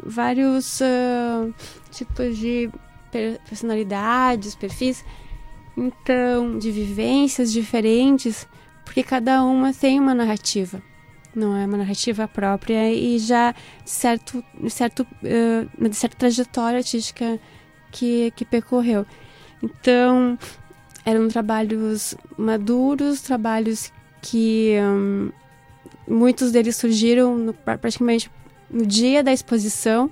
vários 0.00 0.80
uh, 0.80 1.52
tipos 1.90 2.38
de 2.38 2.70
personalidades, 3.44 4.54
perfis, 4.54 5.04
então 5.76 6.58
de 6.58 6.70
vivências 6.70 7.52
diferentes, 7.52 8.46
porque 8.88 9.02
cada 9.02 9.44
uma 9.44 9.74
tem 9.74 10.00
uma 10.00 10.14
narrativa, 10.14 10.80
não 11.34 11.54
é 11.54 11.66
uma 11.66 11.76
narrativa 11.76 12.26
própria 12.26 12.90
e 12.90 13.18
já 13.18 13.54
certo 13.84 14.42
certo 14.70 15.06
uh, 15.22 15.88
de 15.88 15.94
certa 15.94 16.16
trajetória 16.16 16.78
artística 16.78 17.38
que 17.92 18.32
que 18.34 18.46
percorreu. 18.46 19.04
Então 19.62 20.38
eram 21.04 21.28
trabalhos 21.28 22.14
maduros, 22.38 23.20
trabalhos 23.20 23.92
que 24.22 24.78
hum, 24.82 25.30
muitos 26.08 26.50
deles 26.50 26.74
surgiram 26.74 27.36
no, 27.36 27.52
praticamente 27.52 28.30
no 28.70 28.86
dia 28.86 29.22
da 29.22 29.34
exposição, 29.34 30.10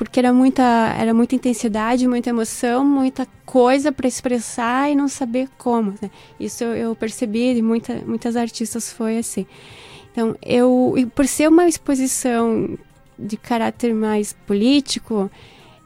porque 0.00 0.18
era 0.18 0.32
muita, 0.32 0.62
era 0.98 1.12
muita 1.12 1.34
intensidade, 1.34 2.08
muita 2.08 2.30
emoção, 2.30 2.82
muita 2.82 3.28
coisa 3.44 3.92
para 3.92 4.08
expressar 4.08 4.90
e 4.90 4.94
não 4.94 5.08
saber 5.08 5.46
como. 5.58 5.92
Né? 6.00 6.10
Isso 6.40 6.64
eu, 6.64 6.74
eu 6.74 6.96
percebi 6.96 7.54
e 7.54 7.60
muita, 7.60 7.96
muitas 8.06 8.34
artistas 8.34 8.90
foi 8.90 9.18
assim. 9.18 9.46
Então, 10.10 10.34
eu, 10.40 10.94
por 11.14 11.26
ser 11.26 11.50
uma 11.50 11.68
exposição 11.68 12.78
de 13.18 13.36
caráter 13.36 13.92
mais 13.94 14.32
político, 14.32 15.30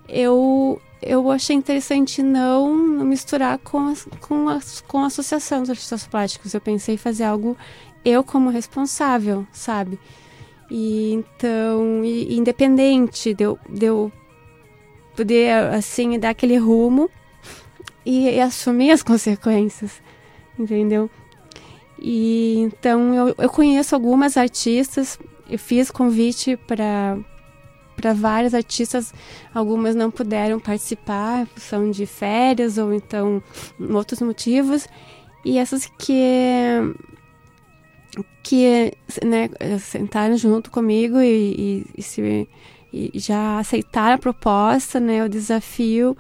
eu 0.08 0.80
eu 1.02 1.28
achei 1.32 1.56
interessante 1.56 2.22
não 2.22 2.72
misturar 3.04 3.58
com, 3.58 3.88
as, 3.88 4.06
com, 4.20 4.48
as, 4.48 4.80
com 4.82 4.98
a 4.98 5.06
associação 5.06 5.62
dos 5.62 5.70
artistas 5.70 6.06
plásticos. 6.06 6.54
Eu 6.54 6.60
pensei 6.60 6.94
em 6.94 6.98
fazer 6.98 7.24
algo 7.24 7.56
eu 8.04 8.22
como 8.22 8.48
responsável, 8.48 9.44
sabe? 9.50 9.98
E 10.70 11.12
então, 11.12 12.04
e, 12.04 12.36
independente 12.36 13.34
de 13.34 13.44
eu, 13.44 13.58
de 13.68 13.86
eu 13.86 14.12
poder, 15.14 15.52
assim, 15.72 16.18
dar 16.18 16.30
aquele 16.30 16.56
rumo 16.56 17.10
e, 18.04 18.28
e 18.28 18.40
assumir 18.40 18.90
as 18.90 19.02
consequências, 19.02 20.02
entendeu? 20.58 21.10
E 21.98 22.58
então 22.58 23.14
eu, 23.14 23.34
eu 23.38 23.48
conheço 23.48 23.94
algumas 23.94 24.36
artistas, 24.36 25.18
eu 25.48 25.58
fiz 25.58 25.90
convite 25.90 26.56
para 26.56 27.18
para 27.96 28.12
vários 28.12 28.54
artistas, 28.54 29.14
algumas 29.54 29.94
não 29.94 30.10
puderam 30.10 30.58
participar, 30.58 31.46
são 31.56 31.92
de 31.92 32.04
férias 32.06 32.76
ou 32.76 32.92
então 32.92 33.40
outros 33.78 34.20
motivos, 34.20 34.88
e 35.44 35.58
essas 35.58 35.86
que 35.96 36.80
que 38.42 38.92
né, 39.24 39.48
sentaram 39.80 40.36
junto 40.36 40.70
comigo 40.70 41.20
e, 41.20 41.54
e, 41.58 41.86
e, 41.98 42.02
se, 42.02 42.48
e 42.92 43.18
já 43.18 43.58
aceitaram 43.58 44.14
a 44.14 44.18
proposta, 44.18 45.00
né, 45.00 45.24
o 45.24 45.28
desafio, 45.28 46.16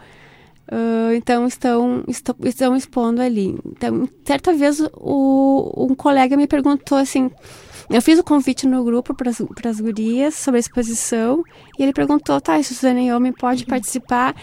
uh, 0.70 1.12
então 1.14 1.46
estão, 1.46 2.04
estão, 2.08 2.34
estão 2.44 2.76
expondo 2.76 3.20
ali. 3.20 3.56
Então, 3.64 4.08
certa 4.24 4.52
vez 4.52 4.80
o, 4.94 5.86
um 5.88 5.94
colega 5.94 6.36
me 6.36 6.46
perguntou 6.46 6.98
assim, 6.98 7.30
eu 7.90 8.00
fiz 8.00 8.18
o 8.18 8.24
convite 8.24 8.66
no 8.66 8.82
grupo 8.82 9.14
para 9.14 9.30
as 9.70 9.80
gurias 9.80 10.34
sobre 10.34 10.58
a 10.58 10.60
exposição 10.60 11.42
e 11.78 11.82
ele 11.82 11.92
perguntou, 11.92 12.40
tá, 12.40 12.62
se 12.62 12.74
Suzane 12.74 13.12
Homem 13.12 13.32
pode 13.32 13.66
participar. 13.66 14.34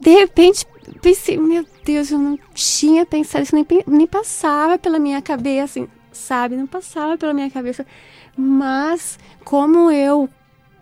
De 0.00 0.10
repente, 0.10 0.66
pensei, 1.00 1.36
meu 1.36 1.64
Deus, 1.84 2.10
eu 2.10 2.18
não 2.18 2.38
tinha 2.54 3.04
pensado 3.04 3.44
isso, 3.44 3.54
nem, 3.54 3.66
nem 3.86 4.06
passava 4.06 4.78
pela 4.78 4.98
minha 4.98 5.20
cabeça, 5.20 5.80
assim, 5.80 5.88
sabe? 6.12 6.56
Não 6.56 6.66
passava 6.66 7.18
pela 7.18 7.34
minha 7.34 7.50
cabeça. 7.50 7.86
Mas, 8.36 9.18
como 9.44 9.90
eu 9.90 10.28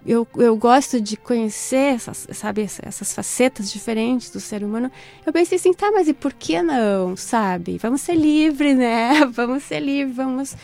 eu, 0.05 0.27
eu 0.37 0.57
gosto 0.57 1.01
de 1.01 1.17
conhecer 1.17 1.95
essas, 1.95 2.27
sabe, 2.33 2.63
essas 2.63 3.15
facetas 3.15 3.71
diferentes 3.73 4.31
do 4.31 4.41
ser 4.41 4.65
humano. 4.65 4.91
Eu 5.25 5.33
pensei 5.33 5.57
assim, 5.57 5.73
tá, 5.73 5.93
mas 5.93 6.09
e 6.09 6.13
por 6.13 6.33
que 6.33 6.61
não, 6.61 7.17
sabe? 7.17 7.79
Vamos 7.79 8.01
ser 8.01 8.17
livres, 8.17 8.77
né? 8.77 9.25
Vamos 9.33 9.63
ser 9.63 9.81
livres, 9.81 10.17
vamos, 10.17 10.57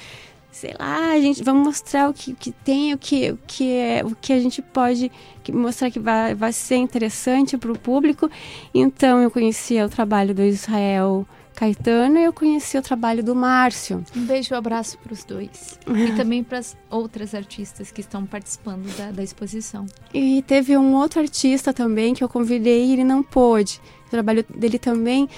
sei 0.51 0.75
lá, 0.79 1.13
a 1.13 1.21
gente, 1.21 1.43
vamos 1.43 1.67
mostrar 1.67 2.09
o 2.09 2.15
que, 2.15 2.35
que 2.35 2.51
tem, 2.51 2.93
o 2.93 2.99
que, 2.99 3.31
o 3.31 3.39
que 3.47 3.73
é, 3.73 4.03
o 4.05 4.15
que 4.15 4.33
a 4.33 4.41
gente 4.41 4.63
pode 4.63 5.11
mostrar 5.53 5.91
que 5.91 5.99
vai, 5.99 6.35
vai 6.35 6.53
ser 6.53 6.77
interessante 6.77 7.57
para 7.57 7.73
o 7.73 7.79
público. 7.79 8.31
Então 8.75 9.21
eu 9.21 9.31
conhecia 9.31 9.87
o 9.87 9.89
trabalho 9.89 10.35
do 10.35 10.43
Israel 10.43 11.27
Caetano 11.59 12.19
e 12.19 12.25
eu 12.25 12.33
conheci 12.33 12.79
o 12.79 12.83
trabalho 12.83 13.23
do 13.23 13.35
Márcio. 13.35 14.05
Um 14.17 14.25
beijo 14.25 14.53
e 14.53 14.55
um 14.55 14.59
abraço 14.59 14.97
para 14.99 15.13
os 15.13 15.25
dois. 15.25 15.79
e 15.89 16.13
também 16.17 16.45
para 16.45 16.59
as 16.59 16.77
outras 16.89 17.35
artistas 17.35 17.91
que 17.91 18.01
estão 18.01 18.25
participando 18.25 18.87
da, 18.97 19.11
da, 19.11 19.25
exposição. 19.25 19.85
E 20.15 20.41
teve 20.43 20.77
um 20.77 20.95
outro 20.95 21.21
artista 21.21 21.73
também 21.73 22.15
que 22.15 22.23
eu 22.23 22.29
convidei 22.29 22.87
e 22.87 22.93
ele 22.93 23.03
não 23.03 23.25
pôde. 23.25 23.81
O 24.07 24.11
trabalho 24.11 24.45
dele 24.55 24.79
também 24.79 25.29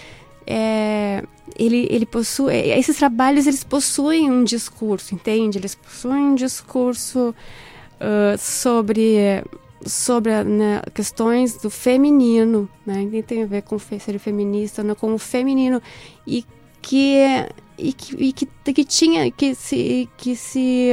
é, 0.51 1.23
ele, 1.57 1.87
ele 1.91 2.07
possui 2.07 2.55
esses 2.55 2.97
trabalhos 2.97 3.47
eles 3.47 3.63
possuem 3.63 4.31
um 4.31 4.43
discurso 4.43 5.15
entende 5.15 5.59
eles 5.59 5.75
possuem 5.75 6.23
um 6.23 6.35
discurso 6.35 7.35
uh, 8.01 8.39
sobre 8.39 9.43
sobre 9.87 10.45
né, 10.45 10.83
questões 10.95 11.57
do 11.57 11.71
feminino, 11.71 12.69
né? 12.85 13.09
Nem 13.11 13.23
tem 13.23 13.43
a 13.43 13.47
ver 13.47 13.63
com 13.63 13.79
ser 13.79 14.19
feminista, 14.19 14.83
não, 14.83 14.95
com 14.95 15.15
o 15.15 15.19
feminino 15.19 15.81
e 16.27 16.45
que 16.83 17.17
e 17.79 17.93
que, 17.93 18.15
e 18.17 18.33
que, 18.33 18.47
que 18.47 18.85
tinha 18.85 19.31
que 19.31 19.55
se 19.55 20.09
que 20.17 20.37
se 20.37 20.91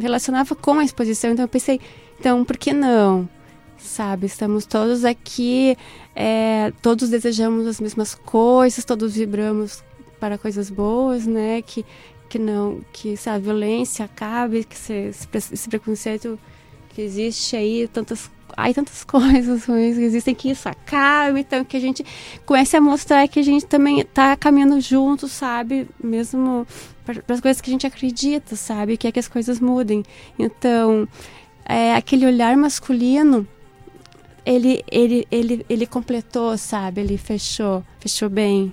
relacionava 0.00 0.54
com 0.54 0.78
a 0.78 0.84
exposição. 0.84 1.30
Então 1.30 1.44
eu 1.44 1.48
pensei, 1.48 1.80
então 2.18 2.44
por 2.44 2.56
que 2.56 2.72
não? 2.72 3.28
Sabe, 3.84 4.26
estamos 4.26 4.64
todos 4.64 5.04
aqui, 5.04 5.76
é, 6.16 6.72
todos 6.80 7.10
desejamos 7.10 7.66
as 7.66 7.78
mesmas 7.78 8.14
coisas, 8.14 8.82
todos 8.82 9.14
vibramos 9.14 9.84
para 10.18 10.38
coisas 10.38 10.70
boas, 10.70 11.26
né? 11.26 11.60
Que 11.60 11.84
que 12.28 12.38
não 12.38 12.80
que 12.92 13.16
se 13.16 13.28
a 13.28 13.38
violência 13.38 14.06
acabe, 14.06 14.64
que 14.64 14.76
se, 14.76 15.10
esse 15.52 15.68
preconceito 15.68 16.38
que 16.88 17.02
existe 17.02 17.56
aí, 17.56 17.86
tantas 17.86 18.30
há 18.56 18.72
tantas 18.72 19.04
coisas 19.04 19.66
ruins 19.66 19.96
que 19.96 20.02
existem 20.02 20.34
que 20.34 20.50
isso 20.50 20.68
acabe, 20.68 21.40
então 21.40 21.62
que 21.62 21.76
a 21.76 21.80
gente 21.80 22.04
comece 22.46 22.76
a 22.76 22.80
mostrar 22.80 23.28
que 23.28 23.38
a 23.38 23.42
gente 23.42 23.66
também 23.66 24.00
está 24.00 24.34
caminhando 24.34 24.80
junto, 24.80 25.28
sabe? 25.28 25.86
Mesmo 26.02 26.66
para 27.04 27.22
as 27.34 27.40
coisas 27.40 27.60
que 27.60 27.68
a 27.68 27.72
gente 27.72 27.86
acredita, 27.86 28.56
sabe? 28.56 28.96
Que 28.96 29.08
é 29.08 29.12
que 29.12 29.18
as 29.18 29.28
coisas 29.28 29.60
mudem. 29.60 30.02
Então, 30.38 31.06
é, 31.66 31.94
aquele 31.94 32.26
olhar 32.26 32.56
masculino, 32.56 33.46
ele, 34.44 34.84
ele, 34.90 35.26
ele, 35.30 35.66
ele 35.68 35.86
completou, 35.86 36.56
sabe? 36.58 37.00
Ele 37.00 37.16
fechou, 37.16 37.84
fechou 37.98 38.28
bem. 38.28 38.72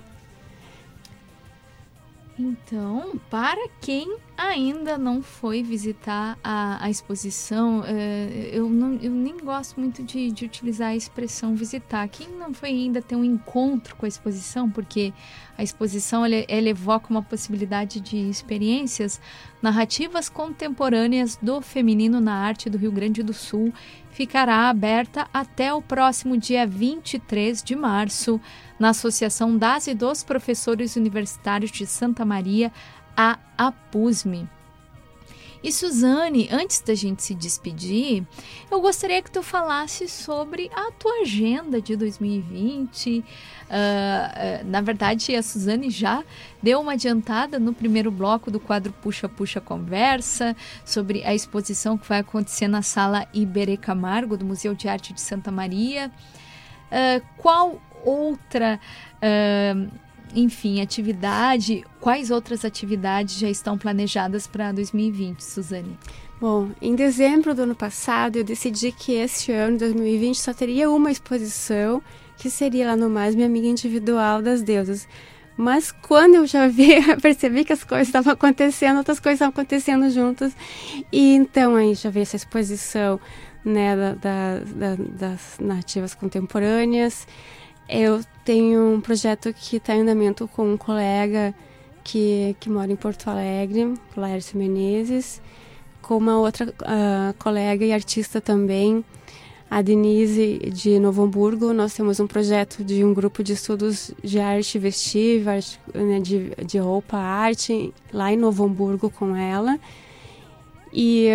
Então, 2.38 3.20
para 3.30 3.68
quem 3.80 4.16
ainda 4.48 4.98
não 4.98 5.22
foi 5.22 5.62
visitar 5.62 6.38
a, 6.42 6.84
a 6.84 6.90
exposição, 6.90 7.82
é, 7.86 8.50
eu, 8.52 8.68
não, 8.68 8.94
eu 8.94 9.10
nem 9.10 9.36
gosto 9.36 9.78
muito 9.78 10.02
de, 10.02 10.30
de, 10.30 10.44
utilizar 10.44 10.88
a 10.88 10.96
expressão 10.96 11.54
visitar. 11.54 12.08
Quem 12.08 12.28
não 12.28 12.52
foi 12.52 12.70
ainda 12.70 13.00
ter 13.00 13.16
um 13.16 13.24
encontro 13.24 13.94
com 13.96 14.04
a 14.04 14.08
exposição, 14.08 14.70
porque 14.70 15.12
a 15.56 15.62
exposição 15.62 16.24
ela, 16.24 16.44
ela 16.48 16.68
evoca 16.68 17.08
uma 17.10 17.22
possibilidade 17.22 18.00
de 18.00 18.16
experiências 18.16 19.20
narrativas 19.60 20.28
contemporâneas 20.28 21.38
do 21.40 21.60
feminino 21.60 22.20
na 22.20 22.34
arte 22.34 22.68
do 22.68 22.78
Rio 22.78 22.90
Grande 22.90 23.22
do 23.22 23.32
Sul, 23.32 23.72
ficará 24.10 24.68
aberta 24.68 25.26
até 25.32 25.72
o 25.72 25.80
próximo 25.80 26.36
dia 26.36 26.66
23 26.66 27.62
de 27.62 27.74
março 27.74 28.40
na 28.78 28.90
Associação 28.90 29.56
das 29.56 29.86
e 29.86 29.94
dos 29.94 30.24
Professores 30.24 30.96
Universitários 30.96 31.70
de 31.70 31.86
Santa 31.86 32.24
Maria, 32.24 32.72
a 33.16 33.38
APUSME. 33.56 34.48
E 35.62 35.70
Suzane, 35.70 36.48
antes 36.50 36.80
da 36.80 36.92
gente 36.92 37.22
se 37.22 37.36
despedir, 37.36 38.24
eu 38.68 38.80
gostaria 38.80 39.22
que 39.22 39.30
tu 39.30 39.44
falasse 39.44 40.08
sobre 40.08 40.68
a 40.74 40.90
tua 40.90 41.20
agenda 41.20 41.80
de 41.80 41.94
2020. 41.94 43.20
Uh, 43.20 43.22
uh, 43.22 44.66
na 44.66 44.80
verdade, 44.80 45.36
a 45.36 45.42
Suzane 45.42 45.88
já 45.88 46.24
deu 46.60 46.80
uma 46.80 46.94
adiantada 46.94 47.60
no 47.60 47.72
primeiro 47.72 48.10
bloco 48.10 48.50
do 48.50 48.58
quadro 48.58 48.92
Puxa 48.94 49.28
Puxa 49.28 49.60
Conversa 49.60 50.56
sobre 50.84 51.22
a 51.22 51.32
exposição 51.32 51.96
que 51.96 52.08
vai 52.08 52.18
acontecer 52.18 52.66
na 52.66 52.82
sala 52.82 53.28
Iberê 53.32 53.76
Camargo 53.76 54.36
do 54.36 54.44
Museu 54.44 54.74
de 54.74 54.88
Arte 54.88 55.12
de 55.12 55.20
Santa 55.20 55.52
Maria. 55.52 56.10
Uh, 56.90 57.24
qual 57.36 57.80
outra, 58.04 58.80
enfim, 60.34 60.80
atividade, 60.80 61.84
quais 62.00 62.30
outras 62.30 62.64
atividades 62.64 63.38
já 63.38 63.48
estão 63.48 63.76
planejadas 63.76 64.46
para 64.46 64.72
2020, 64.72 65.40
Suzane? 65.40 65.98
Bom, 66.40 66.70
em 66.80 66.96
dezembro 66.96 67.54
do 67.54 67.62
ano 67.62 67.74
passado 67.74 68.36
eu 68.36 68.44
decidi 68.44 68.90
que 68.90 69.12
este 69.12 69.52
ano, 69.52 69.78
2020, 69.78 70.40
só 70.40 70.52
teria 70.52 70.90
uma 70.90 71.10
exposição, 71.10 72.02
que 72.36 72.50
seria 72.50 72.88
lá 72.88 72.96
no 72.96 73.08
Mais 73.08 73.34
Minha 73.34 73.46
Amiga 73.46 73.68
Individual 73.68 74.42
das 74.42 74.60
Deusas. 74.60 75.06
Mas 75.56 75.92
quando 75.92 76.34
eu 76.34 76.46
já 76.46 76.66
vi, 76.68 77.00
percebi 77.20 77.64
que 77.64 77.72
as 77.72 77.84
coisas 77.84 78.08
estavam 78.08 78.32
acontecendo, 78.32 78.96
outras 78.96 79.20
coisas 79.20 79.36
estavam 79.36 79.52
acontecendo 79.52 80.10
juntas. 80.10 80.52
E 81.12 81.34
então 81.34 81.76
aí 81.76 81.94
já 81.94 82.10
veio 82.10 82.22
essa 82.22 82.36
exposição 82.36 83.20
né, 83.64 83.94
da, 83.94 84.14
da, 84.14 84.58
da, 84.64 84.96
das 84.96 85.58
narrativas 85.60 86.14
contemporâneas. 86.14 87.26
Eu 87.88 88.20
tenho 88.44 88.94
um 88.94 89.00
projeto 89.00 89.52
que 89.52 89.76
está 89.76 89.94
em 89.94 90.02
andamento 90.02 90.48
com 90.48 90.72
um 90.72 90.76
colega 90.76 91.54
que, 92.02 92.56
que 92.58 92.68
mora 92.68 92.90
em 92.90 92.96
Porto 92.96 93.28
Alegre, 93.28 93.94
Laércio 94.16 94.58
Menezes, 94.58 95.40
com 96.00 96.16
uma 96.16 96.38
outra 96.38 96.68
uh, 96.68 97.34
colega 97.38 97.84
e 97.84 97.92
artista 97.92 98.40
também, 98.40 99.04
a 99.70 99.80
Denise 99.80 100.58
de 100.72 100.98
Novo 100.98 101.22
Hamburgo. 101.22 101.72
Nós 101.72 101.94
temos 101.94 102.18
um 102.20 102.26
projeto 102.26 102.84
de 102.84 103.04
um 103.04 103.14
grupo 103.14 103.42
de 103.42 103.52
estudos 103.52 104.12
de 104.22 104.38
arte 104.38 104.78
vestível, 104.78 105.52
arte, 105.52 105.80
né, 105.94 106.20
de, 106.20 106.50
de 106.66 106.78
roupa, 106.78 107.16
arte, 107.16 107.94
lá 108.12 108.32
em 108.32 108.36
Novo 108.36 108.64
Hamburgo 108.64 109.10
com 109.10 109.36
ela. 109.36 109.78
E 110.92 111.28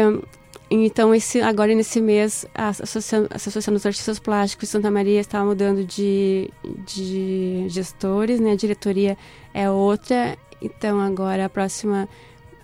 então, 0.69 1.15
esse, 1.15 1.39
agora 1.41 1.73
nesse 1.73 2.01
mês, 2.01 2.45
a 2.53 2.69
Associação, 2.69 3.27
a 3.29 3.35
Associação 3.35 3.73
dos 3.73 3.85
Artistas 3.85 4.19
Plásticos 4.19 4.67
de 4.67 4.71
Santa 4.71 4.91
Maria 4.91 5.19
está 5.19 5.43
mudando 5.43 5.85
de, 5.85 6.49
de 6.85 7.65
gestores, 7.69 8.39
né? 8.39 8.51
A 8.51 8.55
diretoria 8.55 9.17
é 9.53 9.69
outra. 9.69 10.37
Então, 10.61 10.99
agora 10.99 11.45
a 11.45 11.49
próxima 11.49 12.09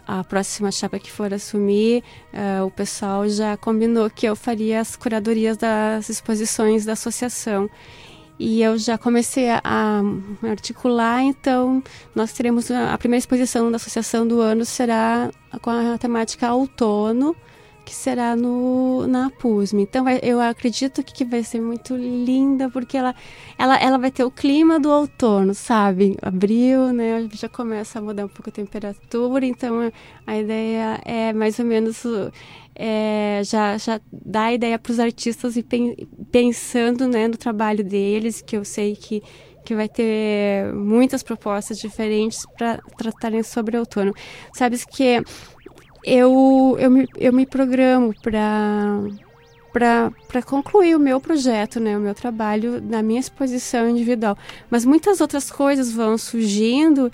a 0.06 0.22
próxima 0.22 0.70
chapa 0.70 1.00
que 1.00 1.10
for 1.10 1.34
assumir, 1.34 2.04
uh, 2.34 2.66
o 2.66 2.72
pessoal 2.72 3.28
já 3.30 3.56
combinou 3.56 4.10
que 4.10 4.26
eu 4.26 4.36
faria 4.36 4.82
as 4.82 4.98
curadorias 4.98 5.56
das 5.56 6.10
exposições 6.10 6.84
da 6.84 6.92
associação. 6.92 7.70
E 8.38 8.62
eu 8.62 8.78
já 8.78 8.98
comecei 8.98 9.50
a, 9.50 9.62
a 9.64 10.02
articular, 10.50 11.22
então 11.22 11.82
nós 12.14 12.34
teremos 12.34 12.70
a, 12.70 12.94
a 12.94 12.98
primeira 12.98 13.20
exposição 13.20 13.70
da 13.72 13.78
associação 13.78 14.28
do 14.28 14.42
ano 14.42 14.66
será 14.66 15.32
com 15.62 15.70
a 15.70 15.98
temática 15.98 16.54
outono, 16.54 17.36
que 17.84 17.94
será 17.94 18.36
no, 18.36 19.06
na 19.08 19.30
PUSM. 19.30 19.82
Então 19.82 20.04
vai, 20.04 20.20
eu 20.24 20.40
acredito 20.40 21.04
que, 21.04 21.26
vai 21.26 21.44
ser 21.44 21.62
muito 21.62 21.96
linda, 21.96 22.70
porque 22.70 22.98
ela, 22.98 23.14
ela, 23.58 23.78
ela 23.78 23.98
vai 23.98 24.12
ter 24.12 24.24
o 24.24 24.32
clima 24.32 24.80
do 24.80 24.90
outono, 24.90 25.54
sabe? 25.54 26.18
Abril, 26.22 26.94
né? 26.94 27.28
Já 27.34 27.50
começa 27.50 28.00
a 28.00 28.02
mudar 28.02 28.26
um 28.26 28.30
pouco 28.30 28.50
a 28.50 28.54
temperatura, 28.54 29.46
então 29.46 29.92
a 30.26 30.38
ideia 30.38 31.00
é 31.06 31.34
mais 31.34 31.60
ou 31.60 31.66
menos. 31.66 32.04
É, 32.76 33.42
já, 33.44 33.78
já 33.78 34.02
dá 34.12 34.46
a 34.46 34.54
ideia 34.54 34.80
para 34.80 34.92
os 34.92 35.00
artistas 35.00 35.56
e 35.56 35.62
pen, 35.62 35.96
pensando 36.32 37.08
né, 37.08 37.28
no 37.28 37.38
trabalho 37.38 37.84
deles, 37.84 38.42
que 38.42 38.58
eu 38.58 38.66
sei 38.66 38.96
que, 38.96 39.22
que 39.64 39.76
vai 39.76 39.88
ter 39.88 40.74
muitas 40.74 41.22
propostas 41.22 41.78
diferentes 41.78 42.46
para 42.58 42.80
tratarem 42.98 43.44
sobre 43.44 43.78
outono. 43.78 44.12
Sabes 44.54 44.84
que 44.86 45.22
eu, 46.04 46.76
eu, 46.80 46.92
me, 46.92 47.08
eu 47.18 47.34
me 47.34 47.46
programo 47.46 48.14
para 48.22 50.12
concluir 50.46 50.96
o 50.96 51.00
meu 51.00 51.20
projeto, 51.20 51.80
né, 51.80 51.98
o 51.98 52.02
meu 52.02 52.14
trabalho 52.14 52.82
na 52.82 53.02
minha 53.02 53.20
exposição 53.20 53.90
individual. 53.90 54.38
Mas 54.70 54.86
muitas 54.86 55.22
outras 55.22 55.50
coisas 55.50 55.92
vão 55.92 56.18
surgindo 56.18 57.12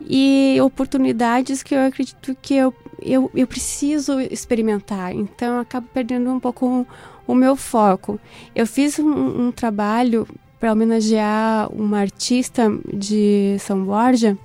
e 0.00 0.56
oportunidades 0.62 1.62
que 1.62 1.74
eu 1.74 1.80
acredito 1.80 2.34
que 2.40 2.54
eu, 2.54 2.74
eu, 3.02 3.30
eu 3.34 3.46
preciso 3.46 4.18
experimentar. 4.20 5.14
Então 5.14 5.56
eu 5.56 5.60
acabo 5.60 5.86
perdendo 5.92 6.30
um 6.30 6.40
pouco 6.40 6.66
o, 6.66 6.86
o 7.26 7.34
meu 7.34 7.54
foco. 7.54 8.18
Eu 8.54 8.66
fiz 8.66 8.98
um, 8.98 9.46
um 9.46 9.52
trabalho 9.52 10.26
para 10.58 10.72
homenagear 10.72 11.70
uma 11.72 11.98
artista 11.98 12.70
de 12.92 13.56
São 13.58 13.84
Borja 13.84 14.36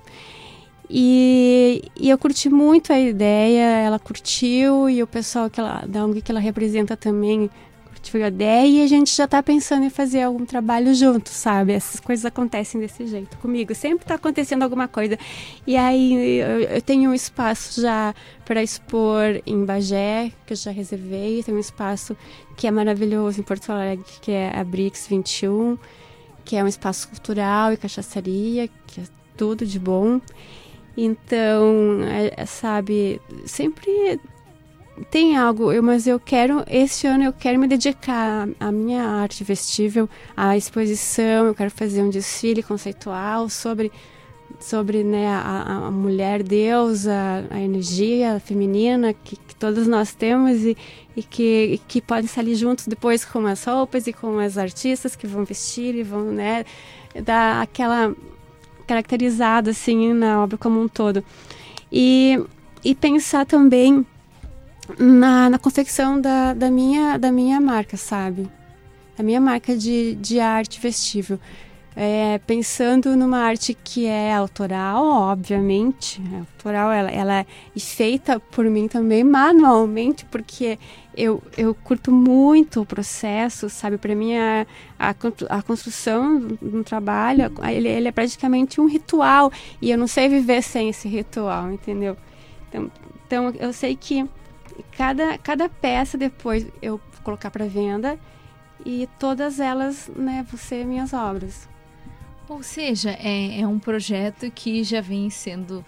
e, 0.88 1.82
e, 1.96 2.08
eu 2.08 2.16
curti 2.16 2.48
muito 2.48 2.92
a 2.92 3.00
ideia, 3.00 3.78
ela 3.78 3.98
curtiu 3.98 4.88
e 4.88 5.02
o 5.02 5.06
pessoal 5.06 5.50
que 5.50 5.58
ela, 5.58 5.84
da 5.86 6.04
ONG 6.04 6.22
que 6.22 6.30
ela 6.30 6.40
representa 6.40 6.96
também 6.96 7.50
curtiu 7.86 8.24
a 8.24 8.28
ideia 8.28 8.66
e 8.66 8.82
a 8.84 8.86
gente 8.86 9.14
já 9.14 9.24
está 9.24 9.42
pensando 9.42 9.84
em 9.84 9.90
fazer 9.90 10.22
algum 10.22 10.44
trabalho 10.44 10.94
junto, 10.94 11.28
sabe? 11.28 11.72
Essas 11.72 11.98
coisas 11.98 12.24
acontecem 12.24 12.80
desse 12.80 13.06
jeito 13.06 13.36
comigo, 13.38 13.74
sempre 13.74 14.04
está 14.04 14.14
acontecendo 14.14 14.62
alguma 14.62 14.86
coisa. 14.86 15.18
E 15.66 15.76
aí 15.76 16.38
eu, 16.38 16.60
eu 16.60 16.82
tenho 16.82 17.10
um 17.10 17.14
espaço 17.14 17.80
já 17.80 18.14
para 18.44 18.62
expor 18.62 19.42
em 19.44 19.64
Bagé, 19.64 20.30
que 20.46 20.52
eu 20.52 20.56
já 20.56 20.70
reservei, 20.70 21.42
tem 21.42 21.54
um 21.54 21.58
espaço 21.58 22.16
que 22.56 22.66
é 22.66 22.70
maravilhoso 22.70 23.40
em 23.40 23.42
Porto 23.42 23.70
Alegre, 23.70 24.04
que 24.22 24.30
é 24.30 24.56
a 24.56 24.62
Brix 24.62 25.08
21, 25.08 25.76
que 26.44 26.54
é 26.54 26.62
um 26.62 26.68
espaço 26.68 27.08
cultural 27.08 27.72
e 27.72 27.76
cachaçaria, 27.76 28.68
que 28.86 29.00
é 29.00 29.04
tudo 29.36 29.66
de 29.66 29.80
bom. 29.80 30.20
Então, 30.96 32.00
é, 32.04 32.32
é, 32.36 32.46
sabe, 32.46 33.20
sempre 33.44 34.18
tem 35.10 35.36
algo, 35.36 35.70
eu, 35.70 35.82
mas 35.82 36.06
eu 36.06 36.18
quero, 36.18 36.64
este 36.66 37.06
ano 37.06 37.24
eu 37.24 37.32
quero 37.32 37.58
me 37.58 37.68
dedicar 37.68 38.48
à 38.58 38.72
minha 38.72 39.02
arte 39.02 39.44
vestível, 39.44 40.08
à 40.34 40.56
exposição, 40.56 41.46
eu 41.46 41.54
quero 41.54 41.70
fazer 41.70 42.02
um 42.02 42.08
desfile 42.08 42.62
conceitual 42.62 43.50
sobre, 43.50 43.92
sobre 44.58 45.04
né, 45.04 45.28
a, 45.28 45.86
a 45.86 45.90
mulher 45.90 46.42
deusa, 46.42 47.46
a 47.50 47.60
energia 47.60 48.40
feminina 48.40 49.12
que, 49.12 49.36
que 49.36 49.54
todos 49.54 49.86
nós 49.86 50.14
temos 50.14 50.64
e, 50.64 50.74
e 51.14 51.22
que, 51.22 51.78
que 51.86 52.00
podem 52.00 52.26
sair 52.26 52.54
juntos 52.54 52.86
depois 52.86 53.22
com 53.22 53.46
as 53.46 53.62
roupas 53.64 54.06
e 54.06 54.14
com 54.14 54.38
as 54.38 54.56
artistas 54.56 55.14
que 55.14 55.26
vão 55.26 55.44
vestir 55.44 55.94
e 55.94 56.02
vão 56.02 56.32
né, 56.32 56.64
dar 57.22 57.60
aquela 57.60 58.14
caracterizado 58.86 59.70
assim 59.70 60.12
na 60.12 60.42
obra 60.42 60.56
como 60.56 60.80
um 60.80 60.88
todo. 60.88 61.24
E, 61.90 62.40
e 62.84 62.94
pensar 62.94 63.44
também 63.46 64.06
na, 64.98 65.50
na 65.50 65.58
confecção 65.58 66.20
da, 66.20 66.54
da, 66.54 66.70
minha, 66.70 67.18
da 67.18 67.32
minha 67.32 67.60
marca, 67.60 67.96
sabe? 67.96 68.48
A 69.18 69.22
minha 69.22 69.40
marca 69.40 69.76
de, 69.76 70.14
de 70.16 70.40
arte 70.40 70.80
vestível. 70.80 71.38
é, 71.96 72.38
pensando 72.46 73.16
numa 73.16 73.38
arte 73.38 73.72
que 73.72 74.04
é 74.04 74.34
autoral, 74.34 75.02
obviamente, 75.06 76.20
é 76.34 76.38
autoral, 76.40 76.92
ela, 76.92 77.10
ela 77.10 77.40
é 77.40 77.46
feita 77.80 78.38
por 78.38 78.66
mim 78.66 78.86
também 78.86 79.24
manualmente, 79.24 80.26
porque 80.26 80.78
eu, 81.16 81.42
eu 81.56 81.74
curto 81.74 82.12
muito 82.12 82.82
o 82.82 82.86
processo, 82.86 83.70
sabe? 83.70 83.96
Para 83.96 84.14
mim, 84.14 84.36
a, 84.36 84.66
a, 84.98 85.14
a 85.48 85.62
construção 85.62 86.38
do 86.38 86.84
trabalho, 86.84 87.50
ele, 87.70 87.88
ele 87.88 88.08
é 88.08 88.12
praticamente 88.12 88.80
um 88.80 88.86
ritual, 88.86 89.50
e 89.80 89.90
eu 89.90 89.98
não 89.98 90.06
sei 90.06 90.28
viver 90.28 90.62
sem 90.62 90.90
esse 90.90 91.08
ritual, 91.08 91.72
entendeu? 91.72 92.16
Então, 92.68 92.90
então 93.26 93.50
eu 93.58 93.72
sei 93.72 93.96
que 93.96 94.28
cada, 94.92 95.38
cada 95.38 95.68
peça 95.68 96.18
depois 96.18 96.66
eu 96.82 97.00
colocar 97.24 97.50
para 97.50 97.66
venda 97.66 98.18
e 98.84 99.08
todas 99.18 99.58
elas 99.58 100.10
né, 100.14 100.46
vão 100.48 100.58
ser 100.58 100.84
minhas 100.84 101.12
obras. 101.12 101.68
Ou 102.48 102.62
seja, 102.62 103.10
é, 103.10 103.60
é 103.60 103.66
um 103.66 103.78
projeto 103.78 104.48
que 104.52 104.84
já 104.84 105.00
vem 105.00 105.28
sendo 105.30 105.84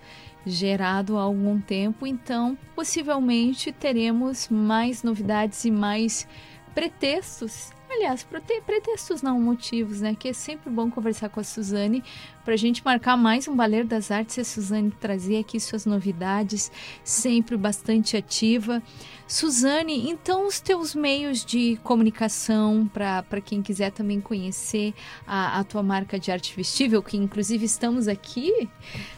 gerado 0.49 1.17
há 1.17 1.23
algum 1.23 1.61
tempo, 1.61 2.07
então 2.07 2.57
possivelmente 2.75 3.73
teremos 3.73 4.49
mais 4.49 5.03
novidades 5.03 5.65
e 5.65 5.71
mais 5.71 6.27
pretextos 6.75 7.71
Aliás, 7.91 8.27
pretextos 8.67 9.23
não 9.23 9.41
motivos, 9.41 10.03
né? 10.03 10.15
Que 10.15 10.29
é 10.29 10.33
sempre 10.35 10.71
bom 10.71 10.91
conversar 10.91 11.31
com 11.31 11.41
a 11.41 11.43
Suzane 11.43 12.05
para 12.45 12.53
a 12.53 12.57
gente 12.57 12.85
marcar 12.85 13.17
mais 13.17 13.49
um 13.49 13.57
Baleiro 13.57 13.89
das 13.89 14.11
Artes 14.11 14.37
e 14.37 14.41
a 14.41 14.45
Suzane 14.45 14.91
trazer 14.91 15.39
aqui 15.39 15.59
suas 15.59 15.87
novidades, 15.87 16.71
sempre 17.03 17.57
bastante 17.57 18.15
ativa. 18.15 18.83
Suzane, 19.29 20.09
então 20.09 20.47
os 20.47 20.59
teus 20.59 20.95
meios 20.95 21.45
de 21.45 21.79
comunicação 21.85 22.91
para 22.93 23.41
quem 23.45 23.63
quiser 23.63 23.93
também 23.93 24.21
conhecer 24.21 24.95
a, 25.27 25.61
a, 25.61 25.65
tua 25.65 25.83
marca 25.83 26.19
de 26.19 26.33
arte 26.33 26.57
vestível, 26.57 27.03
que 27.03 27.17
inclusive 27.17 27.65
estamos 27.65 28.09
aqui 28.09 28.69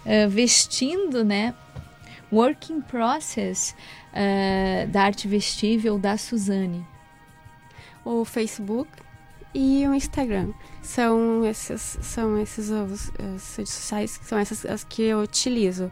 uh, 0.04 0.28
vestindo, 0.28 1.24
né? 1.24 1.54
Working 2.32 2.80
Process 2.82 3.74
uh, 4.12 4.88
da 4.88 5.02
arte 5.04 5.26
vestível 5.26 5.98
da 5.98 6.18
Suzane 6.18 6.84
o 8.04 8.24
Facebook 8.24 8.90
e 9.54 9.86
o 9.86 9.94
Instagram. 9.94 10.52
São 10.82 11.44
esses, 11.44 11.98
são 12.02 12.38
esses 12.38 12.70
os, 12.70 13.12
as 13.34 13.56
redes 13.56 13.72
sociais 13.72 14.16
que 14.16 14.24
são 14.24 14.38
essas 14.38 14.64
as 14.64 14.84
que 14.84 15.02
eu 15.02 15.20
utilizo. 15.20 15.90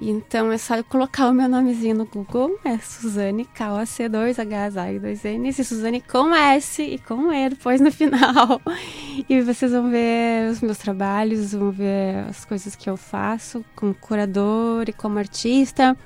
Então 0.00 0.52
é 0.52 0.58
só 0.58 0.80
colocar 0.84 1.28
o 1.28 1.32
meu 1.32 1.48
nomezinho 1.48 1.96
no 1.96 2.06
Google, 2.06 2.56
é 2.64 2.78
Suzane 2.78 3.44
KOC 3.44 4.08
2 4.08 4.36
HSA 4.36 4.92
e 4.92 4.98
2 5.00 5.24
N, 5.24 5.48
e 5.48 5.52
Suzane 5.52 6.00
com 6.00 6.32
S 6.32 6.80
e 6.80 6.98
com 6.98 7.32
E 7.32 7.48
depois 7.50 7.80
no 7.80 7.90
final. 7.90 8.60
E 9.28 9.42
vocês 9.42 9.72
vão 9.72 9.90
ver 9.90 10.48
os 10.48 10.60
meus 10.60 10.78
trabalhos, 10.78 11.52
vão 11.52 11.72
ver 11.72 12.24
as 12.28 12.44
coisas 12.44 12.76
que 12.76 12.88
eu 12.88 12.96
faço 12.96 13.64
como 13.74 13.92
curador 13.92 14.88
e 14.88 14.92
como 14.92 15.18
artista. 15.18 15.96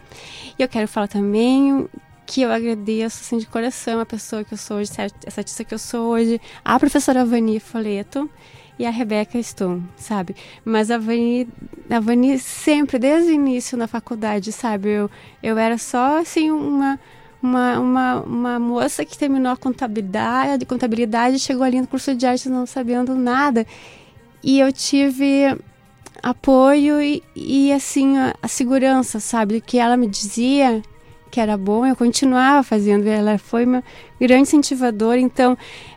E 0.59 0.63
eu 0.63 0.67
quero 0.67 0.89
falar 0.89 1.09
também 1.09 1.87
que 2.25 2.41
eu 2.41 2.51
agradeço 2.51 3.21
assim, 3.21 3.37
de 3.37 3.47
coração 3.47 4.01
a 4.01 4.07
pessoa 4.07 4.43
que 4.43 4.55
eu 4.55 4.59
sou 4.59 4.79
hoje, 4.79 4.91
essa 5.27 5.41
artista 5.43 5.63
que 5.63 5.75
eu 5.75 5.79
sou 5.79 6.13
hoje, 6.13 6.41
a 6.65 6.79
professora 6.79 7.23
Vani 7.27 7.61
Foleto 7.61 8.31
e 8.79 8.87
a 8.87 8.91
Rebeca 8.91 9.43
Stone, 9.43 9.83
sabe? 9.97 10.35
Mas 10.65 10.91
a 10.91 10.99
Vani, 10.99 11.49
a 11.91 12.01
Vani 12.01 12.39
sempre, 12.39 12.99
desde 12.99 13.31
o 13.31 13.35
início 13.35 13.77
na 13.77 13.87
faculdade, 13.87 14.51
sabe? 14.53 14.89
Eu, 14.89 15.11
eu 15.43 15.59
era 15.59 15.79
só, 15.79 16.19
assim, 16.19 16.51
uma, 16.51 16.99
uma, 17.43 17.79
uma, 17.79 18.21
uma 18.23 18.59
moça 18.59 19.05
que 19.05 19.19
terminou 19.19 19.53
a 19.53 19.57
contabilidade, 19.57 20.65
contabilidade 20.65 21.39
chegou 21.39 21.65
ali 21.65 21.81
no 21.81 21.87
curso 21.87 22.15
de 22.15 22.27
arte 22.27 22.49
não 22.49 22.67
sabendo 22.67 23.15
nada. 23.15 23.67
E 24.43 24.59
eu 24.59 24.73
tive 24.73 25.57
apoio 26.23 27.01
e, 27.01 27.23
e 27.35 27.73
assim, 27.73 28.17
a, 28.19 28.35
a 28.43 28.49
segurança, 28.49 29.21
sabe? 29.21 29.61
Que 29.61 29.79
ela 29.79 29.97
me 29.97 30.07
dizia 30.07 30.83
que 31.33 31.41
era 31.41 31.57
bom, 31.57 31.87
eu 31.87 31.97
continuava 31.97 32.63
fazendo. 32.63 33.07
Ela 33.07 33.39
foi 33.39 33.65
uma 33.65 33.83
grande 34.21 34.43
incentivadora. 34.43 35.19
Então, 35.19 35.57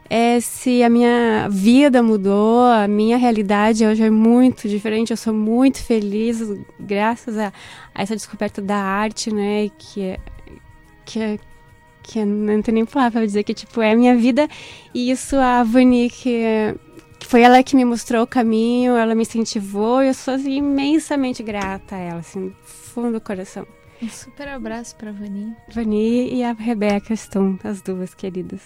é, 0.09 0.39
se 0.39 0.83
a 0.83 0.89
minha 0.89 1.47
vida 1.49 2.03
mudou, 2.03 2.65
a 2.65 2.87
minha 2.87 3.17
realidade 3.17 3.85
hoje 3.85 4.03
é 4.03 4.09
muito 4.09 4.69
diferente. 4.69 5.11
Eu 5.11 5.17
sou 5.17 5.33
muito 5.33 5.83
feliz 5.83 6.41
graças 6.79 7.37
a, 7.37 7.51
a 7.93 8.03
essa 8.03 8.15
descoberta 8.15 8.61
da 8.61 8.77
arte, 8.77 9.33
né? 9.33 9.69
Que 9.77 10.01
é, 10.01 10.19
que 11.05 11.19
é, 11.19 11.39
que 12.03 12.23
não 12.23 12.61
tenho 12.61 12.75
nem 12.75 12.85
palavra 12.85 13.19
para 13.19 13.25
dizer 13.25 13.43
que 13.43 13.53
tipo 13.53 13.81
é 13.81 13.93
a 13.93 13.95
minha 13.95 14.15
vida 14.15 14.47
e 14.93 15.09
isso 15.09 15.35
a 15.37 15.63
Vani 15.63 16.09
que, 16.09 16.43
que 17.19 17.25
foi 17.25 17.41
ela 17.41 17.63
que 17.63 17.75
me 17.75 17.83
mostrou 17.83 18.23
o 18.23 18.27
caminho, 18.27 18.95
ela 18.95 19.15
me 19.15 19.23
incentivou 19.23 20.03
e 20.03 20.09
eu 20.09 20.13
sou 20.13 20.35
assim, 20.35 20.57
imensamente 20.57 21.41
grata 21.41 21.95
a 21.95 21.99
ela, 21.99 22.19
assim, 22.19 22.53
fundo 22.63 23.11
do 23.13 23.21
coração. 23.21 23.65
Um 24.01 24.09
super 24.09 24.47
abraço 24.49 24.95
para 24.97 25.11
Vani. 25.11 25.55
Vani 25.73 26.31
e 26.31 26.43
a 26.43 26.51
Rebeca 26.51 27.13
estão, 27.13 27.57
as 27.63 27.81
duas 27.81 28.13
queridas. 28.13 28.61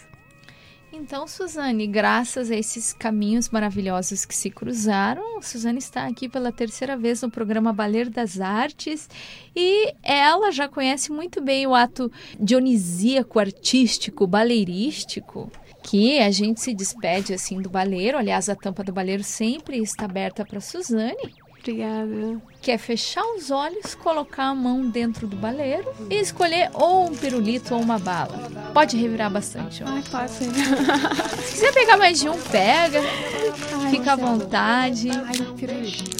Então, 1.02 1.26
Suzane, 1.26 1.88
graças 1.88 2.52
a 2.52 2.56
esses 2.56 2.92
caminhos 2.92 3.50
maravilhosos 3.50 4.26
que 4.26 4.36
se 4.36 4.50
cruzaram, 4.50 5.42
Suzane 5.42 5.80
está 5.80 6.06
aqui 6.06 6.28
pela 6.28 6.52
terceira 6.52 6.98
vez 6.98 7.22
no 7.22 7.32
programa 7.32 7.72
Baleiro 7.72 8.10
das 8.10 8.42
Artes 8.42 9.10
e 9.56 9.94
ela 10.04 10.52
já 10.52 10.68
conhece 10.68 11.10
muito 11.10 11.42
bem 11.42 11.66
o 11.66 11.74
ato 11.74 12.12
dionisíaco, 12.38 13.40
artístico, 13.40 14.28
baleirístico 14.28 15.50
que 15.82 16.20
a 16.20 16.30
gente 16.32 16.60
se 16.60 16.74
despede 16.74 17.34
assim 17.34 17.62
do 17.62 17.70
baleiro. 17.70 18.18
Aliás, 18.18 18.50
a 18.50 18.56
tampa 18.56 18.84
do 18.84 18.92
baleiro 18.92 19.24
sempre 19.24 19.78
está 19.78 20.04
aberta 20.04 20.46
para 20.46 20.60
Suzane. 20.60 21.39
Obrigada. 21.60 22.42
Que 22.62 22.72
é 22.72 22.78
fechar 22.78 23.24
os 23.36 23.52
olhos, 23.52 23.96
colocar 23.96 24.46
a 24.46 24.56
mão 24.56 24.90
dentro 24.90 25.28
do 25.28 25.36
baleiro 25.36 25.90
e 26.10 26.16
escolher 26.16 26.70
ou 26.74 27.06
um 27.06 27.16
pirulito 27.16 27.74
ou 27.76 27.82
uma 27.82 27.98
bala. 28.00 28.50
Pode 28.74 28.98
revirar 28.98 29.30
bastante. 29.30 29.84
Ó. 29.84 29.88
Ai, 29.88 30.04
pode 30.10 30.32
ser. 30.32 30.50
Se 31.44 31.52
quiser 31.54 31.74
pegar 31.74 31.98
mais 31.98 32.20
de 32.20 32.28
um, 32.30 32.40
pega. 32.40 33.02
Ai, 33.02 33.92
Fica 33.92 34.14
à 34.14 34.16
vontade. 34.16 35.10
Ai, 35.10 35.34
pirulito. 35.56 36.20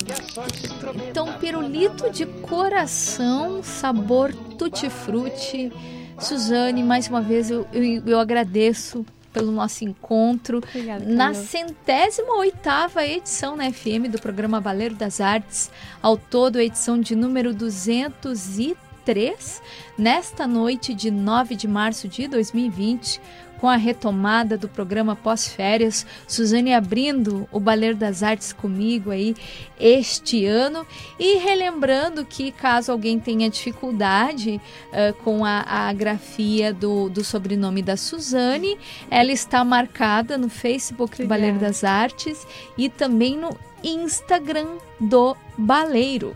Então, 1.10 1.34
pirulito 1.40 2.10
de 2.10 2.26
coração, 2.26 3.62
sabor 3.64 4.34
tutti-frutti. 4.58 5.72
Suzane, 6.20 6.84
mais 6.84 7.08
uma 7.08 7.22
vez 7.22 7.50
eu, 7.50 7.66
eu, 7.72 7.84
eu 8.06 8.20
agradeço 8.20 9.06
pelo 9.32 9.52
nosso 9.52 9.84
encontro 9.84 10.58
Obrigada, 10.58 11.06
na 11.06 11.34
centésima 11.34 12.36
oitava 12.38 13.06
edição 13.06 13.56
na 13.56 13.72
FM 13.72 14.10
do 14.10 14.20
programa 14.20 14.60
Baleiro 14.60 14.96
das 14.96 15.22
Artes, 15.22 15.72
ao 16.02 16.18
todo 16.18 16.58
a 16.58 16.64
edição 16.64 17.00
de 17.00 17.16
número 17.16 17.54
203, 17.54 19.62
nesta 19.98 20.48
noite 20.48 20.94
de 20.94 21.12
9 21.12 21.56
de 21.56 21.68
março 21.68 22.08
de 22.08 22.28
2020 22.28 23.22
com 23.60 23.68
a 23.68 23.76
retomada 23.76 24.58
do 24.58 24.70
programa 24.70 25.16
pós-férias, 25.16 26.06
Suzane 26.28 26.74
abrindo 26.74 27.48
o 27.52 27.60
Baleiro 27.60 27.96
das 27.96 28.24
Artes 28.24 28.54
comigo 28.54 29.12
aí 29.12 29.36
este 29.80 30.46
ano. 30.46 30.86
E 31.20 31.38
relembrando 31.40 32.26
que 32.26 32.52
caso 32.52 32.92
alguém 32.92 33.20
tenha 33.20 33.50
dificuldade 33.50 34.62
uh, 34.88 35.14
com 35.24 35.44
a, 35.44 35.64
a 35.68 35.94
grafia 35.94 36.74
do, 36.74 37.10
do 37.10 37.24
sobrenome 37.24 37.82
da 37.82 37.98
Suzane, 37.98 38.78
ela 39.12 39.32
está 39.32 39.64
marcada 39.64 40.38
no 40.38 40.50
Facebook 40.50 41.22
do 41.22 41.28
Baleiro 41.28 41.60
das 41.60 41.84
Artes 41.84 42.48
e 42.78 42.90
também 42.90 43.38
no 43.38 43.58
Instagram 43.84 44.68
do 45.00 45.36
Baleiro. 45.58 46.36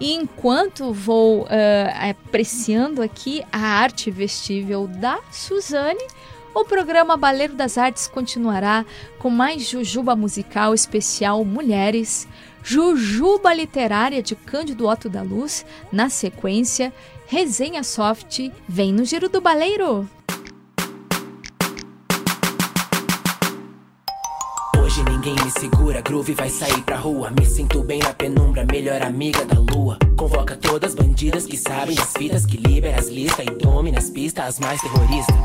E 0.00 0.14
enquanto 0.14 0.92
vou 0.92 1.42
uh, 1.42 1.48
apreciando 2.08 3.02
aqui 3.02 3.42
a 3.50 3.58
arte 3.58 4.10
vestível 4.10 4.86
da 4.86 5.18
Suzane, 5.32 6.06
o 6.60 6.64
programa 6.64 7.16
Baleiro 7.16 7.54
das 7.54 7.78
Artes 7.78 8.08
continuará 8.08 8.84
com 9.18 9.30
mais 9.30 9.62
Jujuba 9.62 10.16
musical 10.16 10.74
especial 10.74 11.44
Mulheres, 11.44 12.26
Jujuba 12.64 13.54
literária 13.54 14.20
de 14.20 14.34
Cândido 14.34 14.88
Otto 14.88 15.08
da 15.08 15.22
Luz, 15.22 15.64
na 15.92 16.08
sequência, 16.08 16.92
Resenha 17.28 17.84
Soft, 17.84 18.50
vem 18.68 18.92
no 18.92 19.04
Giro 19.04 19.28
do 19.28 19.40
Baleiro! 19.40 20.08
Hoje 24.76 25.04
ninguém 25.04 25.34
me 25.34 25.50
segura, 25.52 26.00
groove 26.00 26.34
vai 26.34 26.48
sair 26.48 26.82
pra 26.82 26.96
rua. 26.96 27.30
Me 27.30 27.46
sinto 27.46 27.82
bem 27.84 28.00
na 28.00 28.12
penumbra, 28.12 28.64
melhor 28.64 29.02
amiga 29.02 29.44
da 29.44 29.60
lua. 29.60 29.98
Convoca 30.16 30.56
todas 30.56 30.94
bandidas 30.94 31.46
que 31.46 31.56
sabem 31.56 31.94
das 31.94 32.12
fitas, 32.14 32.44
que 32.44 32.56
libera 32.56 32.98
as 32.98 33.08
listas 33.08 33.46
e 33.46 33.50
domina 33.50 33.98
as 33.98 34.10
pistas, 34.10 34.44
as 34.44 34.58
mais 34.58 34.80
terroristas. 34.80 35.36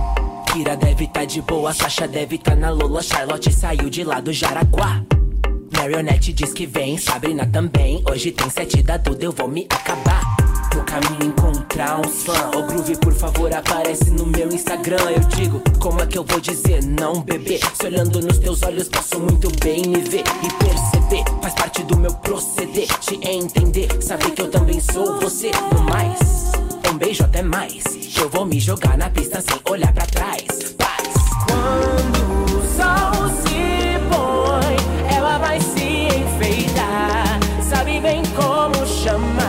Kira 0.54 0.78
deve 0.78 1.08
tá 1.08 1.26
de 1.26 1.42
boa, 1.42 1.74
Sasha 1.74 2.08
deve 2.08 2.38
tá 2.38 2.56
na 2.56 2.70
Lola, 2.70 3.02
Charlotte 3.02 3.52
saiu 3.52 3.90
de 3.90 4.04
lá 4.04 4.22
do 4.22 4.32
Jaraguá. 4.32 5.04
Marionette 5.76 6.32
diz 6.32 6.54
que 6.54 6.68
vem, 6.68 6.96
Sabrina 6.96 7.44
também. 7.44 8.04
Hoje 8.08 8.32
tem 8.32 8.48
sete 8.52 8.84
da 8.84 9.00
tudo, 9.00 9.24
eu 9.24 9.32
vou 9.32 9.48
me 9.48 9.66
acabar. 9.68 10.22
No 10.76 10.84
caminho 10.84 11.32
encontrar 11.32 12.00
uns 12.00 12.22
fã. 12.22 12.52
Ô 12.56 12.68
Groove, 12.68 12.96
por 12.98 13.14
favor, 13.14 13.52
aparece 13.52 14.12
no 14.12 14.28
meu 14.28 14.48
Instagram. 14.50 15.02
Eu 15.10 15.22
digo, 15.22 15.60
como 15.80 16.02
é 16.02 16.06
que 16.06 16.20
eu 16.20 16.24
vou 16.24 16.40
dizer 16.40 16.84
não, 16.84 17.20
bebê? 17.22 17.60
Se 17.74 17.88
olhando 17.88 18.22
nos 18.22 18.38
teus 18.38 18.62
olhos, 18.62 18.88
posso 18.88 19.20
muito 19.20 19.50
bem 19.60 19.82
me 19.88 20.02
ver 20.02 20.24
e 20.44 20.64
perceber. 20.64 21.24
Faz 21.42 21.56
parte 21.56 21.82
do 21.82 21.98
meu 21.98 22.14
proceder, 22.14 22.88
te 23.00 23.16
entender. 23.28 23.88
Saber 24.04 24.30
que 24.30 24.42
eu 24.44 24.52
também 24.52 24.80
sou 24.80 25.20
você. 25.20 25.50
No 25.74 25.82
mais, 25.82 26.20
um 26.94 26.98
beijo 26.98 27.24
até 27.24 27.42
mais. 27.42 27.84
Eu 28.16 28.30
vou 28.30 28.46
me 28.46 28.60
jogar 28.60 28.98
na 28.98 29.10
pista 29.10 29.42
sem 29.42 29.60
olhar 29.70 29.92
pra 29.94 30.06
trás. 30.06 30.74
Paz. 30.78 31.14
Quando 31.48 32.56
o 32.56 32.62
sol 32.62 33.30
se 33.42 33.98
põe, 34.10 35.16
ela 35.16 35.40
vai 35.40 35.60
se 35.60 36.08
enfeitar. 36.08 37.40
Sabe 37.68 38.00
bem 38.00 38.22
como 38.36 38.86
chamar 38.86 39.43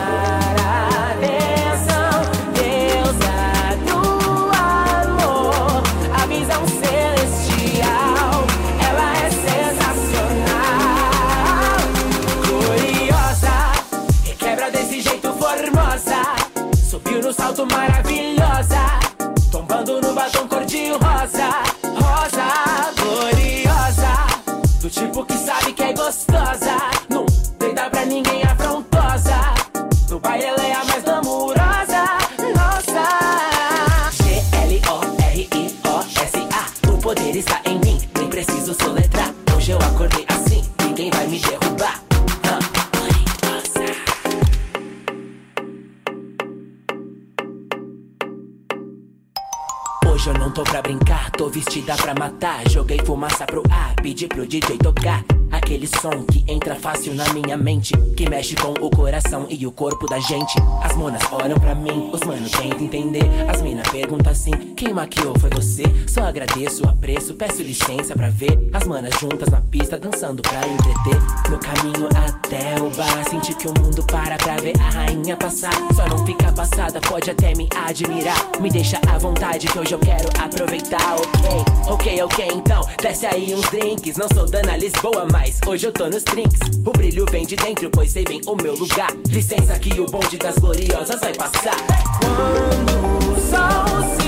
vestida 51.65 51.95
pra 51.95 52.13
matar. 52.13 52.67
Joguei 52.69 52.99
fumaça 53.03 53.45
pro 53.45 53.63
ar, 53.69 53.95
pedi 54.01 54.27
pro 54.27 54.45
DJ 54.45 54.77
tocar. 54.77 55.23
Aquele 55.65 55.87
som 55.87 56.23
que 56.31 56.45
entra 56.47 56.75
fácil 56.75 57.15
na 57.15 57.27
minha 57.33 57.57
mente. 57.57 57.91
Que 58.15 58.29
mexe 58.29 58.55
com 58.55 58.71
o 58.85 58.87
coração 58.91 59.47
e 59.49 59.65
o 59.65 59.71
corpo 59.71 60.05
da 60.05 60.19
gente. 60.19 60.53
As 60.83 60.95
monas 60.95 61.23
olham 61.31 61.57
pra 61.59 61.73
mim, 61.73 62.11
os 62.13 62.21
manos 62.21 62.51
tentam 62.51 62.81
entender. 62.81 63.23
As 63.49 63.63
minas 63.63 63.87
perguntam 63.89 64.31
assim: 64.31 64.51
quem 64.75 64.93
maquiou 64.93 65.33
foi 65.39 65.49
você? 65.49 65.83
Só 66.07 66.21
agradeço, 66.21 66.87
apreço, 66.87 67.33
peço 67.33 67.63
licença 67.63 68.15
pra 68.15 68.29
ver. 68.29 68.69
As 68.71 68.85
manas 68.85 69.15
juntas 69.19 69.49
na 69.49 69.59
pista, 69.59 69.97
dançando 69.97 70.43
pra 70.43 70.61
entreter. 70.67 71.19
No 71.49 71.57
caminho 71.57 72.09
até 72.15 72.79
o 72.79 72.91
bar, 72.95 73.27
senti 73.27 73.55
que 73.55 73.67
o 73.67 73.73
mundo 73.81 74.03
para 74.03 74.37
pra 74.37 74.57
ver 74.57 74.79
a 74.79 74.89
rainha 74.91 75.35
passar. 75.35 75.73
Só 75.95 76.07
não 76.07 76.23
fica 76.27 76.51
passada, 76.51 77.01
pode 77.01 77.31
até 77.31 77.55
me 77.55 77.67
admirar. 77.87 78.37
Me 78.61 78.69
deixa 78.69 78.99
à 79.11 79.17
vontade 79.17 79.65
que 79.65 79.79
hoje 79.79 79.93
eu 79.93 79.99
quero 79.99 80.29
aproveitar, 80.39 81.15
ok? 81.15 81.49
Ok, 81.87 82.21
ok, 82.21 82.47
então 82.53 82.81
desce 83.01 83.25
aí 83.25 83.55
uns 83.55 83.67
drinks. 83.71 84.15
Não 84.15 84.27
sou 84.31 84.45
Dana 84.45 84.77
Lisboa, 84.77 85.25
mas 85.31 85.54
hoje 85.67 85.87
eu 85.87 85.91
tô 85.91 86.07
nos 86.07 86.23
drinks. 86.23 86.59
O 86.85 86.91
brilho 86.91 87.25
vem 87.29 87.45
de 87.45 87.55
dentro, 87.55 87.89
pois 87.89 88.11
sei 88.11 88.23
bem 88.23 88.41
o 88.45 88.55
meu 88.55 88.75
lugar. 88.75 89.11
Licença 89.29 89.77
que 89.79 89.99
o 89.99 90.05
bonde 90.05 90.37
das 90.37 90.55
gloriosas 90.55 91.19
vai 91.19 91.33
passar. 91.33 91.75
Quando 92.21 93.31
o 93.31 93.35
sol 93.41 94.19
se 94.19 94.24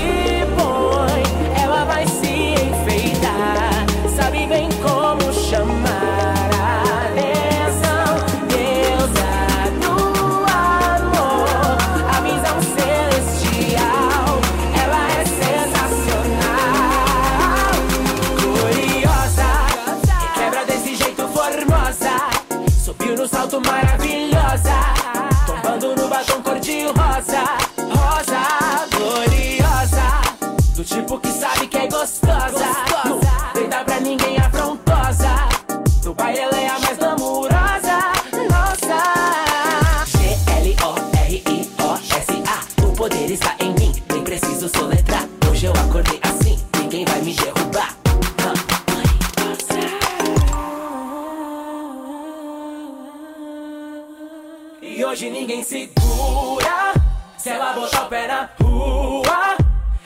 ninguém 55.48 55.62
segura. 55.62 56.92
Se 57.38 57.48
ela 57.48 57.72
botar 57.72 58.02
o 58.02 58.08
pé 58.10 58.26
na 58.26 58.50
rua, 58.60 59.56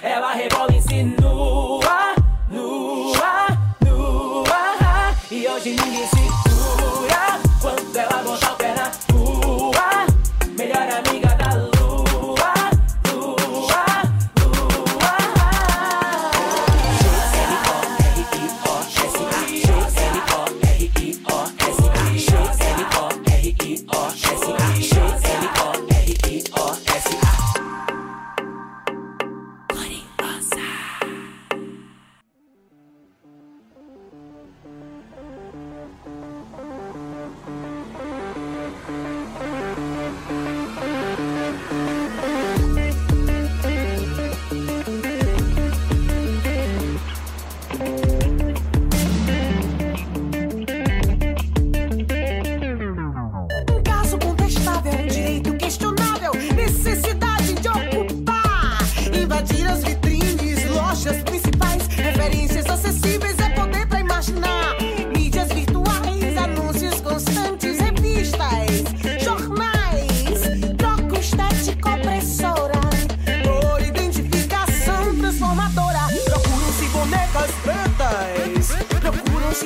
ela 0.01 0.33
rebola 0.33 0.62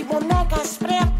boneca 0.04 0.60
preta. 0.78 1.15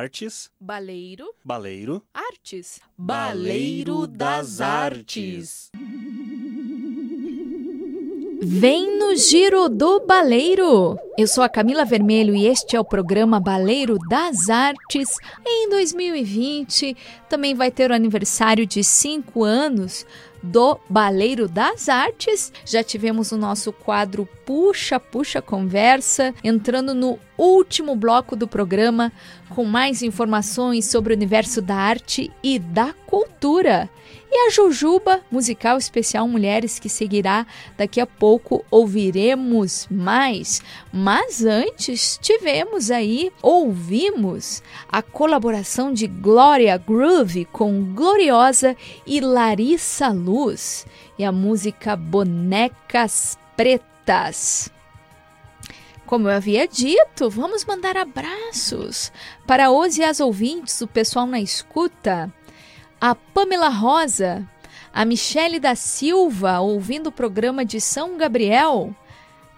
Artes, 0.00 0.50
Baleiro, 0.58 1.26
baleiro, 1.44 2.02
artes. 2.14 2.80
Baleiro 2.96 4.06
das 4.06 4.58
Artes. 4.58 5.70
Vem 8.42 8.98
no 8.98 9.14
Giro 9.14 9.68
do 9.68 10.00
Baleiro! 10.06 10.98
Eu 11.18 11.26
sou 11.26 11.44
a 11.44 11.50
Camila 11.50 11.84
Vermelho 11.84 12.34
e 12.34 12.46
este 12.46 12.76
é 12.76 12.80
o 12.80 12.84
programa 12.84 13.38
Baleiro 13.38 13.98
das 14.08 14.48
Artes. 14.48 15.18
Em 15.46 15.68
2020 15.68 16.96
também 17.28 17.54
vai 17.54 17.70
ter 17.70 17.90
o 17.90 17.94
aniversário 17.94 18.64
de 18.64 18.82
cinco 18.82 19.44
anos 19.44 20.06
do 20.42 20.78
Baleiro 20.88 21.48
das 21.48 21.88
Artes. 21.88 22.52
Já 22.64 22.82
tivemos 22.82 23.32
o 23.32 23.36
nosso 23.36 23.72
quadro 23.72 24.28
Puxa 24.44 24.98
Puxa 24.98 25.40
Conversa, 25.42 26.34
entrando 26.42 26.94
no 26.94 27.18
último 27.36 27.94
bloco 27.94 28.36
do 28.36 28.46
programa 28.46 29.12
com 29.48 29.64
mais 29.64 30.02
informações 30.02 30.86
sobre 30.86 31.12
o 31.12 31.16
universo 31.16 31.60
da 31.60 31.76
arte 31.76 32.30
e 32.42 32.58
da 32.58 32.92
cultura. 33.06 33.88
E 34.32 34.46
a 34.46 34.50
Jujuba, 34.50 35.22
musical 35.28 35.76
especial 35.76 36.28
Mulheres, 36.28 36.78
que 36.78 36.88
seguirá 36.88 37.44
daqui 37.76 38.00
a 38.00 38.06
pouco, 38.06 38.64
ouviremos 38.70 39.88
mais. 39.90 40.62
Mas 40.92 41.44
antes, 41.44 42.16
tivemos 42.22 42.92
aí, 42.92 43.32
ouvimos 43.42 44.62
a 44.88 45.02
colaboração 45.02 45.92
de 45.92 46.06
Glória 46.06 46.76
Groove 46.76 47.44
com 47.46 47.92
Gloriosa 47.92 48.76
e 49.04 49.20
Larissa 49.20 50.10
Luz 50.10 50.86
e 51.18 51.24
a 51.24 51.32
música 51.32 51.96
Bonecas 51.96 53.36
Pretas. 53.56 54.70
Como 56.06 56.28
eu 56.28 56.32
havia 56.32 56.66
dito, 56.66 57.30
vamos 57.30 57.64
mandar 57.64 57.96
abraços 57.96 59.12
para 59.46 59.70
os 59.70 59.96
e 59.96 60.02
as 60.02 60.18
ouvintes, 60.18 60.80
o 60.80 60.86
pessoal 60.88 61.24
na 61.24 61.40
escuta 61.40 62.32
a 63.00 63.14
Pamela 63.14 63.70
Rosa, 63.70 64.46
a 64.92 65.04
Michele 65.04 65.58
da 65.58 65.74
Silva, 65.74 66.60
ouvindo 66.60 67.06
o 67.06 67.12
programa 67.12 67.64
de 67.64 67.80
São 67.80 68.18
Gabriel, 68.18 68.94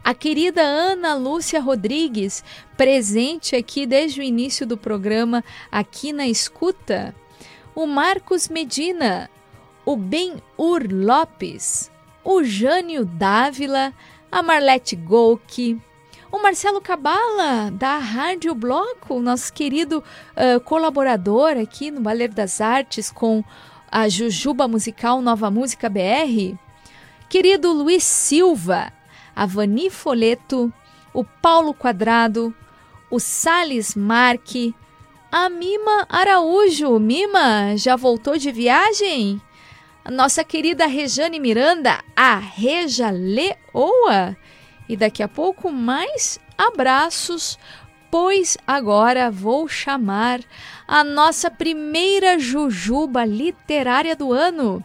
a 0.04 0.14
querida 0.14 0.62
Ana 0.62 1.14
Lúcia 1.14 1.60
Rodrigues, 1.60 2.44
presente 2.76 3.56
aqui 3.56 3.84
desde 3.84 4.20
o 4.20 4.22
início 4.22 4.64
do 4.64 4.76
programa, 4.76 5.42
aqui 5.70 6.12
na 6.12 6.26
escuta, 6.28 7.14
o 7.74 7.86
Marcos 7.86 8.48
Medina, 8.48 9.28
o 9.84 9.96
Ben-Ur 9.96 10.86
Lopes, 10.88 11.90
o 12.22 12.44
Jânio 12.44 13.04
Dávila, 13.04 13.92
a 14.30 14.42
Marlete 14.42 14.94
Golke, 14.94 15.80
o 16.32 16.42
Marcelo 16.42 16.80
Cabala, 16.80 17.70
da 17.70 17.98
Rádio 17.98 18.54
Bloco, 18.54 19.20
nosso 19.20 19.52
querido 19.52 20.02
uh, 20.34 20.58
colaborador 20.60 21.58
aqui 21.58 21.90
no 21.90 22.00
Baleiro 22.00 22.32
das 22.32 22.58
Artes 22.58 23.10
com 23.10 23.44
a 23.90 24.08
Jujuba 24.08 24.66
Musical 24.66 25.20
Nova 25.20 25.50
Música 25.50 25.90
BR. 25.90 26.56
Querido 27.28 27.70
Luiz 27.70 28.02
Silva, 28.02 28.90
a 29.36 29.44
Vani 29.44 29.90
Foleto, 29.90 30.72
o 31.12 31.22
Paulo 31.22 31.74
Quadrado, 31.74 32.54
o 33.10 33.20
Sales 33.20 33.94
Marque, 33.94 34.74
a 35.30 35.50
Mima 35.50 36.06
Araújo. 36.08 36.98
Mima, 36.98 37.76
já 37.76 37.94
voltou 37.94 38.38
de 38.38 38.50
viagem? 38.50 39.38
A 40.02 40.10
nossa 40.10 40.42
querida 40.42 40.86
Rejane 40.86 41.38
Miranda, 41.38 42.02
a 42.16 42.38
Reja 42.38 43.10
Leoa. 43.10 44.34
E 44.88 44.96
daqui 44.96 45.22
a 45.22 45.28
pouco 45.28 45.70
mais 45.70 46.38
abraços, 46.56 47.58
pois 48.10 48.58
agora 48.66 49.30
vou 49.30 49.66
chamar 49.68 50.40
a 50.86 51.02
nossa 51.02 51.50
primeira 51.50 52.38
jujuba 52.38 53.24
literária 53.24 54.14
do 54.14 54.32
ano. 54.32 54.84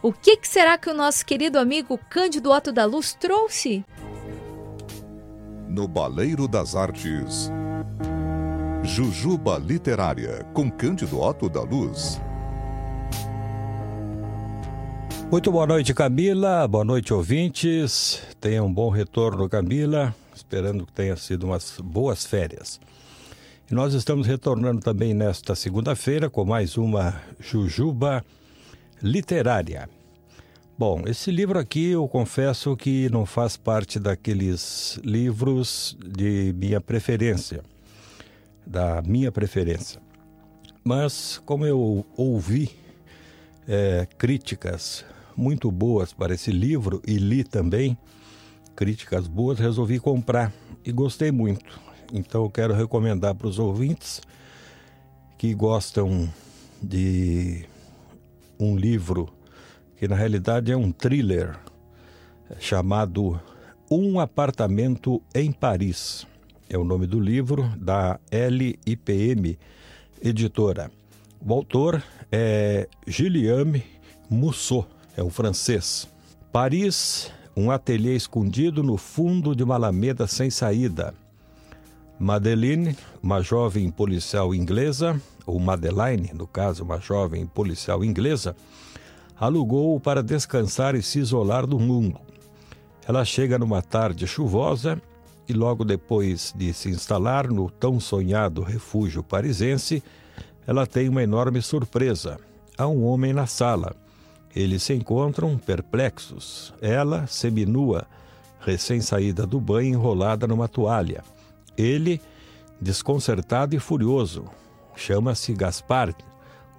O 0.00 0.12
que, 0.12 0.36
que 0.36 0.46
será 0.46 0.78
que 0.78 0.88
o 0.88 0.94
nosso 0.94 1.26
querido 1.26 1.58
amigo 1.58 1.98
Cândido 2.08 2.50
Otto 2.52 2.70
da 2.70 2.84
Luz 2.84 3.14
trouxe? 3.14 3.84
No 5.68 5.88
Baleiro 5.88 6.46
das 6.46 6.76
Artes, 6.76 7.50
Jujuba 8.84 9.58
Literária, 9.58 10.44
com 10.54 10.70
Cândido 10.70 11.20
Otto 11.20 11.48
da 11.48 11.62
Luz. 11.62 12.20
Muito 15.30 15.52
boa 15.52 15.66
noite, 15.66 15.92
Camila. 15.92 16.66
Boa 16.66 16.86
noite, 16.86 17.12
ouvintes. 17.12 18.22
Tenha 18.40 18.64
um 18.64 18.72
bom 18.72 18.88
retorno, 18.88 19.46
Camila. 19.46 20.14
Esperando 20.34 20.86
que 20.86 20.92
tenha 20.92 21.14
sido 21.16 21.44
umas 21.44 21.78
boas 21.84 22.24
férias. 22.24 22.80
E 23.70 23.74
nós 23.74 23.92
estamos 23.92 24.26
retornando 24.26 24.80
também 24.80 25.12
nesta 25.12 25.54
segunda-feira 25.54 26.30
com 26.30 26.46
mais 26.46 26.78
uma 26.78 27.20
Jujuba 27.38 28.24
Literária. 29.02 29.86
Bom, 30.78 31.02
esse 31.06 31.30
livro 31.30 31.58
aqui 31.58 31.90
eu 31.90 32.08
confesso 32.08 32.74
que 32.74 33.10
não 33.10 33.26
faz 33.26 33.54
parte 33.54 34.00
daqueles 34.00 34.98
livros 35.04 35.94
de 36.02 36.54
minha 36.56 36.80
preferência, 36.80 37.62
da 38.66 39.02
minha 39.02 39.30
preferência. 39.30 40.00
Mas 40.82 41.38
como 41.44 41.66
eu 41.66 42.06
ouvi 42.16 42.70
é, 43.68 44.08
críticas 44.16 45.04
muito 45.38 45.70
boas 45.70 46.12
para 46.12 46.34
esse 46.34 46.50
livro 46.50 47.00
e 47.06 47.16
li 47.16 47.44
também 47.44 47.96
críticas 48.74 49.28
boas, 49.28 49.60
resolvi 49.60 50.00
comprar 50.00 50.52
e 50.84 50.90
gostei 50.90 51.30
muito. 51.30 51.80
Então 52.12 52.42
eu 52.42 52.50
quero 52.50 52.74
recomendar 52.74 53.36
para 53.36 53.46
os 53.46 53.58
ouvintes 53.58 54.20
que 55.38 55.54
gostam 55.54 56.28
de 56.82 57.64
um 58.58 58.76
livro 58.76 59.28
que 59.96 60.08
na 60.08 60.16
realidade 60.16 60.72
é 60.72 60.76
um 60.76 60.90
thriller 60.90 61.56
chamado 62.58 63.40
Um 63.88 64.18
Apartamento 64.18 65.22
em 65.32 65.52
Paris. 65.52 66.26
É 66.68 66.76
o 66.76 66.82
nome 66.82 67.06
do 67.06 67.20
livro 67.20 67.72
da 67.78 68.18
LIPM 68.32 69.56
Editora. 70.20 70.90
O 71.40 71.52
autor 71.52 72.02
é 72.32 72.88
Gilliame 73.06 73.84
Mussot, 74.28 74.97
é 75.18 75.24
um 75.24 75.30
francês. 75.30 76.08
Paris, 76.52 77.28
um 77.56 77.72
ateliê 77.72 78.14
escondido 78.14 78.84
no 78.84 78.96
fundo 78.96 79.54
de 79.54 79.64
uma 79.64 79.74
alameda 79.74 80.28
sem 80.28 80.48
saída. 80.48 81.12
Madeline, 82.20 82.96
uma 83.20 83.42
jovem 83.42 83.90
policial 83.90 84.54
inglesa, 84.54 85.20
ou 85.44 85.58
Madeline, 85.58 86.30
no 86.32 86.46
caso, 86.46 86.84
uma 86.84 87.00
jovem 87.00 87.46
policial 87.46 88.04
inglesa, 88.04 88.54
alugou-o 89.36 89.98
para 89.98 90.22
descansar 90.22 90.94
e 90.94 91.02
se 91.02 91.18
isolar 91.18 91.66
do 91.66 91.80
mundo. 91.80 92.20
Ela 93.06 93.24
chega 93.24 93.58
numa 93.58 93.82
tarde 93.82 94.24
chuvosa 94.24 95.02
e, 95.48 95.52
logo 95.52 95.84
depois 95.84 96.54
de 96.56 96.72
se 96.72 96.90
instalar 96.90 97.48
no 97.48 97.68
tão 97.68 97.98
sonhado 97.98 98.62
refúgio 98.62 99.22
parisense, 99.24 100.00
ela 100.64 100.86
tem 100.86 101.08
uma 101.08 101.24
enorme 101.24 101.60
surpresa. 101.60 102.38
Há 102.76 102.86
um 102.86 103.04
homem 103.04 103.32
na 103.32 103.46
sala. 103.46 103.96
Eles 104.54 104.82
se 104.82 104.94
encontram 104.94 105.56
perplexos. 105.58 106.72
Ela, 106.80 107.26
seminua, 107.26 108.06
recém-saída 108.60 109.46
do 109.46 109.60
banho, 109.60 109.94
enrolada 109.94 110.46
numa 110.46 110.68
toalha. 110.68 111.22
Ele, 111.76 112.20
desconcertado 112.80 113.76
e 113.76 113.78
furioso. 113.78 114.44
Chama-se 114.96 115.52
Gaspar, 115.52 116.14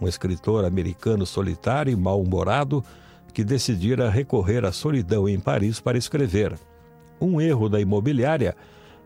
um 0.01 0.07
escritor 0.07 0.65
americano 0.65 1.25
solitário 1.25 1.91
e 1.91 1.95
mal-humorado 1.95 2.83
que 3.33 3.43
decidira 3.43 4.09
recorrer 4.09 4.65
à 4.65 4.71
solidão 4.71 5.27
em 5.29 5.39
Paris 5.39 5.79
para 5.79 5.97
escrever. 5.97 6.57
Um 7.21 7.39
erro 7.39 7.69
da 7.69 7.79
imobiliária 7.79 8.55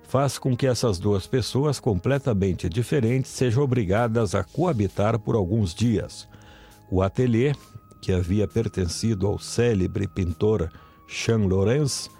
faz 0.03 0.38
com 0.38 0.56
que 0.56 0.68
essas 0.68 0.99
duas 0.99 1.26
pessoas 1.26 1.80
completamente 1.80 2.69
diferentes 2.69 3.31
sejam 3.31 3.64
obrigadas 3.64 4.35
a 4.35 4.44
coabitar 4.44 5.18
por 5.19 5.35
alguns 5.35 5.73
dias. 5.73 6.27
O 6.90 7.02
ateliê, 7.02 7.53
que 8.04 8.12
havia 8.12 8.46
pertencido 8.46 9.26
ao 9.26 9.40
célebre 9.40 10.10
pintor 10.10 10.70
Jean 11.08 11.48
Lorenz, 11.48 12.12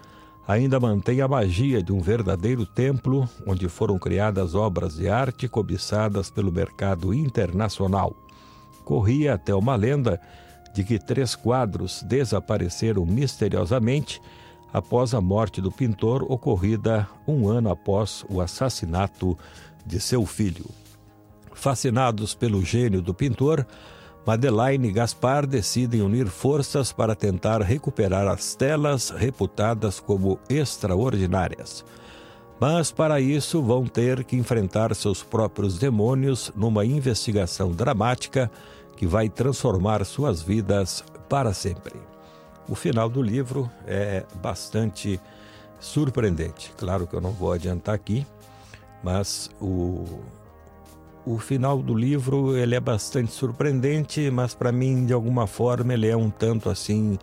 ainda 0.48 0.80
mantém 0.80 1.20
a 1.20 1.28
magia 1.28 1.82
de 1.82 1.92
um 1.92 2.00
verdadeiro 2.00 2.64
templo 2.64 3.28
onde 3.46 3.68
foram 3.68 3.98
criadas 3.98 4.54
obras 4.54 4.94
de 4.94 5.10
arte 5.10 5.46
cobiçadas 5.46 6.30
pelo 6.30 6.50
mercado 6.50 7.12
internacional. 7.12 8.16
Corria 8.82 9.34
até 9.34 9.54
uma 9.54 9.76
lenda 9.76 10.18
de 10.74 10.82
que 10.82 10.98
três 10.98 11.34
quadros 11.34 12.02
desapareceram 12.02 13.04
misteriosamente 13.04 14.22
após 14.72 15.12
a 15.12 15.20
morte 15.20 15.60
do 15.60 15.70
pintor, 15.70 16.24
ocorrida 16.32 17.06
um 17.28 17.46
ano 17.46 17.70
após 17.70 18.24
o 18.30 18.40
assassinato 18.40 19.36
de 19.84 20.00
seu 20.00 20.24
filho. 20.24 20.64
Fascinados 21.52 22.34
pelo 22.34 22.64
gênio 22.64 23.02
do 23.02 23.12
pintor, 23.12 23.66
Madeleine 24.26 24.88
e 24.88 24.92
Gaspar 24.92 25.46
decidem 25.46 26.00
unir 26.00 26.26
forças 26.28 26.92
para 26.92 27.14
tentar 27.14 27.60
recuperar 27.60 28.26
as 28.26 28.54
telas 28.54 29.10
reputadas 29.10 30.00
como 30.00 30.38
extraordinárias. 30.48 31.84
Mas 32.58 32.90
para 32.90 33.20
isso 33.20 33.62
vão 33.62 33.84
ter 33.84 34.24
que 34.24 34.36
enfrentar 34.36 34.94
seus 34.94 35.22
próprios 35.22 35.78
demônios 35.78 36.50
numa 36.56 36.84
investigação 36.86 37.72
dramática 37.72 38.50
que 38.96 39.06
vai 39.06 39.28
transformar 39.28 40.04
suas 40.06 40.40
vidas 40.40 41.04
para 41.28 41.52
sempre. 41.52 41.94
O 42.66 42.74
final 42.74 43.10
do 43.10 43.20
livro 43.20 43.70
é 43.86 44.24
bastante 44.40 45.20
surpreendente. 45.78 46.72
Claro 46.78 47.06
que 47.06 47.14
eu 47.14 47.20
não 47.20 47.32
vou 47.32 47.52
adiantar 47.52 47.94
aqui, 47.94 48.26
mas 49.02 49.50
o, 49.60 50.20
o 51.26 51.38
final 51.38 51.82
do 51.82 51.94
livro 51.94 52.56
ele 52.56 52.74
é 52.74 52.80
bastante 52.80 53.32
surpreendente, 53.32 54.30
mas 54.30 54.54
para 54.54 54.70
mim 54.70 55.06
de 55.06 55.12
alguma 55.12 55.46
forma 55.46 55.94
ele 55.94 56.08
é 56.08 56.16
um 56.16 56.30
tanto 56.30 56.68
assim 56.68 57.18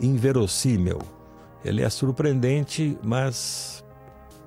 inverossímil. 0.00 0.98
Ele 1.64 1.82
é 1.82 1.88
surpreendente, 1.88 2.98
mas 3.02 3.84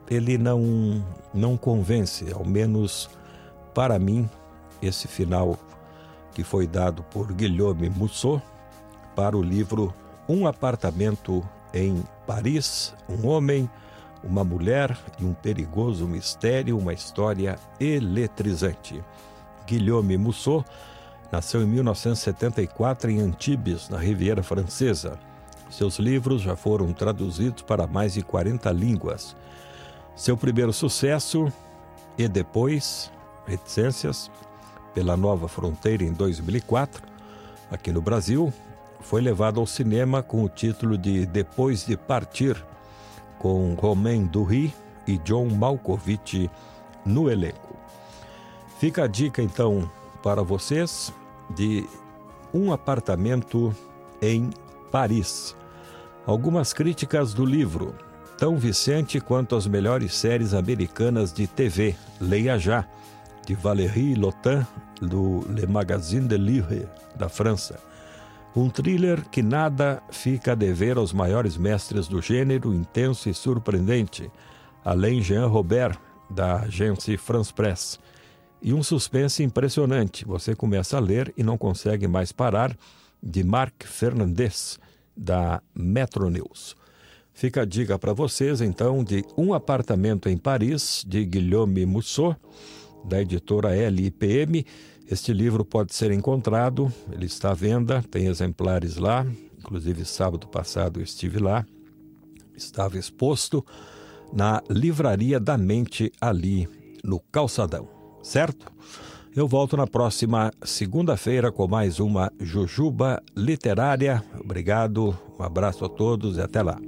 ele 0.09 0.37
não 0.37 1.03
não 1.33 1.57
convence, 1.57 2.31
ao 2.33 2.45
menos 2.45 3.09
para 3.73 3.99
mim, 3.99 4.29
esse 4.81 5.07
final 5.07 5.57
que 6.33 6.43
foi 6.43 6.67
dado 6.67 7.03
por 7.03 7.31
Guilherme 7.33 7.89
Mussot 7.89 8.41
para 9.15 9.37
o 9.37 9.41
livro 9.41 9.93
Um 10.27 10.47
Apartamento 10.47 11.43
em 11.73 12.03
Paris, 12.27 12.93
um 13.09 13.27
homem, 13.27 13.69
uma 14.25 14.43
mulher 14.43 14.97
e 15.19 15.23
um 15.23 15.33
perigoso 15.33 16.07
mistério, 16.07 16.77
uma 16.77 16.93
história 16.93 17.57
eletrizante. 17.79 19.03
Guilherme 19.67 20.17
Mussot 20.17 20.65
nasceu 21.31 21.61
em 21.61 21.67
1974 21.67 23.11
em 23.11 23.19
Antibes, 23.19 23.87
na 23.89 23.97
Riviera 23.97 24.41
Francesa. 24.41 25.17
Seus 25.69 25.99
livros 25.99 26.41
já 26.41 26.55
foram 26.55 26.91
traduzidos 26.93 27.61
para 27.61 27.87
mais 27.87 28.13
de 28.13 28.21
40 28.21 28.71
línguas. 28.71 29.35
Seu 30.15 30.35
primeiro 30.35 30.73
sucesso, 30.73 31.51
E 32.17 32.27
Depois, 32.27 33.11
Reticências, 33.45 34.31
pela 34.93 35.17
Nova 35.17 35.47
Fronteira 35.47 36.03
em 36.03 36.13
2004, 36.13 37.03
aqui 37.69 37.91
no 37.91 38.01
Brasil, 38.01 38.53
foi 39.01 39.21
levado 39.21 39.59
ao 39.59 39.67
cinema 39.67 40.23
com 40.23 40.43
o 40.43 40.49
título 40.49 40.97
de 40.97 41.25
Depois 41.25 41.85
de 41.85 41.97
Partir, 41.97 42.55
com 43.39 43.73
Romain 43.75 44.25
Dury 44.25 44.73
e 45.07 45.17
John 45.19 45.47
Malkovich 45.49 46.49
no 47.05 47.29
elenco. 47.29 47.75
Fica 48.79 49.03
a 49.03 49.07
dica 49.07 49.41
então 49.41 49.89
para 50.21 50.41
vocês 50.41 51.13
de 51.55 51.87
um 52.53 52.71
apartamento 52.71 53.75
em 54.21 54.49
Paris. 54.91 55.55
Algumas 56.25 56.73
críticas 56.73 57.33
do 57.33 57.45
livro, 57.45 57.95
tão 58.37 58.57
vicente 58.57 59.19
quanto 59.19 59.55
as 59.55 59.67
melhores 59.67 60.13
séries 60.15 60.53
americanas 60.53 61.31
de 61.31 61.45
TV. 61.47 61.95
Leia 62.19 62.57
já, 62.57 62.85
de 63.45 63.53
Valérie 63.53 64.15
Lotin 64.15 64.65
do 65.01 65.45
Le 65.49 65.67
Magazine 65.67 66.27
de 66.27 66.37
Livre, 66.37 66.87
da 67.15 67.29
França. 67.29 67.79
Um 68.55 68.69
thriller 68.69 69.27
que 69.29 69.43
nada 69.43 70.01
fica 70.09 70.53
a 70.53 70.55
dever 70.55 70.95
aos 70.97 71.11
maiores 71.11 71.57
mestres 71.57 72.07
do 72.07 72.21
gênero, 72.21 72.73
intenso 72.73 73.29
e 73.29 73.33
surpreendente, 73.33 74.31
além 74.83 75.21
Jean 75.21 75.47
Robert, 75.47 75.99
da 76.29 76.61
agência 76.61 77.17
France 77.19 77.53
Press. 77.53 77.99
E 78.61 78.73
um 78.73 78.81
suspense 78.81 79.43
impressionante. 79.43 80.23
Você 80.23 80.55
começa 80.55 80.95
a 80.95 81.01
ler 81.01 81.33
e 81.35 81.43
não 81.43 81.57
consegue 81.57 82.07
mais 82.07 82.31
parar, 82.31 82.77
de 83.21 83.43
Marc 83.43 83.83
Fernandes, 83.83 84.79
da 85.17 85.61
Metro 85.73 86.29
News. 86.29 86.77
Fica 87.33 87.63
a 87.63 87.65
dica 87.65 87.99
para 87.99 88.13
vocês, 88.13 88.61
então, 88.61 89.03
de 89.03 89.25
Um 89.37 89.53
Apartamento 89.53 90.29
em 90.29 90.37
Paris, 90.37 91.03
de 91.05 91.25
Guilherme 91.25 91.85
Mussot, 91.85 92.37
da 93.03 93.21
editora 93.21 93.75
LIPM. 93.89 94.65
Este 95.09 95.31
livro 95.31 95.63
pode 95.63 95.93
ser 95.93 96.11
encontrado, 96.11 96.91
ele 97.11 97.27
está 97.27 97.51
à 97.51 97.53
venda, 97.53 98.03
tem 98.09 98.25
exemplares 98.25 98.97
lá, 98.97 99.25
inclusive 99.59 100.03
sábado 100.03 100.47
passado 100.47 100.99
eu 100.99 101.03
estive 101.03 101.37
lá, 101.37 101.63
estava 102.55 102.97
exposto 102.97 103.63
na 104.33 104.63
Livraria 104.67 105.39
da 105.39 105.59
Mente 105.59 106.11
ali 106.19 106.67
no 107.03 107.19
Calçadão, 107.19 107.87
certo? 108.23 108.71
Eu 109.35 109.47
volto 109.47 109.77
na 109.77 109.85
próxima 109.85 110.51
segunda-feira 110.63 111.51
com 111.51 111.67
mais 111.67 111.99
uma 111.99 112.31
Jujuba 112.39 113.21
Literária. 113.35 114.23
Obrigado, 114.39 115.15
um 115.37 115.43
abraço 115.43 115.85
a 115.85 115.89
todos 115.89 116.37
e 116.37 116.41
até 116.41 116.63
lá. 116.63 116.79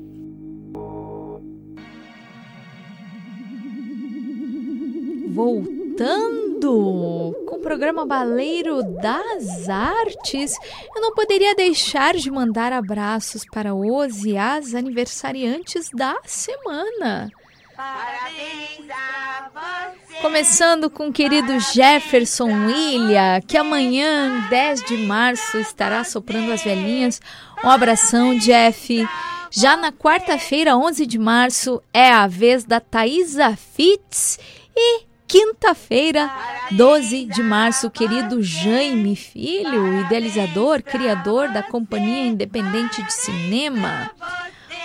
Voltando 5.30 6.47
com 6.62 7.56
o 7.56 7.60
programa 7.60 8.06
Baleiro 8.06 8.82
das 8.84 9.70
Artes, 9.70 10.56
eu 10.96 11.02
não 11.02 11.14
poderia 11.14 11.54
deixar 11.54 12.16
de 12.16 12.32
mandar 12.32 12.74
abraços 12.74 13.44
para 13.46 13.76
os 13.76 14.26
e 14.26 14.38
as 14.38 14.74
aniversariantes 14.74 15.90
da 15.94 16.18
semana. 16.26 17.30
Parabéns 17.76 18.90
a 18.90 19.50
você. 19.54 20.22
Começando 20.22 20.90
com 20.90 21.10
o 21.10 21.14
querido 21.14 21.60
Jefferson 21.60 22.50
William, 22.66 23.40
que 23.48 23.56
amanhã, 23.56 24.48
10 24.50 24.84
de 24.84 24.98
março, 24.98 25.58
estará 25.60 26.04
soprando 26.04 26.52
as 26.52 26.64
velhinhas. 26.64 27.22
Um 27.64 27.70
abração, 27.70 28.36
Jeff. 28.38 29.08
Já 29.52 29.78
na 29.78 29.92
quarta-feira, 29.92 30.76
11 30.76 31.06
de 31.06 31.20
março, 31.20 31.82
é 31.94 32.12
a 32.12 32.26
vez 32.26 32.64
da 32.64 32.80
Thaisa 32.80 33.56
Fitz. 33.56 34.40
E 34.76 35.07
quinta-feira, 35.28 36.32
12 36.72 37.26
de 37.26 37.44
março, 37.44 37.90
querido 37.90 38.42
Jaime 38.42 39.16
Filho, 39.16 40.02
idealizador, 40.02 40.82
criador 40.82 41.50
da 41.52 41.62
Companhia 41.62 42.26
Independente 42.26 43.04
de 43.04 43.14
Cinema. 43.14 44.10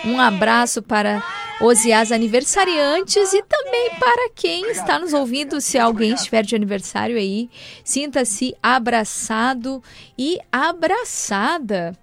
Um 0.04 0.20
abraço 0.20 0.82
para 0.82 1.22
os 1.60 1.84
e 1.84 1.92
as 1.92 2.10
aniversariantes 2.10 3.32
e 3.32 3.42
também 3.42 3.90
para 4.00 4.30
quem 4.34 4.68
está 4.72 4.98
nos 4.98 5.12
ouvindo, 5.12 5.60
se 5.60 5.78
alguém 5.78 6.12
estiver 6.12 6.44
de 6.44 6.56
aniversário 6.56 7.16
aí, 7.16 7.48
sinta-se 7.84 8.52
abraçado 8.60 9.80
e 10.18 10.40
abraçada. 10.50 11.96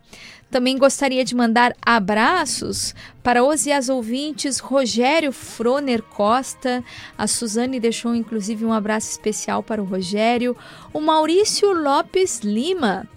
Também 0.49 0.79
gostaria 0.79 1.23
de 1.23 1.35
mandar 1.35 1.75
abraços 1.79 2.95
para 3.21 3.43
os 3.43 3.67
e 3.67 3.71
as 3.71 3.87
ouvintes 3.87 4.57
Rogério 4.57 5.31
Froner 5.31 6.01
Costa. 6.01 6.83
A 7.15 7.27
Suzane 7.27 7.79
deixou 7.79 8.15
inclusive 8.15 8.65
um 8.65 8.73
abraço 8.73 9.11
especial 9.11 9.61
para 9.61 9.81
o 9.81 9.85
Rogério. 9.85 10.57
O 10.91 10.99
Maurício 10.99 11.71
Lopes 11.71 12.39
Lima. 12.39 13.07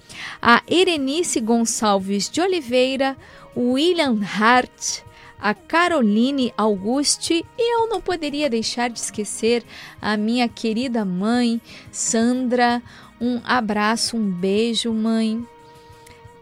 A 0.43 0.63
Erenice 0.69 1.41
Gonçalves 1.41 2.29
de 2.29 2.41
Oliveira. 2.43 3.17
O 3.55 3.73
William 3.73 4.19
Hart 4.23 5.01
a 5.41 5.55
Caroline 5.55 6.55
Auguste 6.57 7.45
e 7.59 7.75
eu 7.75 7.89
não 7.89 8.01
poderia 8.01 8.49
deixar 8.49 8.89
de 8.89 9.01
esquecer 9.01 9.65
a 10.01 10.17
minha 10.17 10.49
querida 10.49 11.05
mãe, 11.05 11.61
Sandra. 11.91 12.81
Um 13.21 13.41
abraço, 13.45 14.17
um 14.17 14.31
beijo, 14.31 14.93
mãe 14.93 15.45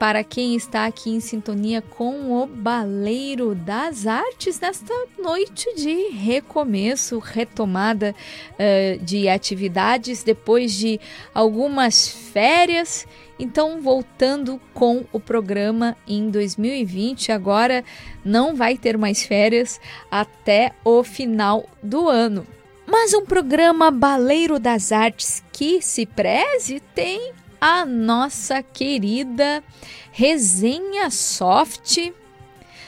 para 0.01 0.25
quem 0.25 0.57
está 0.57 0.87
aqui 0.87 1.11
em 1.11 1.21
sintonia 1.21 1.83
com 1.83 2.33
o 2.33 2.47
Baleiro 2.47 3.55
das 3.55 4.07
Artes 4.07 4.59
nesta 4.59 4.95
noite 5.23 5.75
de 5.77 6.09
recomeço, 6.09 7.19
retomada 7.19 8.15
uh, 8.55 9.05
de 9.05 9.29
atividades 9.29 10.23
depois 10.23 10.73
de 10.73 10.99
algumas 11.35 12.09
férias. 12.09 13.07
Então, 13.39 13.83
voltando 13.83 14.59
com 14.73 15.05
o 15.13 15.21
programa 15.21 15.95
em 16.09 16.31
2020, 16.31 17.31
agora 17.31 17.85
não 18.25 18.57
vai 18.57 18.79
ter 18.79 18.97
mais 18.97 19.23
férias 19.23 19.79
até 20.11 20.73
o 20.83 21.05
final 21.05 21.69
do 21.83 22.09
ano. 22.09 22.47
Mas 22.87 23.13
um 23.13 23.27
programa 23.27 23.91
Baleiro 23.91 24.59
das 24.59 24.93
Artes 24.93 25.45
que 25.53 25.83
se 25.83 26.07
preze 26.07 26.81
tem 26.95 27.35
a 27.61 27.85
nossa 27.85 28.62
querida 28.62 29.62
Resenha 30.11 31.11
Soft. 31.11 32.12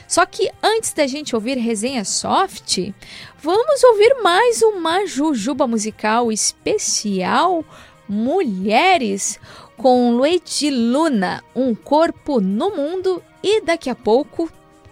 Só 0.07 0.25
que 0.25 0.49
antes 0.61 0.93
da 0.93 1.07
gente 1.07 1.35
ouvir 1.35 1.57
Resenha 1.57 2.03
Soft, 2.03 2.93
vamos 3.41 3.83
ouvir 3.83 4.15
mais 4.21 4.61
uma 4.61 5.05
jujuba 5.05 5.67
musical 5.67 6.31
especial 6.31 7.63
Mulheres 8.07 9.39
com 9.77 10.11
Luigi 10.11 10.69
Luna, 10.69 11.43
Um 11.55 11.73
Corpo 11.73 12.41
no 12.41 12.75
Mundo 12.75 13.23
e 13.41 13.61
daqui 13.61 13.89
a 13.89 13.95
pouco 13.95 14.49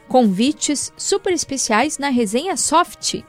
convites 0.07 0.91
super 0.97 1.31
especiais 1.33 1.97
na 1.97 2.09
Resenha 2.09 2.57
Soft. 2.57 3.23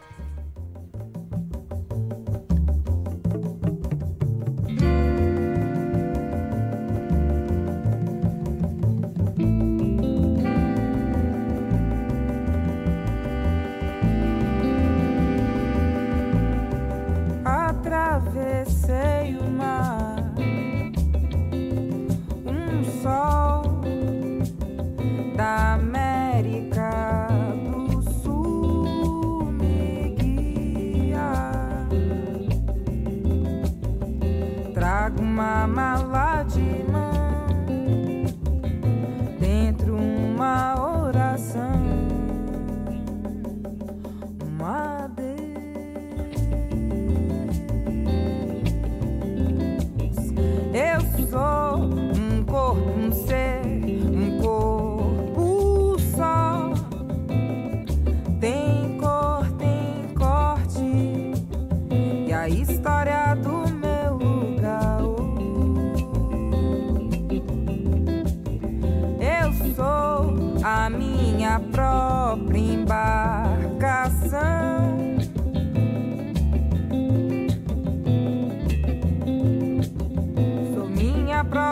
trago 35.13 35.23
uma 35.23 35.67
mala 35.67 36.43
de 36.45 36.85
mão, 36.91 37.47
dentro 39.39 39.95
uma 39.97 40.75
outra. 40.75 40.92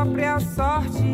Essa 0.01 0.81
cidade. 0.82 1.10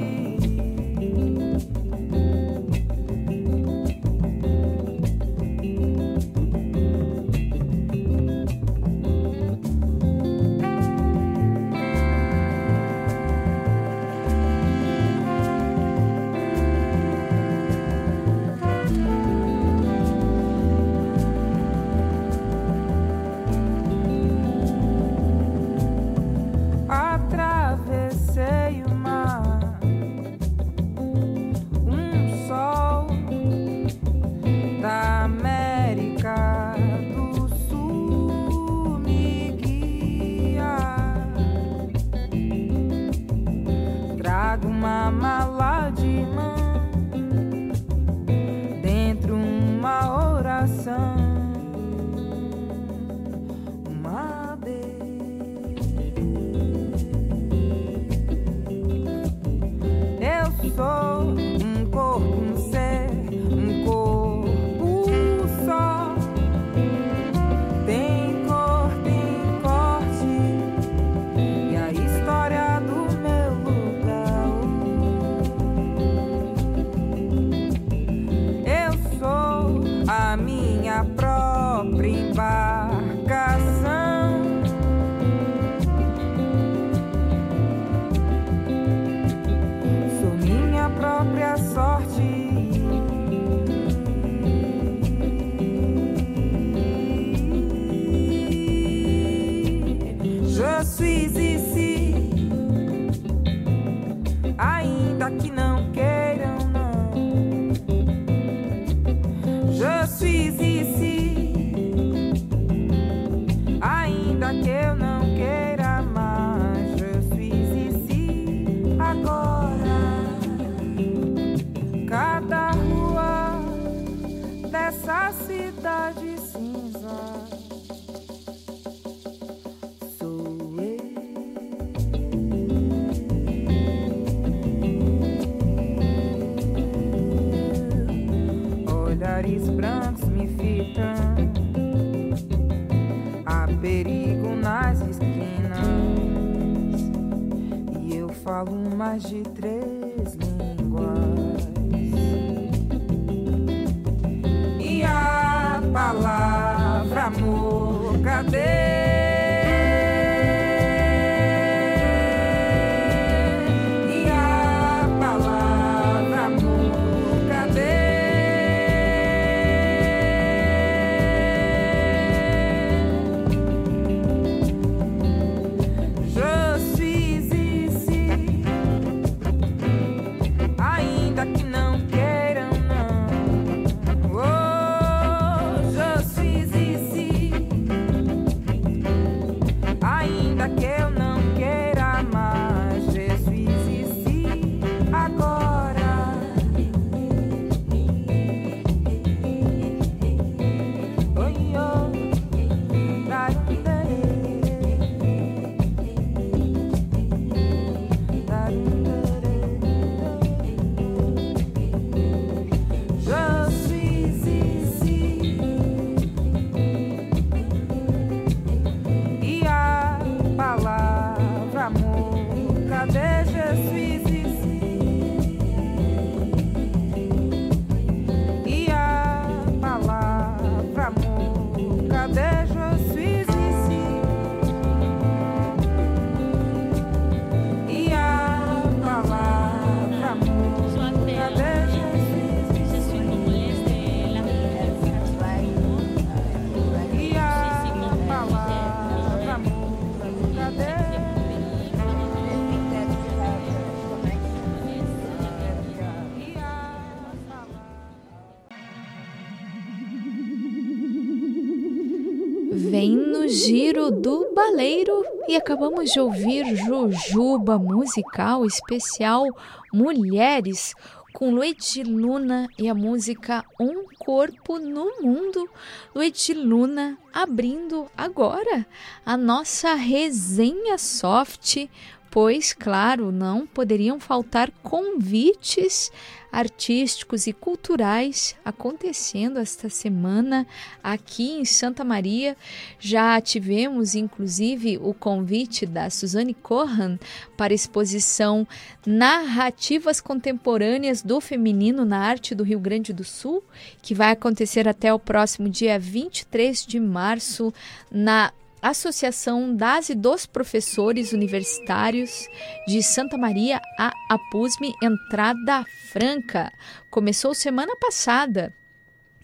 E 265.48 265.55
acabamos 265.55 266.10
de 266.10 266.18
ouvir 266.18 266.64
Jujuba 266.74 267.78
musical 267.78 268.64
especial 268.64 269.47
Mulheres 269.93 270.94
com 271.32 271.51
Luigi 271.51 272.02
Luna 272.02 272.68
e 272.78 272.89
a 272.89 272.94
música 272.94 273.64
Um 273.78 274.06
Corpo 274.18 274.78
no 274.78 275.20
Mundo. 275.20 275.68
Luigi 276.14 276.52
Luna 276.52 277.16
abrindo 277.32 278.10
agora 278.16 278.86
a 279.24 279.36
nossa 279.36 279.94
resenha 279.94 280.98
soft, 280.98 281.89
pois, 282.31 282.73
claro, 282.73 283.31
não 283.31 283.66
poderiam 283.66 284.18
faltar 284.18 284.73
convites 284.82 286.10
artísticos 286.57 287.47
e 287.47 287.53
culturais 287.53 288.57
acontecendo 288.65 289.59
esta 289.59 289.91
semana 289.91 290.66
aqui 291.05 291.51
em 291.53 291.66
Santa 291.66 292.03
Maria. 292.03 292.57
Já 292.99 293.39
tivemos, 293.43 294.15
inclusive, 294.15 294.97
o 294.97 295.12
convite 295.12 295.85
da 295.85 296.09
Suzane 296.09 296.55
Corran 296.55 297.19
para 297.59 297.74
a 297.74 297.77
exposição 297.77 298.66
Narrativas 299.07 300.19
Contemporâneas 300.19 301.20
do 301.20 301.43
Feminino 301.43 302.07
na 302.07 302.20
Arte 302.20 302.55
do 302.55 302.65
Rio 302.65 302.81
Grande 302.81 303.12
do 303.12 303.23
Sul, 303.23 303.62
que 304.01 304.15
vai 304.15 304.31
acontecer 304.31 304.89
até 304.89 305.12
o 305.12 305.19
próximo 305.19 305.69
dia 305.69 305.99
23 305.99 306.87
de 306.87 306.99
março 306.99 307.70
na 308.11 308.51
Associação 308.88 309.74
das 309.74 310.10
e 310.10 310.14
dos 310.14 310.46
Professores 310.46 311.32
Universitários 311.32 312.46
de 312.86 313.02
Santa 313.02 313.36
Maria, 313.36 313.80
a 313.98 314.12
APUSME, 314.30 314.94
entrada 315.02 315.84
franca. 316.12 316.72
Começou 317.10 317.52
semana 317.52 317.96
passada. 317.96 318.72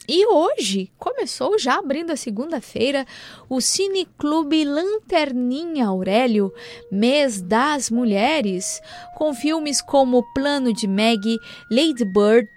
E 0.09 0.27
hoje 0.27 0.93
começou 0.98 1.56
já 1.59 1.78
abrindo 1.78 2.10
a 2.10 2.16
segunda-feira 2.16 3.06
o 3.48 3.60
Cine 3.60 4.05
Clube 4.19 4.64
Lanterninha 4.64 5.86
Aurélio, 5.86 6.52
mês 6.90 7.40
das 7.40 7.89
mulheres, 7.89 8.81
com 9.16 9.32
filmes 9.32 9.81
como 9.81 10.24
Plano 10.35 10.73
de 10.73 10.89
Meg, 10.89 11.39
Lady 11.70 12.05
Bird, 12.05 12.48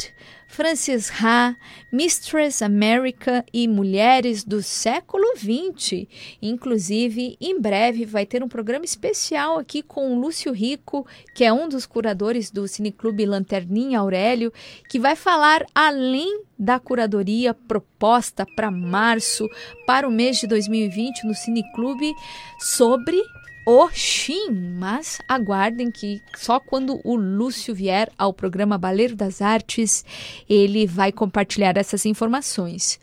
Frances 0.56 1.12
Ha, 1.22 1.54
Mistress 1.92 2.64
America 2.64 3.44
e 3.54 3.68
Mulheres 3.68 4.42
do 4.42 4.64
Século 4.64 5.26
XX. 5.36 6.08
Inclusive, 6.42 7.36
em 7.42 7.60
breve 7.60 8.06
vai 8.06 8.26
ter 8.26 8.42
um 8.42 8.48
programa 8.48 8.86
especial 8.86 9.60
aqui 9.60 9.84
com 9.84 10.14
o 10.14 10.18
Lúcio 10.18 10.54
Rico, 10.54 11.06
que 11.36 11.44
é 11.44 11.52
um 11.52 11.68
dos 11.68 11.86
curadores 11.86 12.50
do 12.50 12.70
Cineclube 12.70 13.26
Lanterninha 13.26 14.00
Aurélio, 14.00 14.54
que 14.90 14.98
vai 14.98 15.18
falar 15.18 15.66
além 15.76 16.46
da 16.58 16.80
curadoria 16.80 17.54
proposta 17.54 18.46
para 18.56 18.72
março, 18.72 19.50
para 19.86 20.08
o 20.08 20.12
mês 20.12 20.38
de 20.38 20.48
2020 20.48 21.26
no 21.26 21.36
Cineclube, 21.36 22.14
sobre 22.60 23.22
Oxim, 23.66 24.52
mas 24.52 25.20
aguardem 25.28 25.90
que 25.90 26.22
só 26.38 26.60
quando 26.60 27.02
o 27.04 27.16
Lúcio 27.16 27.74
vier 27.74 28.12
ao 28.16 28.32
programa 28.32 28.78
Baleiro 28.78 29.16
das 29.16 29.42
Artes, 29.42 30.06
ele 30.48 30.86
vai 30.86 31.12
compartilhar 31.12 31.76
essas 31.76 32.06
informações. 32.06 33.00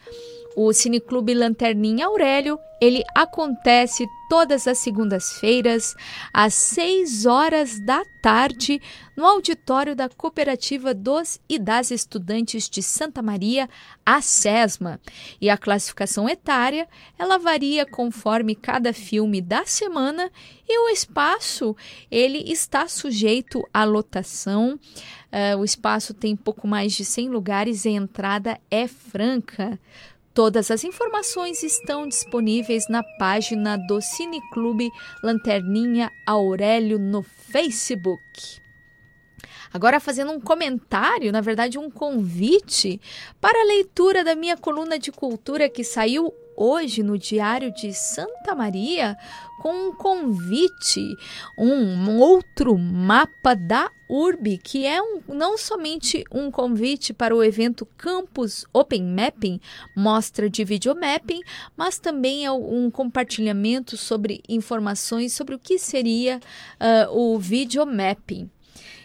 O 0.54 0.72
Cineclube 0.72 1.32
Lanterninha 1.32 2.06
Aurélio, 2.06 2.58
ele 2.80 3.02
acontece 3.14 4.06
todas 4.28 4.66
as 4.66 4.78
segundas-feiras, 4.78 5.94
às 6.32 6.54
6 6.54 7.26
horas 7.26 7.78
da 7.80 8.02
tarde, 8.22 8.80
no 9.16 9.26
auditório 9.26 9.94
da 9.94 10.08
Cooperativa 10.08 10.92
dos 10.92 11.38
e 11.48 11.58
das 11.58 11.90
Estudantes 11.90 12.68
de 12.68 12.82
Santa 12.82 13.22
Maria, 13.22 13.68
a 14.04 14.20
SESMA. 14.20 15.00
E 15.40 15.48
a 15.48 15.56
classificação 15.56 16.28
etária, 16.28 16.88
ela 17.18 17.38
varia 17.38 17.86
conforme 17.86 18.54
cada 18.54 18.92
filme 18.92 19.40
da 19.40 19.64
semana 19.64 20.30
e 20.68 20.78
o 20.78 20.88
espaço, 20.88 21.76
ele 22.10 22.50
está 22.50 22.88
sujeito 22.88 23.62
à 23.72 23.84
lotação. 23.84 24.78
Uh, 25.32 25.58
o 25.58 25.64
espaço 25.64 26.12
tem 26.12 26.36
pouco 26.36 26.66
mais 26.66 26.92
de 26.92 27.04
100 27.04 27.28
lugares 27.28 27.84
e 27.84 27.88
a 27.88 27.92
entrada 27.92 28.58
é 28.70 28.86
franca. 28.86 29.78
Todas 30.34 30.70
as 30.70 30.82
informações 30.82 31.62
estão 31.62 32.08
disponíveis 32.08 32.88
na 32.88 33.02
página 33.18 33.76
do 33.76 34.00
Cineclube 34.00 34.90
Lanterninha 35.22 36.10
Aurélio 36.26 36.98
no 36.98 37.22
Facebook. 37.22 38.62
Agora, 39.70 40.00
fazendo 40.00 40.32
um 40.32 40.40
comentário, 40.40 41.30
na 41.32 41.42
verdade, 41.42 41.78
um 41.78 41.90
convite 41.90 42.98
para 43.40 43.60
a 43.60 43.66
leitura 43.66 44.24
da 44.24 44.34
minha 44.34 44.56
coluna 44.56 44.98
de 44.98 45.12
cultura 45.12 45.68
que 45.68 45.84
saiu 45.84 46.32
hoje 46.56 47.02
no 47.02 47.18
Diário 47.18 47.72
de 47.72 47.92
Santa 47.92 48.54
Maria 48.54 49.16
com 49.62 49.90
um 49.90 49.94
convite, 49.94 51.16
um 51.56 52.18
outro 52.18 52.76
mapa 52.76 53.54
da 53.54 53.88
URB, 54.10 54.58
que 54.58 54.84
é 54.84 55.00
um, 55.00 55.20
não 55.28 55.56
somente 55.56 56.24
um 56.32 56.50
convite 56.50 57.14
para 57.14 57.34
o 57.34 57.44
evento 57.44 57.86
Campus 57.96 58.66
Open 58.72 59.04
Mapping, 59.04 59.60
mostra 59.96 60.50
de 60.50 60.64
videomapping, 60.64 61.42
mas 61.76 62.00
também 62.00 62.44
é 62.44 62.50
um 62.50 62.90
compartilhamento 62.90 63.96
sobre 63.96 64.42
informações 64.48 65.32
sobre 65.32 65.54
o 65.54 65.58
que 65.60 65.78
seria 65.78 66.40
uh, 67.08 67.16
o 67.16 67.38
videomapping. 67.38 68.50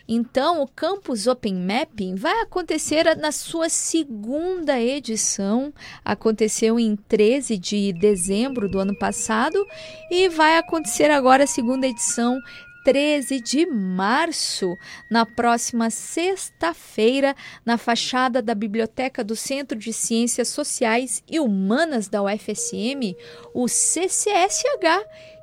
Então, 0.07 0.61
o 0.61 0.67
Campus 0.67 1.27
Open 1.27 1.55
Mapping 1.55 2.15
vai 2.15 2.41
acontecer 2.41 3.15
na 3.17 3.31
sua 3.31 3.67
segunda 3.67 4.79
edição. 4.79 5.73
Aconteceu 6.05 6.79
em 6.79 6.95
13 6.95 7.57
de 7.57 7.91
dezembro 7.93 8.69
do 8.69 8.79
ano 8.79 8.97
passado 8.97 9.63
e 10.09 10.29
vai 10.29 10.57
acontecer 10.57 11.11
agora 11.11 11.43
a 11.43 11.47
segunda 11.47 11.85
edição 11.85 12.39
13 12.88 13.41
de 13.41 13.65
março, 13.65 14.77
na 15.11 15.25
próxima 15.25 15.89
sexta-feira, 15.89 17.35
na 17.65 17.77
fachada 17.77 18.41
da 18.41 18.55
Biblioteca 18.55 19.25
do 19.25 19.35
Centro 19.35 19.77
de 19.77 19.91
Ciências 19.91 20.47
Sociais 20.47 21.21
e 21.29 21.38
Humanas 21.38 22.07
da 22.07 22.23
UFSM, 22.23 23.13
o 23.53 23.67
CCSH, 23.67 24.63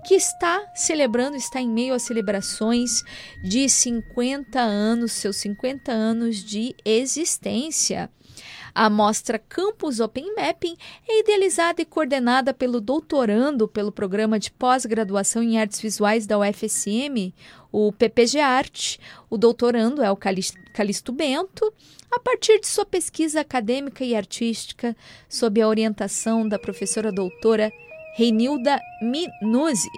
que 0.05 0.15
está 0.15 0.71
celebrando, 0.75 1.37
está 1.37 1.61
em 1.61 1.69
meio 1.69 1.95
às 1.95 2.03
celebrações 2.03 3.03
de 3.43 3.69
50 3.69 4.61
anos, 4.61 5.13
seus 5.13 5.37
50 5.37 5.91
anos 5.91 6.45
de 6.45 6.77
existência. 6.85 8.11
A 8.75 8.91
mostra 8.91 9.39
Campus 9.39 10.01
Open 10.01 10.35
Mapping 10.35 10.77
é 11.09 11.21
idealizada 11.21 11.81
e 11.81 11.85
coordenada 11.85 12.53
pelo 12.53 12.81
doutorando 12.81 13.67
pelo 13.67 13.93
Programa 13.93 14.39
de 14.39 14.51
Pós-Graduação 14.51 15.43
em 15.43 15.59
Artes 15.59 15.81
Visuais 15.81 16.27
da 16.27 16.39
UFSM, 16.39 17.33
o 17.73 17.93
PPG 17.93 18.41
Arte. 18.41 19.01
O 19.31 19.39
doutorando 19.39 20.03
é 20.03 20.11
o 20.11 20.17
Calixto 20.17 21.13
Bento, 21.13 21.73
a 22.11 22.19
partir 22.19 22.61
de 22.61 22.67
sua 22.67 22.85
pesquisa 22.85 23.41
acadêmica 23.41 24.05
e 24.05 24.15
artística, 24.15 24.95
sob 25.29 25.63
a 25.63 25.69
orientação 25.69 26.47
da 26.47 26.59
professora 26.59 27.11
doutora 27.11 27.73
Reinilda 28.15 28.81
Minuzzi. 29.03 29.91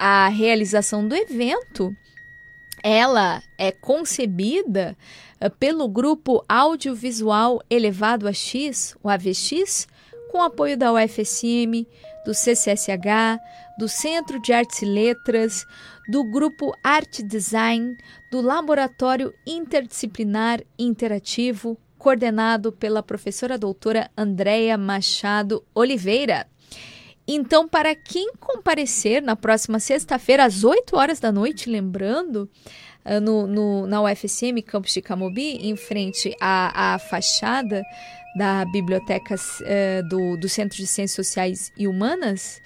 A 0.00 0.28
realização 0.28 1.06
do 1.06 1.14
evento 1.14 1.94
ela 2.82 3.42
é 3.56 3.72
concebida 3.72 4.96
eh, 5.40 5.48
pelo 5.48 5.88
grupo 5.88 6.44
audiovisual 6.48 7.60
elevado 7.68 8.28
a 8.28 8.32
X, 8.32 8.96
o 9.02 9.08
AVX, 9.08 9.88
com 10.30 10.42
apoio 10.42 10.76
da 10.76 10.92
UFSM, 10.92 11.86
do 12.24 12.34
CCSH, 12.34 13.40
do 13.78 13.88
Centro 13.88 14.40
de 14.40 14.52
Artes 14.52 14.82
e 14.82 14.84
Letras, 14.84 15.64
do 16.08 16.22
grupo 16.24 16.74
Arte 16.84 17.22
Design, 17.22 17.96
do 18.30 18.40
Laboratório 18.40 19.32
Interdisciplinar 19.46 20.60
Interativo, 20.78 21.78
coordenado 21.96 22.70
pela 22.72 23.02
professora 23.02 23.58
doutora 23.58 24.10
Andréia 24.16 24.76
Machado 24.76 25.64
Oliveira. 25.74 26.46
Então, 27.30 27.68
para 27.68 27.94
quem 27.94 28.32
comparecer 28.40 29.20
na 29.20 29.36
próxima 29.36 29.78
sexta-feira, 29.78 30.46
às 30.46 30.64
8 30.64 30.96
horas 30.96 31.20
da 31.20 31.30
noite, 31.30 31.68
lembrando, 31.68 32.48
ah, 33.04 33.20
no, 33.20 33.46
no, 33.46 33.86
na 33.86 34.02
UFSM, 34.02 34.62
campus 34.66 34.94
de 34.94 35.02
Camobi, 35.02 35.58
em 35.60 35.76
frente 35.76 36.34
à, 36.40 36.94
à 36.94 36.98
fachada 36.98 37.82
da 38.34 38.64
Biblioteca 38.64 39.34
uh, 39.34 40.08
do, 40.08 40.38
do 40.38 40.48
Centro 40.48 40.78
de 40.78 40.86
Ciências 40.86 41.16
Sociais 41.16 41.72
e 41.76 41.86
Humanas, 41.86 42.62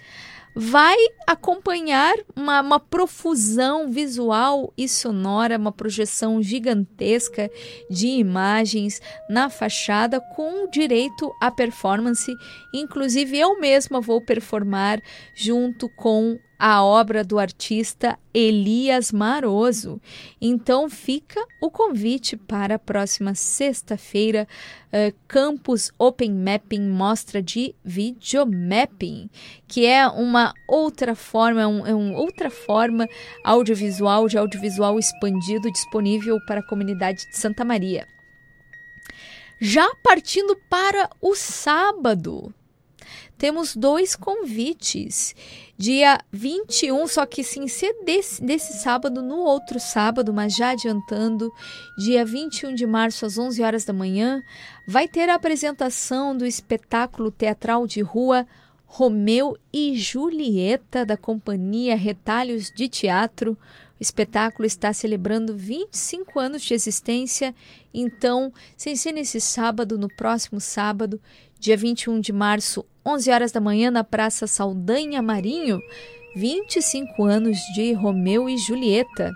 vai 0.54 0.96
acompanhar 1.26 2.14
uma, 2.36 2.60
uma, 2.60 2.80
profusão 2.80 3.90
visual 3.90 4.72
e 4.76 4.88
sonora, 4.88 5.56
uma 5.56 5.72
projeção 5.72 6.42
gigantesca 6.42 7.50
de 7.88 8.06
imagens 8.06 9.00
na 9.28 9.48
fachada 9.48 10.20
com 10.20 10.68
direito 10.70 11.32
à 11.40 11.50
performance. 11.50 12.32
Inclusive, 12.74 13.38
eu 13.38 13.58
mesma 13.58 14.00
vou 14.00 14.20
performar 14.20 15.00
junto 15.34 15.88
com 15.88 16.38
a 16.64 16.80
obra 16.80 17.24
do 17.24 17.40
artista 17.40 18.16
Elias 18.32 19.10
Maroso. 19.10 20.00
Então 20.40 20.88
fica 20.88 21.44
o 21.60 21.68
convite 21.68 22.36
para 22.36 22.76
a 22.76 22.78
próxima 22.78 23.34
sexta-feira, 23.34 24.46
uh, 24.86 25.12
Campus 25.26 25.90
Open 25.98 26.32
Mapping 26.32 26.88
Mostra 26.88 27.42
de 27.42 27.74
Videomapping, 27.84 29.28
que 29.66 29.84
é 29.84 30.06
uma 30.06 30.54
outra 30.68 31.16
forma, 31.16 31.66
um, 31.66 31.84
é 31.84 31.92
uma 31.92 32.16
outra 32.16 32.48
forma 32.48 33.08
audiovisual, 33.42 34.28
de 34.28 34.38
audiovisual 34.38 35.00
expandido 35.00 35.68
disponível 35.68 36.38
para 36.46 36.60
a 36.60 36.68
comunidade 36.68 37.28
de 37.28 37.38
Santa 37.38 37.64
Maria. 37.64 38.06
Já 39.60 39.92
partindo 40.00 40.56
para 40.70 41.10
o 41.20 41.34
sábado, 41.34 42.54
temos 43.42 43.74
dois 43.74 44.14
convites. 44.14 45.34
Dia 45.82 46.20
21, 46.30 47.08
só 47.08 47.26
que 47.26 47.42
sim 47.42 47.66
ser 47.66 48.04
desse, 48.04 48.40
desse 48.40 48.74
sábado 48.74 49.20
no 49.20 49.38
outro 49.38 49.80
sábado, 49.80 50.32
mas 50.32 50.54
já 50.54 50.70
adiantando, 50.70 51.52
dia 51.98 52.24
21 52.24 52.72
de 52.72 52.86
março 52.86 53.26
às 53.26 53.36
11 53.36 53.60
horas 53.64 53.84
da 53.84 53.92
manhã, 53.92 54.40
vai 54.86 55.08
ter 55.08 55.28
a 55.28 55.34
apresentação 55.34 56.36
do 56.36 56.46
espetáculo 56.46 57.32
teatral 57.32 57.84
de 57.84 58.00
rua 58.00 58.46
Romeu 58.86 59.58
e 59.72 59.96
Julieta 59.96 61.04
da 61.04 61.16
companhia 61.16 61.96
Retalhos 61.96 62.70
de 62.70 62.88
Teatro. 62.88 63.58
O 63.98 64.02
espetáculo 64.02 64.64
está 64.64 64.92
celebrando 64.92 65.56
25 65.56 66.38
anos 66.38 66.62
de 66.62 66.74
existência, 66.74 67.52
então, 67.92 68.52
sem 68.76 68.94
ser 68.94 69.10
nesse 69.10 69.40
sábado, 69.40 69.98
no 69.98 70.08
próximo 70.08 70.60
sábado, 70.60 71.20
dia 71.62 71.76
21 71.76 72.18
de 72.18 72.32
março, 72.32 72.84
11 73.06 73.30
horas 73.30 73.52
da 73.52 73.60
manhã, 73.60 73.88
na 73.88 74.02
Praça 74.02 74.48
Saldanha 74.48 75.22
Marinho, 75.22 75.80
25 76.34 77.22
anos 77.22 77.56
de 77.72 77.92
Romeu 77.92 78.48
e 78.48 78.58
Julieta. 78.58 79.32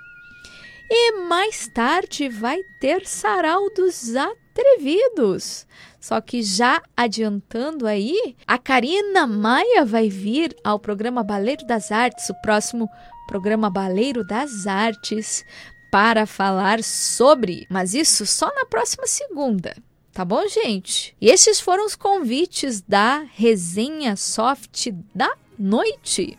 E 0.90 1.12
mais 1.28 1.68
tarde 1.68 2.28
vai 2.28 2.58
ter 2.80 3.06
Sarau 3.06 3.72
dos 3.76 4.12
Atrevidos. 4.16 5.68
Só 6.00 6.20
que 6.20 6.42
já 6.42 6.82
adiantando 6.96 7.86
aí, 7.86 8.34
a 8.44 8.58
Karina 8.58 9.24
Maia 9.24 9.84
vai 9.84 10.08
vir 10.08 10.52
ao 10.64 10.80
programa 10.80 11.22
Baleiro 11.22 11.64
das 11.64 11.92
Artes, 11.92 12.28
o 12.28 12.34
próximo 12.42 12.88
programa 13.28 13.70
Baleiro 13.70 14.26
das 14.26 14.66
Artes, 14.66 15.44
para 15.92 16.26
falar 16.26 16.82
sobre, 16.82 17.68
mas 17.70 17.94
isso 17.94 18.26
só 18.26 18.52
na 18.52 18.66
próxima 18.66 19.06
segunda. 19.06 19.76
Tá 20.16 20.24
bom, 20.24 20.48
gente? 20.48 21.14
E 21.20 21.28
esses 21.28 21.60
foram 21.60 21.84
os 21.84 21.94
convites 21.94 22.80
da 22.80 23.26
resenha 23.34 24.16
soft 24.16 24.90
da 25.14 25.30
noite. 25.58 26.38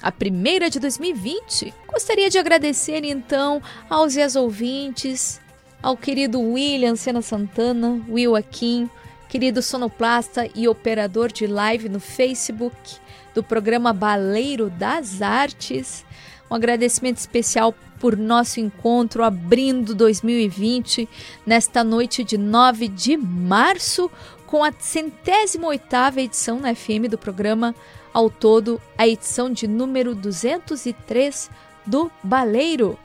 A 0.00 0.10
primeira 0.10 0.70
de 0.70 0.80
2020. 0.80 1.74
Gostaria 1.86 2.30
de 2.30 2.38
agradecer 2.38 3.04
então 3.04 3.60
aos 3.90 4.16
ex 4.16 4.34
ouvintes, 4.34 5.42
ao 5.82 5.94
querido 5.94 6.40
William 6.40 6.96
Sena 6.96 7.20
Santana, 7.20 8.02
Will 8.08 8.34
Akin, 8.34 8.88
querido 9.28 9.60
sonoplasta 9.60 10.48
e 10.54 10.66
operador 10.66 11.30
de 11.30 11.46
live 11.46 11.90
no 11.90 12.00
Facebook 12.00 12.96
do 13.34 13.42
programa 13.42 13.92
Baleiro 13.92 14.70
das 14.70 15.20
Artes. 15.20 16.02
Um 16.50 16.54
agradecimento 16.54 17.18
especial 17.18 17.74
por 18.02 18.16
nosso 18.16 18.58
encontro 18.58 19.22
abrindo 19.22 19.94
2020 19.94 21.08
nesta 21.46 21.84
noite 21.84 22.24
de 22.24 22.36
9 22.36 22.88
de 22.88 23.16
março 23.16 24.10
com 24.44 24.64
a 24.64 24.72
centésima 24.76 25.68
oitava 25.68 26.20
edição 26.20 26.58
na 26.58 26.74
FM 26.74 27.06
do 27.08 27.16
programa, 27.16 27.72
ao 28.12 28.28
todo 28.28 28.82
a 28.98 29.06
edição 29.06 29.52
de 29.52 29.68
número 29.68 30.16
203 30.16 31.48
do 31.86 32.10
Baleiro. 32.24 32.98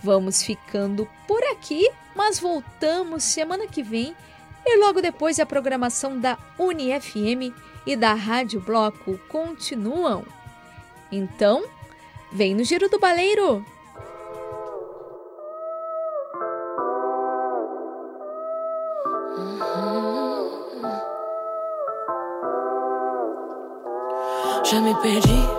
Vamos 0.02 0.42
ficando 0.42 1.08
por 1.28 1.44
aqui, 1.52 1.90
mas 2.16 2.40
voltamos 2.40 3.24
semana 3.24 3.68
que 3.68 3.84
vem 3.84 4.16
e 4.66 4.78
logo 4.78 5.02
depois 5.02 5.40
a 5.40 5.46
programação 5.46 6.20
da 6.20 6.38
UniFM 6.58 7.54
e 7.86 7.96
da 7.96 8.14
Rádio 8.14 8.62
Bloco 8.62 9.20
continuam. 9.28 10.24
Então, 11.12 11.66
vem 12.32 12.54
no 12.54 12.64
Giro 12.64 12.90
do 12.90 13.00
Baleiro! 13.00 13.66
Já 24.64 24.80
me 24.82 24.94
perdi 25.02 25.59